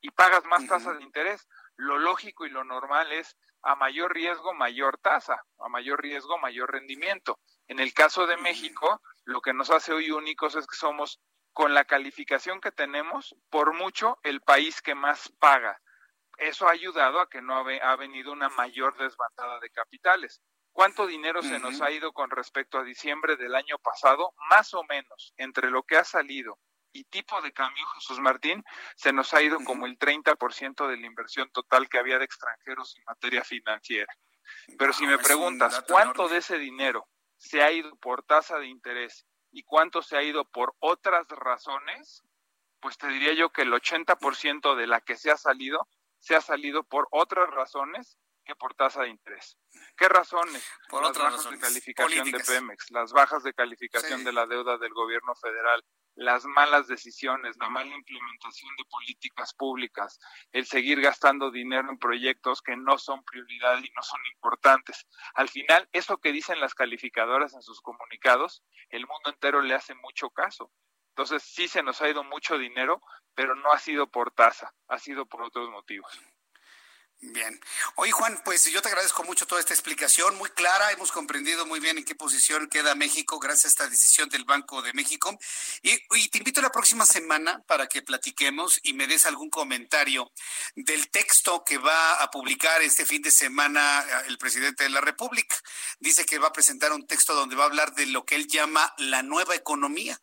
[0.00, 1.46] y pagas más tasa de interés.
[1.76, 6.72] Lo lógico y lo normal es a mayor riesgo, mayor tasa, a mayor riesgo, mayor
[6.72, 7.38] rendimiento.
[7.70, 11.20] En el caso de México, lo que nos hace hoy únicos es que somos,
[11.52, 15.80] con la calificación que tenemos, por mucho el país que más paga.
[16.36, 20.42] Eso ha ayudado a que no ha, venido una mayor desbandada de capitales.
[20.72, 24.34] ¿Cuánto dinero se nos ha ido con respecto a diciembre del año pasado?
[24.48, 26.58] Más o menos, entre lo que ha salido
[26.92, 28.64] y tipo de cambio, Jesús Martín,
[28.96, 32.96] se nos ha ido como el 30% de la inversión total que había de extranjeros
[32.96, 34.12] en materia financiera.
[34.76, 37.06] Pero si me preguntas, ¿cuánto de ese dinero
[37.40, 42.22] se ha ido por tasa de interés y cuánto se ha ido por otras razones,
[42.80, 45.88] pues te diría yo que el 80% de la que se ha salido,
[46.18, 49.56] se ha salido por otras razones que por tasa de interés.
[49.96, 50.62] ¿Qué razones?
[50.90, 54.76] Por las otras bajas de calificación de Pemex, las bajas de calificación de la deuda
[54.76, 55.82] del gobierno federal,
[56.20, 60.20] las malas decisiones, la mala implementación de políticas públicas,
[60.52, 65.06] el seguir gastando dinero en proyectos que no son prioridad y no son importantes.
[65.32, 69.94] Al final, eso que dicen las calificadoras en sus comunicados, el mundo entero le hace
[69.94, 70.70] mucho caso.
[71.12, 73.00] Entonces, sí se nos ha ido mucho dinero,
[73.34, 76.20] pero no ha sido por tasa, ha sido por otros motivos.
[77.22, 77.60] Bien.
[77.96, 80.90] Oye, Juan, pues yo te agradezco mucho toda esta explicación, muy clara.
[80.90, 84.80] Hemos comprendido muy bien en qué posición queda México gracias a esta decisión del Banco
[84.80, 85.38] de México.
[85.82, 85.98] Y,
[86.30, 90.32] te invito la próxima semana para que platiquemos y me des algún comentario
[90.74, 95.02] del texto que va a publicar este fin de semana eh, el presidente de la
[95.02, 95.56] República.
[95.98, 98.46] Dice que va a presentar un texto donde va a hablar de lo que él
[98.46, 100.18] llama la nueva economía.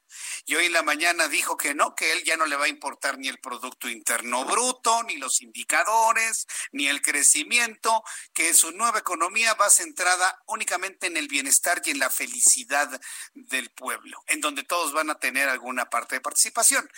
[0.45, 2.69] Y hoy en la mañana dijo que no, que él ya no le va a
[2.69, 8.03] importar ni el Producto Interno Bruto, ni los indicadores, ni el crecimiento,
[8.33, 12.99] que su nueva economía va centrada únicamente en el bienestar y en la felicidad
[13.33, 16.89] del pueblo, en donde todos van a tener alguna parte de participación.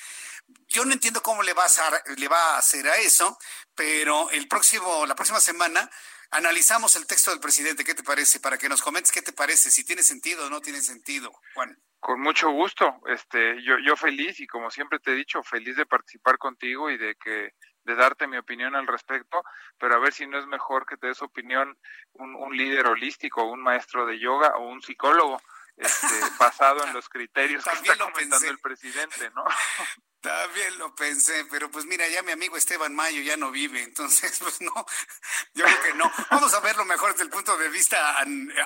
[0.67, 1.83] Yo no entiendo cómo le va a hacer,
[2.17, 3.37] le va a, hacer a eso,
[3.75, 5.89] pero el próximo, la próxima semana
[6.31, 7.83] analizamos el texto del presidente.
[7.83, 8.39] ¿Qué te parece?
[8.39, 11.77] Para que nos comentes qué te parece, si tiene sentido o no tiene sentido, Juan.
[11.99, 15.85] Con mucho gusto, este, yo, yo feliz y como siempre te he dicho, feliz de
[15.85, 17.53] participar contigo y de que
[17.83, 19.43] de darte mi opinión al respecto,
[19.77, 21.77] pero a ver si no es mejor que te des opinión
[22.13, 25.41] un, un líder holístico, un maestro de yoga o un psicólogo,
[25.79, 26.07] este,
[26.39, 29.43] basado en los criterios que está comentando el presidente, ¿no?
[30.21, 34.37] También lo pensé, pero pues mira, ya mi amigo Esteban Mayo ya no vive, entonces
[34.39, 34.73] pues no,
[35.53, 36.11] yo creo que no.
[36.29, 38.17] Vamos a verlo mejor desde el punto de vista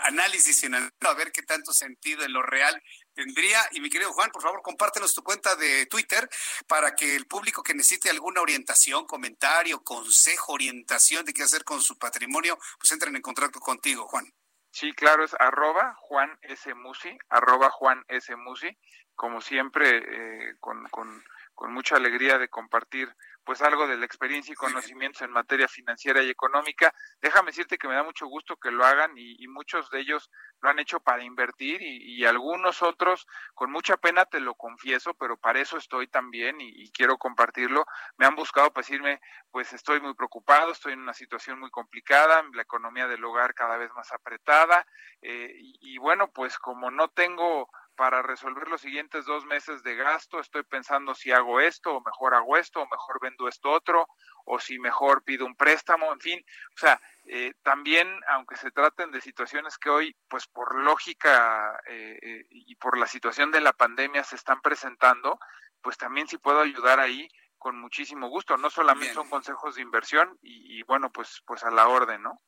[0.05, 2.81] análisis y a ver qué tanto sentido en lo real
[3.13, 3.59] tendría.
[3.71, 6.29] Y mi querido Juan, por favor, compártenos tu cuenta de Twitter
[6.67, 11.81] para que el público que necesite alguna orientación, comentario, consejo, orientación de qué hacer con
[11.81, 14.25] su patrimonio, pues entren en contacto contigo, Juan.
[14.71, 16.73] Sí, claro, es arroba Juan S.
[16.73, 18.35] Musi, arroba Juan S.
[18.35, 18.75] Musi,
[19.15, 21.23] como siempre, eh, con, con
[21.55, 26.21] con mucha alegría de compartir pues algo de la experiencia y conocimientos en materia financiera
[26.21, 26.93] y económica.
[27.21, 30.69] Déjame decirte que me da mucho gusto que lo hagan y, muchos de ellos lo
[30.69, 35.59] han hecho para invertir y, algunos otros, con mucha pena te lo confieso, pero para
[35.59, 37.85] eso estoy también y, quiero compartirlo.
[38.17, 39.19] Me han buscado para decirme,
[39.51, 43.77] pues estoy muy preocupado, estoy en una situación muy complicada, la economía del hogar cada
[43.77, 44.85] vez más apretada
[45.21, 50.39] eh, y, bueno, pues como no tengo para resolver los siguientes dos meses de gasto,
[50.39, 54.07] estoy pensando si hago esto, o mejor hago esto, o mejor vendo esto otro,
[54.45, 56.45] o si mejor pido un préstamo, en fin,
[56.75, 62.19] o sea, eh, también, aunque se traten de situaciones que hoy, pues por lógica eh,
[62.21, 65.39] eh, y por la situación de la pandemia se están presentando,
[65.81, 68.57] pues también si puedo ayudar ahí con muchísimo gusto.
[68.57, 72.41] No solamente son consejos de inversión y, y, bueno, pues, pues a la orden, ¿no?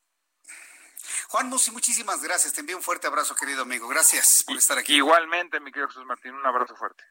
[1.28, 2.52] Juan Musi, muchísimas gracias.
[2.52, 3.88] Te envío un fuerte abrazo, querido amigo.
[3.88, 4.94] Gracias por estar aquí.
[4.94, 7.04] Igualmente, mi querido Jesús Martín, un abrazo fuerte.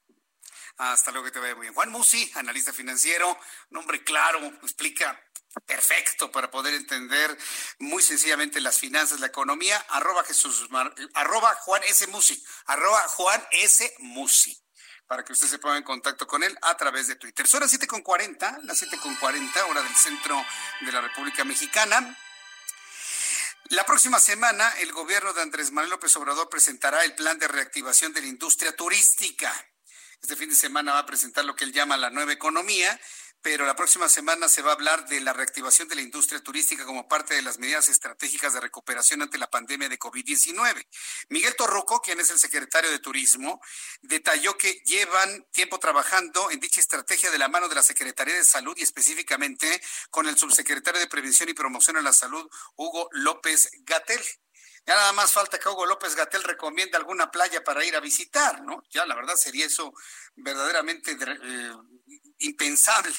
[0.78, 1.74] Hasta luego, que te vaya muy bien.
[1.74, 3.38] Juan Musi, analista financiero,
[3.70, 5.20] nombre claro, explica
[5.66, 7.38] perfecto para poder entender
[7.80, 9.78] muy sencillamente las finanzas, la economía.
[9.90, 10.68] Arroba Jesús,
[11.14, 12.08] arroba Juan S.
[12.08, 13.96] Musi, arroba Juan S.
[14.00, 14.62] Musi
[15.08, 17.48] para que usted se ponga en contacto con él a través de Twitter.
[17.48, 20.44] Son las 7.40, las 7.40, hora del centro
[20.82, 22.18] de la República Mexicana.
[23.70, 28.14] La próxima semana, el gobierno de Andrés Manuel López Obrador presentará el plan de reactivación
[28.14, 29.52] de la industria turística.
[30.22, 33.00] Este fin de semana va a presentar lo que él llama la nueva economía
[33.46, 36.84] pero la próxima semana se va a hablar de la reactivación de la industria turística
[36.84, 40.84] como parte de las medidas estratégicas de recuperación ante la pandemia de COVID-19.
[41.30, 43.62] Miguel Torruco, quien es el secretario de Turismo,
[44.02, 48.44] detalló que llevan tiempo trabajando en dicha estrategia de la mano de la Secretaría de
[48.44, 53.70] Salud y específicamente con el subsecretario de Prevención y Promoción a la Salud, Hugo López
[53.82, 54.22] Gatel.
[54.88, 58.64] Ya nada más falta que Hugo López Gatel recomiende alguna playa para ir a visitar,
[58.64, 58.84] ¿no?
[58.90, 59.94] Ya la verdad sería eso
[60.36, 61.74] verdaderamente eh,
[62.40, 63.14] impensable.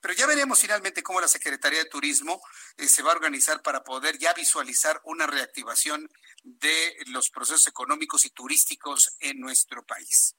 [0.00, 2.40] Pero ya veremos finalmente cómo la Secretaría de Turismo
[2.76, 6.10] eh, se va a organizar para poder ya visualizar una reactivación
[6.42, 10.36] de los procesos económicos y turísticos en nuestro país.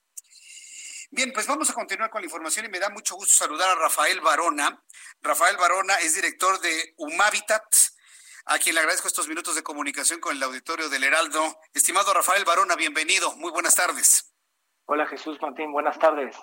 [1.13, 3.75] Bien, pues vamos a continuar con la información y me da mucho gusto saludar a
[3.75, 4.81] Rafael Barona.
[5.21, 7.65] Rafael Barona es director de Humavitat,
[8.45, 11.59] a quien le agradezco estos minutos de comunicación con el auditorio del Heraldo.
[11.73, 13.35] Estimado Rafael Barona, bienvenido.
[13.35, 14.33] Muy buenas tardes.
[14.85, 16.35] Hola Jesús Martín, buenas tardes.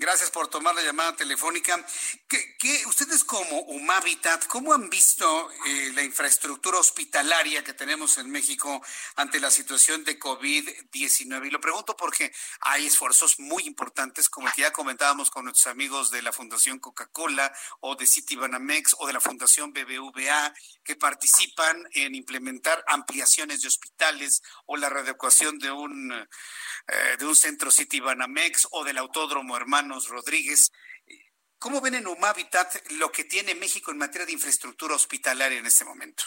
[0.00, 1.84] Gracias por tomar la llamada telefónica.
[2.26, 8.82] ¿Qué, ustedes como Humavitat, cómo han visto eh, la infraestructura hospitalaria que tenemos en México
[9.16, 11.48] ante la situación de COVID-19?
[11.48, 12.32] Y lo pregunto porque
[12.62, 17.52] hay esfuerzos muy importantes, como que ya comentábamos con nuestros amigos de la Fundación Coca-Cola
[17.80, 24.40] o de Citibanamex o de la Fundación BBVA, que participan en implementar ampliaciones de hospitales
[24.64, 30.70] o la readecuación de un, eh, de un centro Citibanamex o del Autódromo Hermano Rodríguez.
[31.58, 35.84] ¿Cómo ven en Humavitat lo que tiene México en materia de infraestructura hospitalaria en este
[35.84, 36.22] momento?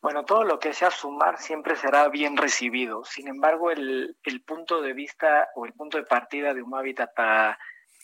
[0.00, 3.04] Bueno, todo lo que sea sumar siempre será bien recibido.
[3.04, 7.58] Sin embargo, el, punto de vista o el punto de partida de Humavitat para,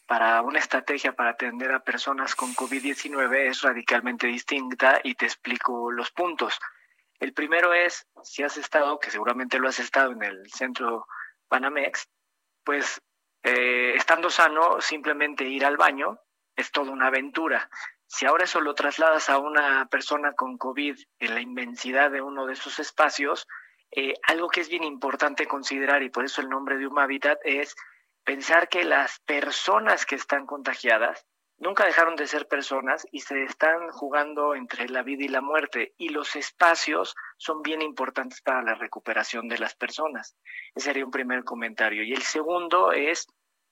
[0.07, 5.91] para una estrategia para atender a personas con COVID-19 es radicalmente distinta y te explico
[5.91, 6.61] los puntos.
[7.19, 11.07] El primero es, si has estado, que seguramente lo has estado en el centro
[11.49, 12.07] Panamex,
[12.63, 13.01] pues
[13.49, 16.21] eh, estando sano, simplemente ir al baño
[16.55, 17.71] es toda una aventura.
[18.07, 22.45] Si ahora eso lo trasladas a una persona con COVID en la inmensidad de uno
[22.45, 23.47] de esos espacios,
[23.91, 27.39] eh, algo que es bien importante considerar, y por eso el nombre de un hábitat,
[27.43, 27.75] es
[28.23, 31.25] pensar que las personas que están contagiadas
[31.57, 35.95] nunca dejaron de ser personas y se están jugando entre la vida y la muerte
[35.97, 40.37] y los espacios son bien importantes para la recuperación de las personas.
[40.75, 42.03] Ese sería un primer comentario.
[42.03, 43.27] Y el segundo es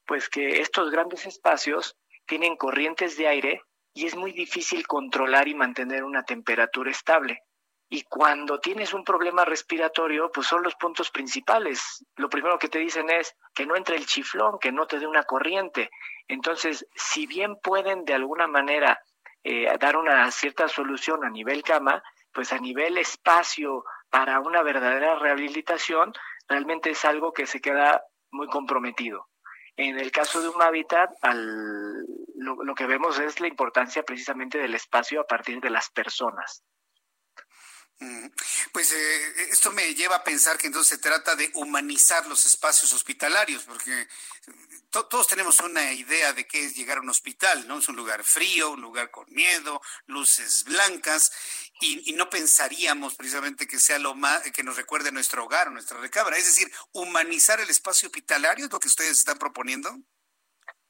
[0.06, 1.96] pues que estos grandes espacios
[2.26, 3.62] tienen corrientes de aire
[3.92, 7.42] y es muy difícil controlar y mantener una temperatura estable.
[7.88, 12.04] Y cuando tienes un problema respiratorio, pues son los puntos principales.
[12.16, 15.06] Lo primero que te dicen es que no entre el chiflón, que no te dé
[15.06, 15.90] una corriente.
[16.26, 19.00] Entonces, si bien pueden de alguna manera
[19.44, 22.02] eh, dar una cierta solución a nivel cama,
[22.32, 26.12] pues a nivel espacio para una verdadera rehabilitación,
[26.48, 28.02] realmente es algo que se queda
[28.32, 29.28] muy comprometido.
[29.76, 34.74] En el caso de un hábitat, al, lo que vemos es la importancia precisamente del
[34.74, 36.62] espacio a partir de las personas.
[38.72, 42.92] Pues eh, esto me lleva a pensar que entonces se trata de humanizar los espacios
[42.92, 44.06] hospitalarios, porque
[44.90, 47.78] todos tenemos una idea de qué es llegar a un hospital, ¿no?
[47.78, 51.32] Es un lugar frío, un lugar con miedo, luces blancas,
[51.80, 55.98] y, no pensaríamos precisamente que sea lo más, que nos recuerde nuestro hogar o nuestra
[55.98, 56.36] recámara.
[56.36, 59.90] Es decir, humanizar el espacio hospitalario es lo que ustedes están proponiendo.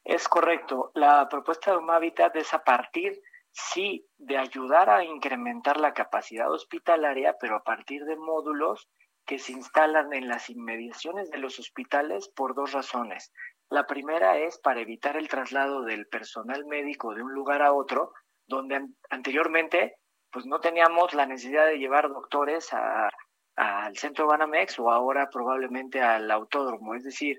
[0.03, 0.91] Es correcto.
[0.95, 1.89] La propuesta de un
[2.35, 3.21] es a partir
[3.57, 8.87] sí de ayudar a incrementar la capacidad hospitalaria, pero a partir de módulos
[9.25, 13.33] que se instalan en las inmediaciones de los hospitales por dos razones.
[13.69, 18.13] La primera es para evitar el traslado del personal médico de un lugar a otro,
[18.47, 19.95] donde anteriormente
[20.31, 22.69] pues no teníamos la necesidad de llevar doctores
[23.55, 26.93] al centro Banamex o ahora probablemente al autódromo.
[26.93, 27.37] Es decir,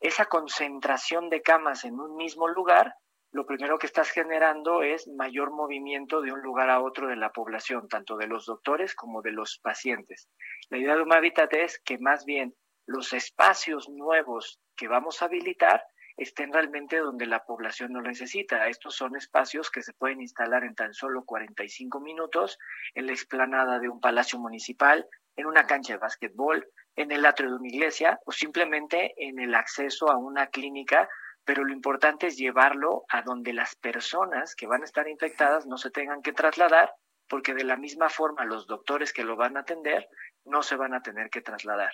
[0.00, 2.94] esa concentración de camas en un mismo lugar,
[3.32, 7.30] lo primero que estás generando es mayor movimiento de un lugar a otro de la
[7.30, 10.28] población, tanto de los doctores como de los pacientes.
[10.70, 12.54] La idea de un hábitat es que más bien
[12.86, 15.84] los espacios nuevos que vamos a habilitar
[16.16, 18.66] estén realmente donde la población lo necesita.
[18.66, 22.58] Estos son espacios que se pueden instalar en tan solo 45 minutos
[22.94, 25.06] en la explanada de un palacio municipal,
[25.36, 29.54] en una cancha de básquetbol, en el atrio de una iglesia o simplemente en el
[29.54, 31.08] acceso a una clínica,
[31.48, 35.78] pero lo importante es llevarlo a donde las personas que van a estar infectadas no
[35.78, 36.92] se tengan que trasladar,
[37.26, 40.06] porque de la misma forma los doctores que lo van a atender
[40.44, 41.90] no se van a tener que trasladar.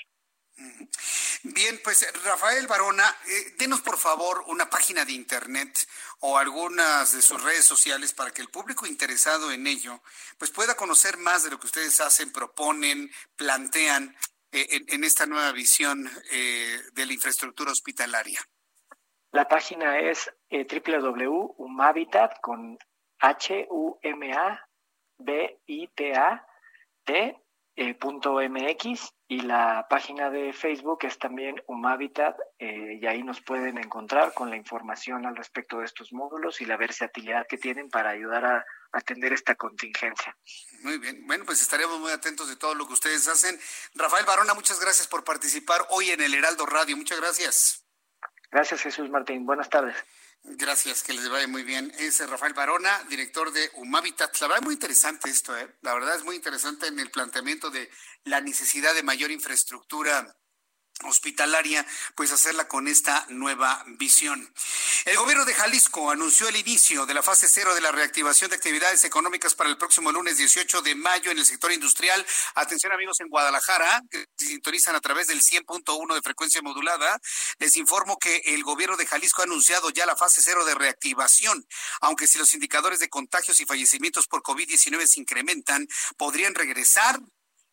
[1.44, 5.86] Bien, pues Rafael Barona, eh, denos por favor una página de internet
[6.18, 10.02] o algunas de sus redes sociales para que el público interesado en ello
[10.36, 14.16] pues pueda conocer más de lo que ustedes hacen, proponen, plantean
[14.50, 18.44] eh, en, esta nueva visión eh, de la infraestructura hospitalaria.
[19.34, 22.78] La página es www.umhabitat con
[23.18, 24.64] H U M A
[25.18, 26.46] B I T A
[27.04, 27.36] T
[27.76, 34.32] .mx y la página de Facebook es también Humavitat eh, y ahí nos pueden encontrar
[34.34, 38.44] con la información al respecto de estos módulos y la versatilidad que tienen para ayudar
[38.44, 40.36] a atender esta contingencia.
[40.84, 43.58] Muy bien, bueno, pues estaremos muy atentos de todo lo que ustedes hacen.
[43.96, 46.96] Rafael Barona, muchas gracias por participar hoy en el Heraldo Radio.
[46.96, 47.83] Muchas gracias.
[48.54, 49.44] Gracias Jesús Martín.
[49.44, 49.96] Buenas tardes.
[50.44, 51.92] Gracias, que les vaya muy bien.
[51.98, 54.30] Es Rafael Barona, director de Humavitat.
[54.40, 55.74] La verdad es muy interesante esto, ¿eh?
[55.82, 57.90] La verdad es muy interesante en el planteamiento de
[58.22, 60.36] la necesidad de mayor infraestructura
[61.02, 61.84] hospitalaria,
[62.14, 64.52] pues hacerla con esta nueva visión.
[65.04, 68.56] El gobierno de Jalisco anunció el inicio de la fase cero de la reactivación de
[68.56, 72.24] actividades económicas para el próximo lunes 18 de mayo en el sector industrial.
[72.54, 77.20] Atención amigos en Guadalajara, que se sintonizan a través del 100.1 de frecuencia modulada.
[77.58, 81.66] Les informo que el gobierno de Jalisco ha anunciado ya la fase cero de reactivación,
[82.00, 87.20] aunque si los indicadores de contagios y fallecimientos por COVID-19 se incrementan, podrían regresar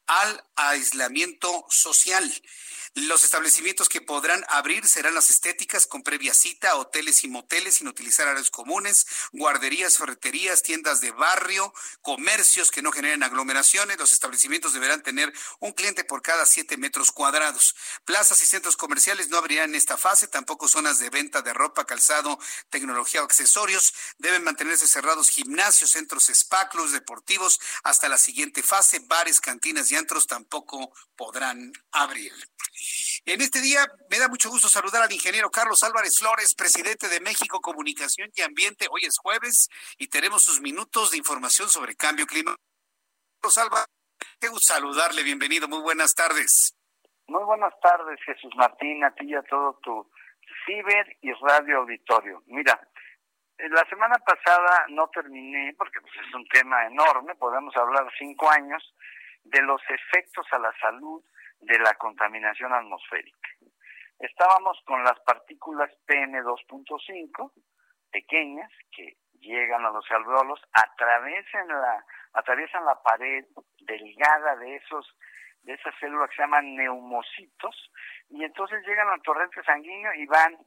[0.07, 2.29] al aislamiento social.
[2.93, 7.87] Los establecimientos que podrán abrir serán las estéticas con previa cita, hoteles y moteles sin
[7.87, 13.97] utilizar áreas comunes, guarderías, ferreterías, tiendas de barrio, comercios que no generen aglomeraciones.
[13.97, 15.31] Los establecimientos deberán tener
[15.61, 17.77] un cliente por cada siete metros cuadrados.
[18.03, 21.85] Plazas y centros comerciales no abrirán en esta fase, tampoco zonas de venta de ropa,
[21.85, 22.37] calzado,
[22.69, 23.93] tecnología o accesorios.
[24.17, 28.99] Deben mantenerse cerrados gimnasios, centros spa, deportivos hasta la siguiente fase.
[28.99, 32.33] Bares, cantinas y antros tampoco podrán abrir.
[33.25, 37.19] En este día me da mucho gusto saludar al ingeniero Carlos Álvarez Flores, presidente de
[37.21, 38.87] México Comunicación y Ambiente.
[38.89, 42.63] Hoy es jueves y tenemos sus minutos de información sobre cambio climático.
[43.39, 43.87] Carlos Álvarez,
[44.39, 46.75] qué gusto saludarle, bienvenido, muy buenas tardes.
[47.27, 50.09] Muy buenas tardes, Jesús Martín, a ti y a todo tu
[50.65, 52.41] ciber y radio auditorio.
[52.47, 52.81] Mira,
[53.59, 58.83] la semana pasada no terminé, porque pues, es un tema enorme, podemos hablar cinco años,
[59.43, 61.23] de los efectos a la salud
[61.61, 63.49] de la contaminación atmosférica.
[64.19, 67.51] Estábamos con las partículas PM2.5,
[68.11, 73.45] pequeñas, que llegan a los alveolos, atraviesan la, atraviesan la pared
[73.79, 75.17] delgada de esos
[75.63, 77.91] de esas células que se llaman neumocitos,
[78.29, 80.57] y entonces llegan al torrente sanguíneo y van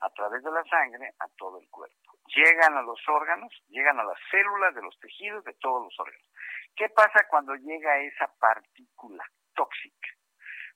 [0.00, 1.96] a través de la sangre a todo el cuerpo.
[2.26, 6.28] Llegan a los órganos, llegan a las células de los tejidos de todos los órganos.
[6.76, 9.24] ¿Qué pasa cuando llega esa partícula?
[9.58, 10.08] Tóxica.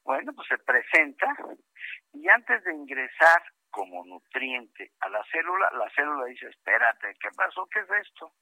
[0.03, 1.29] Bueno, pues se presenta
[2.13, 7.67] y antes de ingresar como nutriente a la célula, la célula dice, espérate, ¿qué pasó?
[7.73, 8.33] ¿Qué es esto?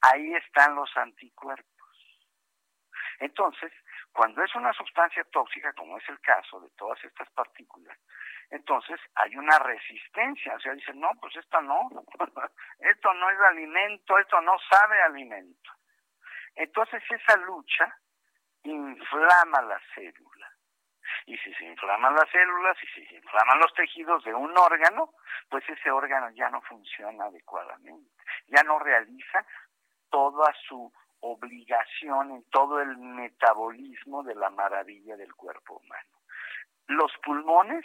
[0.00, 1.66] Ahí están los anticuerpos.
[3.18, 3.70] Entonces,
[4.12, 7.96] cuando es una sustancia tóxica, como es el caso de todas estas partículas,
[8.48, 10.54] entonces hay una resistencia.
[10.54, 11.88] O sea, dicen, no, pues esto no,
[12.80, 15.70] esto no es alimento, esto no sabe alimento.
[16.56, 17.94] Entonces esa lucha
[18.64, 20.50] inflama la célula.
[21.26, 25.12] Y si se inflaman las células, y si se inflaman los tejidos de un órgano,
[25.48, 28.10] pues ese órgano ya no funciona adecuadamente,
[28.46, 29.44] ya no realiza
[30.10, 36.08] toda su obligación en todo el metabolismo de la maravilla del cuerpo humano.
[36.86, 37.84] Los pulmones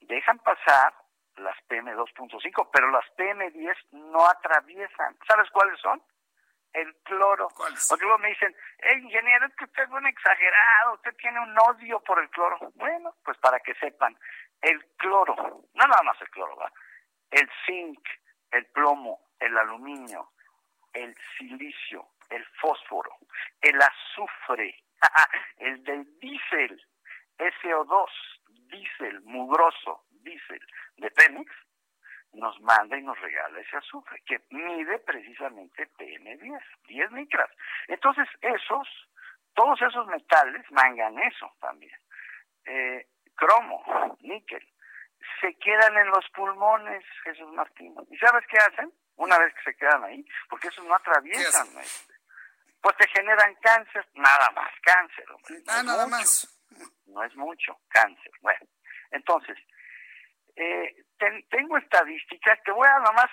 [0.00, 0.94] dejan pasar
[1.36, 5.16] las PM2.5, pero las PM10 no atraviesan.
[5.26, 6.02] ¿Sabes cuáles son?
[6.72, 7.48] El cloro.
[7.88, 11.58] Porque luego me dicen, eh, ingeniero, es que usted es un exagerado, usted tiene un
[11.58, 12.58] odio por el cloro.
[12.74, 14.16] Bueno, pues para que sepan,
[14.62, 15.34] el cloro,
[15.74, 16.70] no nada más el cloro, ¿va?
[17.30, 18.00] el zinc,
[18.50, 20.30] el plomo, el aluminio,
[20.92, 23.16] el silicio, el fósforo,
[23.60, 24.82] el azufre,
[25.58, 26.82] el del diésel,
[27.38, 28.06] SO2,
[28.68, 30.60] diésel, mugroso, diésel
[30.96, 31.50] de Pemex,
[32.32, 37.50] nos manda y nos regala ese azufre, que mide precisamente PM10, 10 micras.
[37.88, 38.88] Entonces, esos,
[39.54, 41.96] todos esos metales, manganeso también,
[42.64, 44.66] eh, cromo, níquel,
[45.40, 47.94] se quedan en los pulmones, Jesús Martín.
[48.10, 48.92] ¿Y sabes qué hacen?
[49.16, 51.66] Una vez que se quedan ahí, porque esos no atraviesan,
[52.80, 55.62] pues te generan cáncer, nada más, cáncer, hombre.
[55.68, 56.56] ah, nada más.
[57.06, 58.32] No es mucho, cáncer.
[58.40, 58.60] Bueno,
[59.10, 59.58] entonces,
[60.56, 60.94] eh,
[61.50, 63.28] tengo estadísticas, te voy a nomás,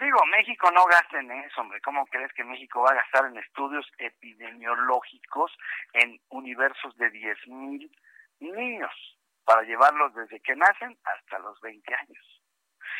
[0.00, 3.36] digo, México no gasta en eso, hombre, ¿cómo crees que México va a gastar en
[3.36, 5.52] estudios epidemiológicos
[5.92, 7.90] en universos de 10.000 mil
[8.40, 8.92] niños
[9.44, 12.42] para llevarlos desde que nacen hasta los 20 años?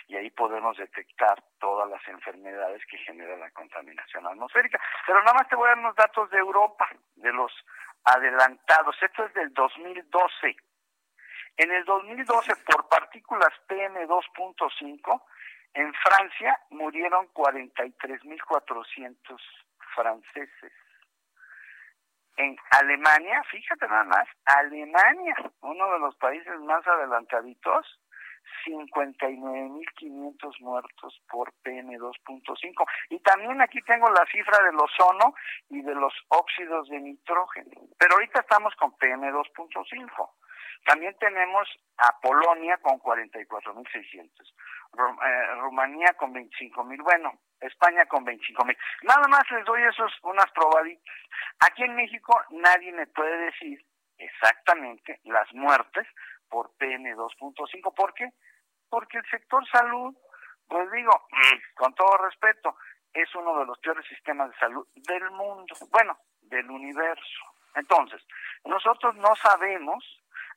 [0.09, 4.81] Y ahí podemos detectar todas las enfermedades que genera la contaminación atmosférica.
[5.07, 7.53] Pero nada más te voy a dar unos datos de Europa, de los
[8.05, 8.94] adelantados.
[9.03, 10.57] Esto es del 2012
[11.57, 15.23] en el 2012, por partículas PM2.5,
[15.74, 19.41] en Francia murieron 43.400
[19.95, 20.73] franceses.
[22.37, 27.99] En Alemania, fíjate nada más, Alemania, uno de los países más adelantaditos,
[28.66, 32.85] 59.500 muertos por PM2.5.
[33.11, 35.35] Y también aquí tengo la cifra del ozono
[35.70, 37.70] y de los óxidos de nitrógeno.
[37.99, 40.31] Pero ahorita estamos con PM2.5.
[40.85, 48.77] También tenemos a Polonia con 44.600, eh, Rumanía con 25.000, bueno, España con 25.000.
[49.03, 51.16] Nada más les doy esos unas probaditas.
[51.61, 53.85] Aquí en México nadie me puede decir
[54.19, 56.07] exactamente las muertes
[56.48, 57.94] por PM2.5.
[57.94, 58.31] ¿Por qué?
[58.89, 60.15] Porque el sector salud,
[60.69, 61.12] pues digo,
[61.77, 62.77] con todo respeto,
[63.12, 67.44] es uno de los peores sistemas de salud del mundo, bueno, del universo.
[67.74, 68.23] Entonces,
[68.65, 70.05] nosotros no sabemos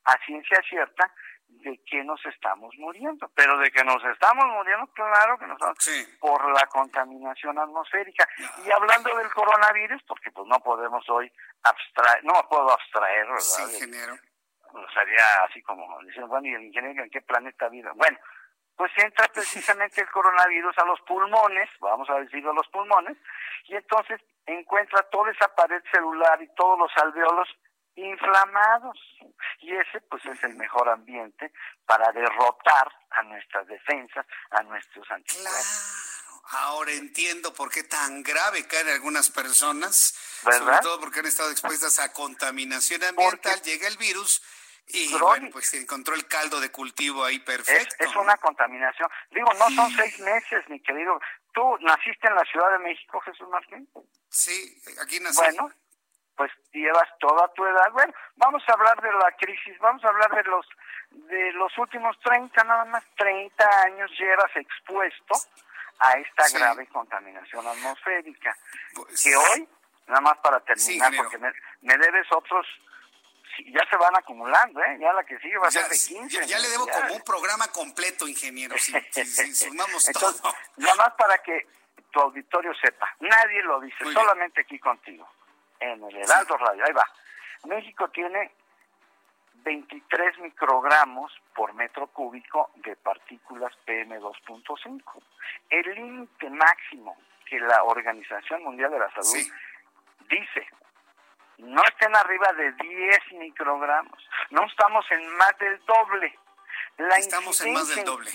[0.06, 1.12] a ciencia cierta
[1.50, 6.18] de que nos estamos muriendo, pero de que nos estamos muriendo, claro que nos estamos
[6.20, 8.28] por la contaminación atmosférica.
[8.66, 11.32] Y hablando del coronavirus, porque pues no podemos hoy
[11.64, 13.40] abstraer, no puedo abstraer, ¿verdad?
[13.40, 14.16] Sí, ingeniero.
[14.94, 17.90] Sería así como, dicen, bueno, ¿y el ingeniero en qué planeta vive?
[17.96, 18.18] Bueno,
[18.76, 23.18] pues entra precisamente el coronavirus a los pulmones, vamos a decirlo a los pulmones,
[23.66, 27.50] y entonces encuentra toda esa pared celular y todos los alveolos
[28.06, 28.98] inflamados.
[29.60, 31.52] Y ese pues es el mejor ambiente
[31.86, 36.26] para derrotar a nuestras defensas, a nuestros anticuerpos.
[36.52, 42.00] Ahora entiendo por qué tan grave caen algunas personas, sobre todo porque han estado expuestas
[42.00, 44.42] a contaminación ambiental, llega el virus
[44.92, 47.96] y bueno, pues se encontró el caldo de cultivo ahí perfecto.
[48.00, 49.08] Es, es una contaminación.
[49.30, 51.20] Digo, no son seis meses, mi querido.
[51.54, 53.88] ¿Tú naciste en la Ciudad de México, Jesús Martín?
[54.30, 55.38] Sí, aquí nací.
[55.38, 55.72] Bueno,
[56.40, 57.92] pues llevas toda tu edad.
[57.92, 60.66] Bueno, vamos a hablar de la crisis, vamos a hablar de los
[61.12, 65.36] de los últimos 30, nada más 30 años llevas expuesto
[66.00, 68.56] a esta grave contaminación atmosférica.
[68.96, 69.68] Pues que hoy,
[70.08, 72.66] nada más para terminar, porque me, debes otros
[73.74, 74.98] ya se van acumulando, ¿eh?
[75.02, 76.48] Ya la que sigue va a ser de 15.
[76.48, 78.94] Ya, le debo como un programa completo, ingeniero, si,
[79.56, 80.54] sumamos todo.
[80.78, 81.68] Nada más para que
[82.12, 85.28] tu auditorio sepa, nadie lo dice, solamente aquí contigo
[85.80, 86.86] en el Heraldo Radio.
[86.86, 87.06] Ahí va.
[87.66, 88.52] México tiene
[89.64, 95.02] 23 microgramos por metro cúbico de partículas PM2.5.
[95.70, 99.52] El límite máximo que la Organización Mundial de la Salud
[100.30, 100.68] dice,
[101.58, 104.30] no estén arriba de 10 microgramos.
[104.52, 106.38] No estamos en más del doble.
[106.98, 108.30] La estamos en más del doble.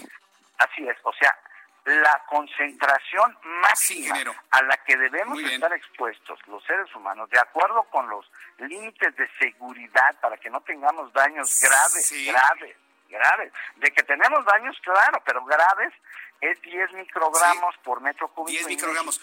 [0.58, 1.36] Así es, o sea,
[1.84, 4.16] la concentración máxima
[4.50, 9.28] a la que debemos estar expuestos los seres humanos, de acuerdo con los límites de
[9.38, 12.76] seguridad para que no tengamos daños graves, graves,
[13.08, 13.52] graves.
[13.76, 15.92] De que tenemos daños, claro, pero graves
[16.40, 18.50] es 10 microgramos por metro cúbico.
[18.50, 19.20] 10 microgramos.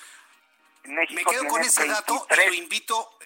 [0.84, 3.18] Me quedo con ese dato y lo invito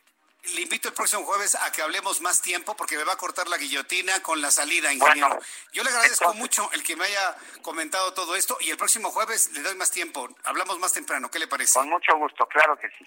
[0.54, 3.48] le invito el próximo jueves a que hablemos más tiempo porque me va a cortar
[3.48, 5.40] la guillotina con la salida, ingeniero.
[5.74, 9.52] Yo le agradezco mucho el que me haya comentado todo esto y el próximo jueves
[9.54, 10.30] le doy más tiempo.
[10.44, 11.30] Hablamos más temprano.
[11.30, 11.74] ¿Qué le parece?
[11.74, 13.06] Con mucho gusto, claro que sí.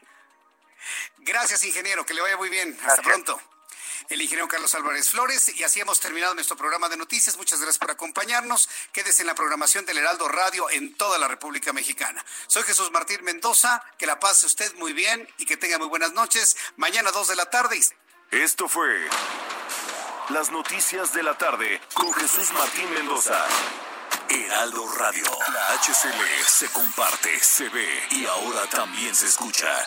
[1.19, 2.05] Gracias, ingeniero.
[2.05, 2.79] Que le vaya muy bien.
[2.85, 3.41] Hasta pronto
[4.09, 5.49] el ingeniero Carlos Álvarez Flores.
[5.57, 7.37] Y así hemos terminado nuestro programa de noticias.
[7.37, 8.69] Muchas gracias por acompañarnos.
[8.93, 12.25] Quédese en la programación del Heraldo Radio en toda la República Mexicana.
[12.47, 13.83] Soy Jesús Martín Mendoza.
[13.99, 16.57] Que la pase usted muy bien y que tenga muy buenas noches.
[16.77, 17.81] Mañana 2 de la tarde.
[18.31, 19.09] Esto fue
[20.31, 23.47] Las Noticias de la Tarde con Jesús Martín Mendoza.
[24.29, 25.25] Heraldo Radio.
[25.53, 29.87] La HCL se comparte, se ve y ahora también se escucha.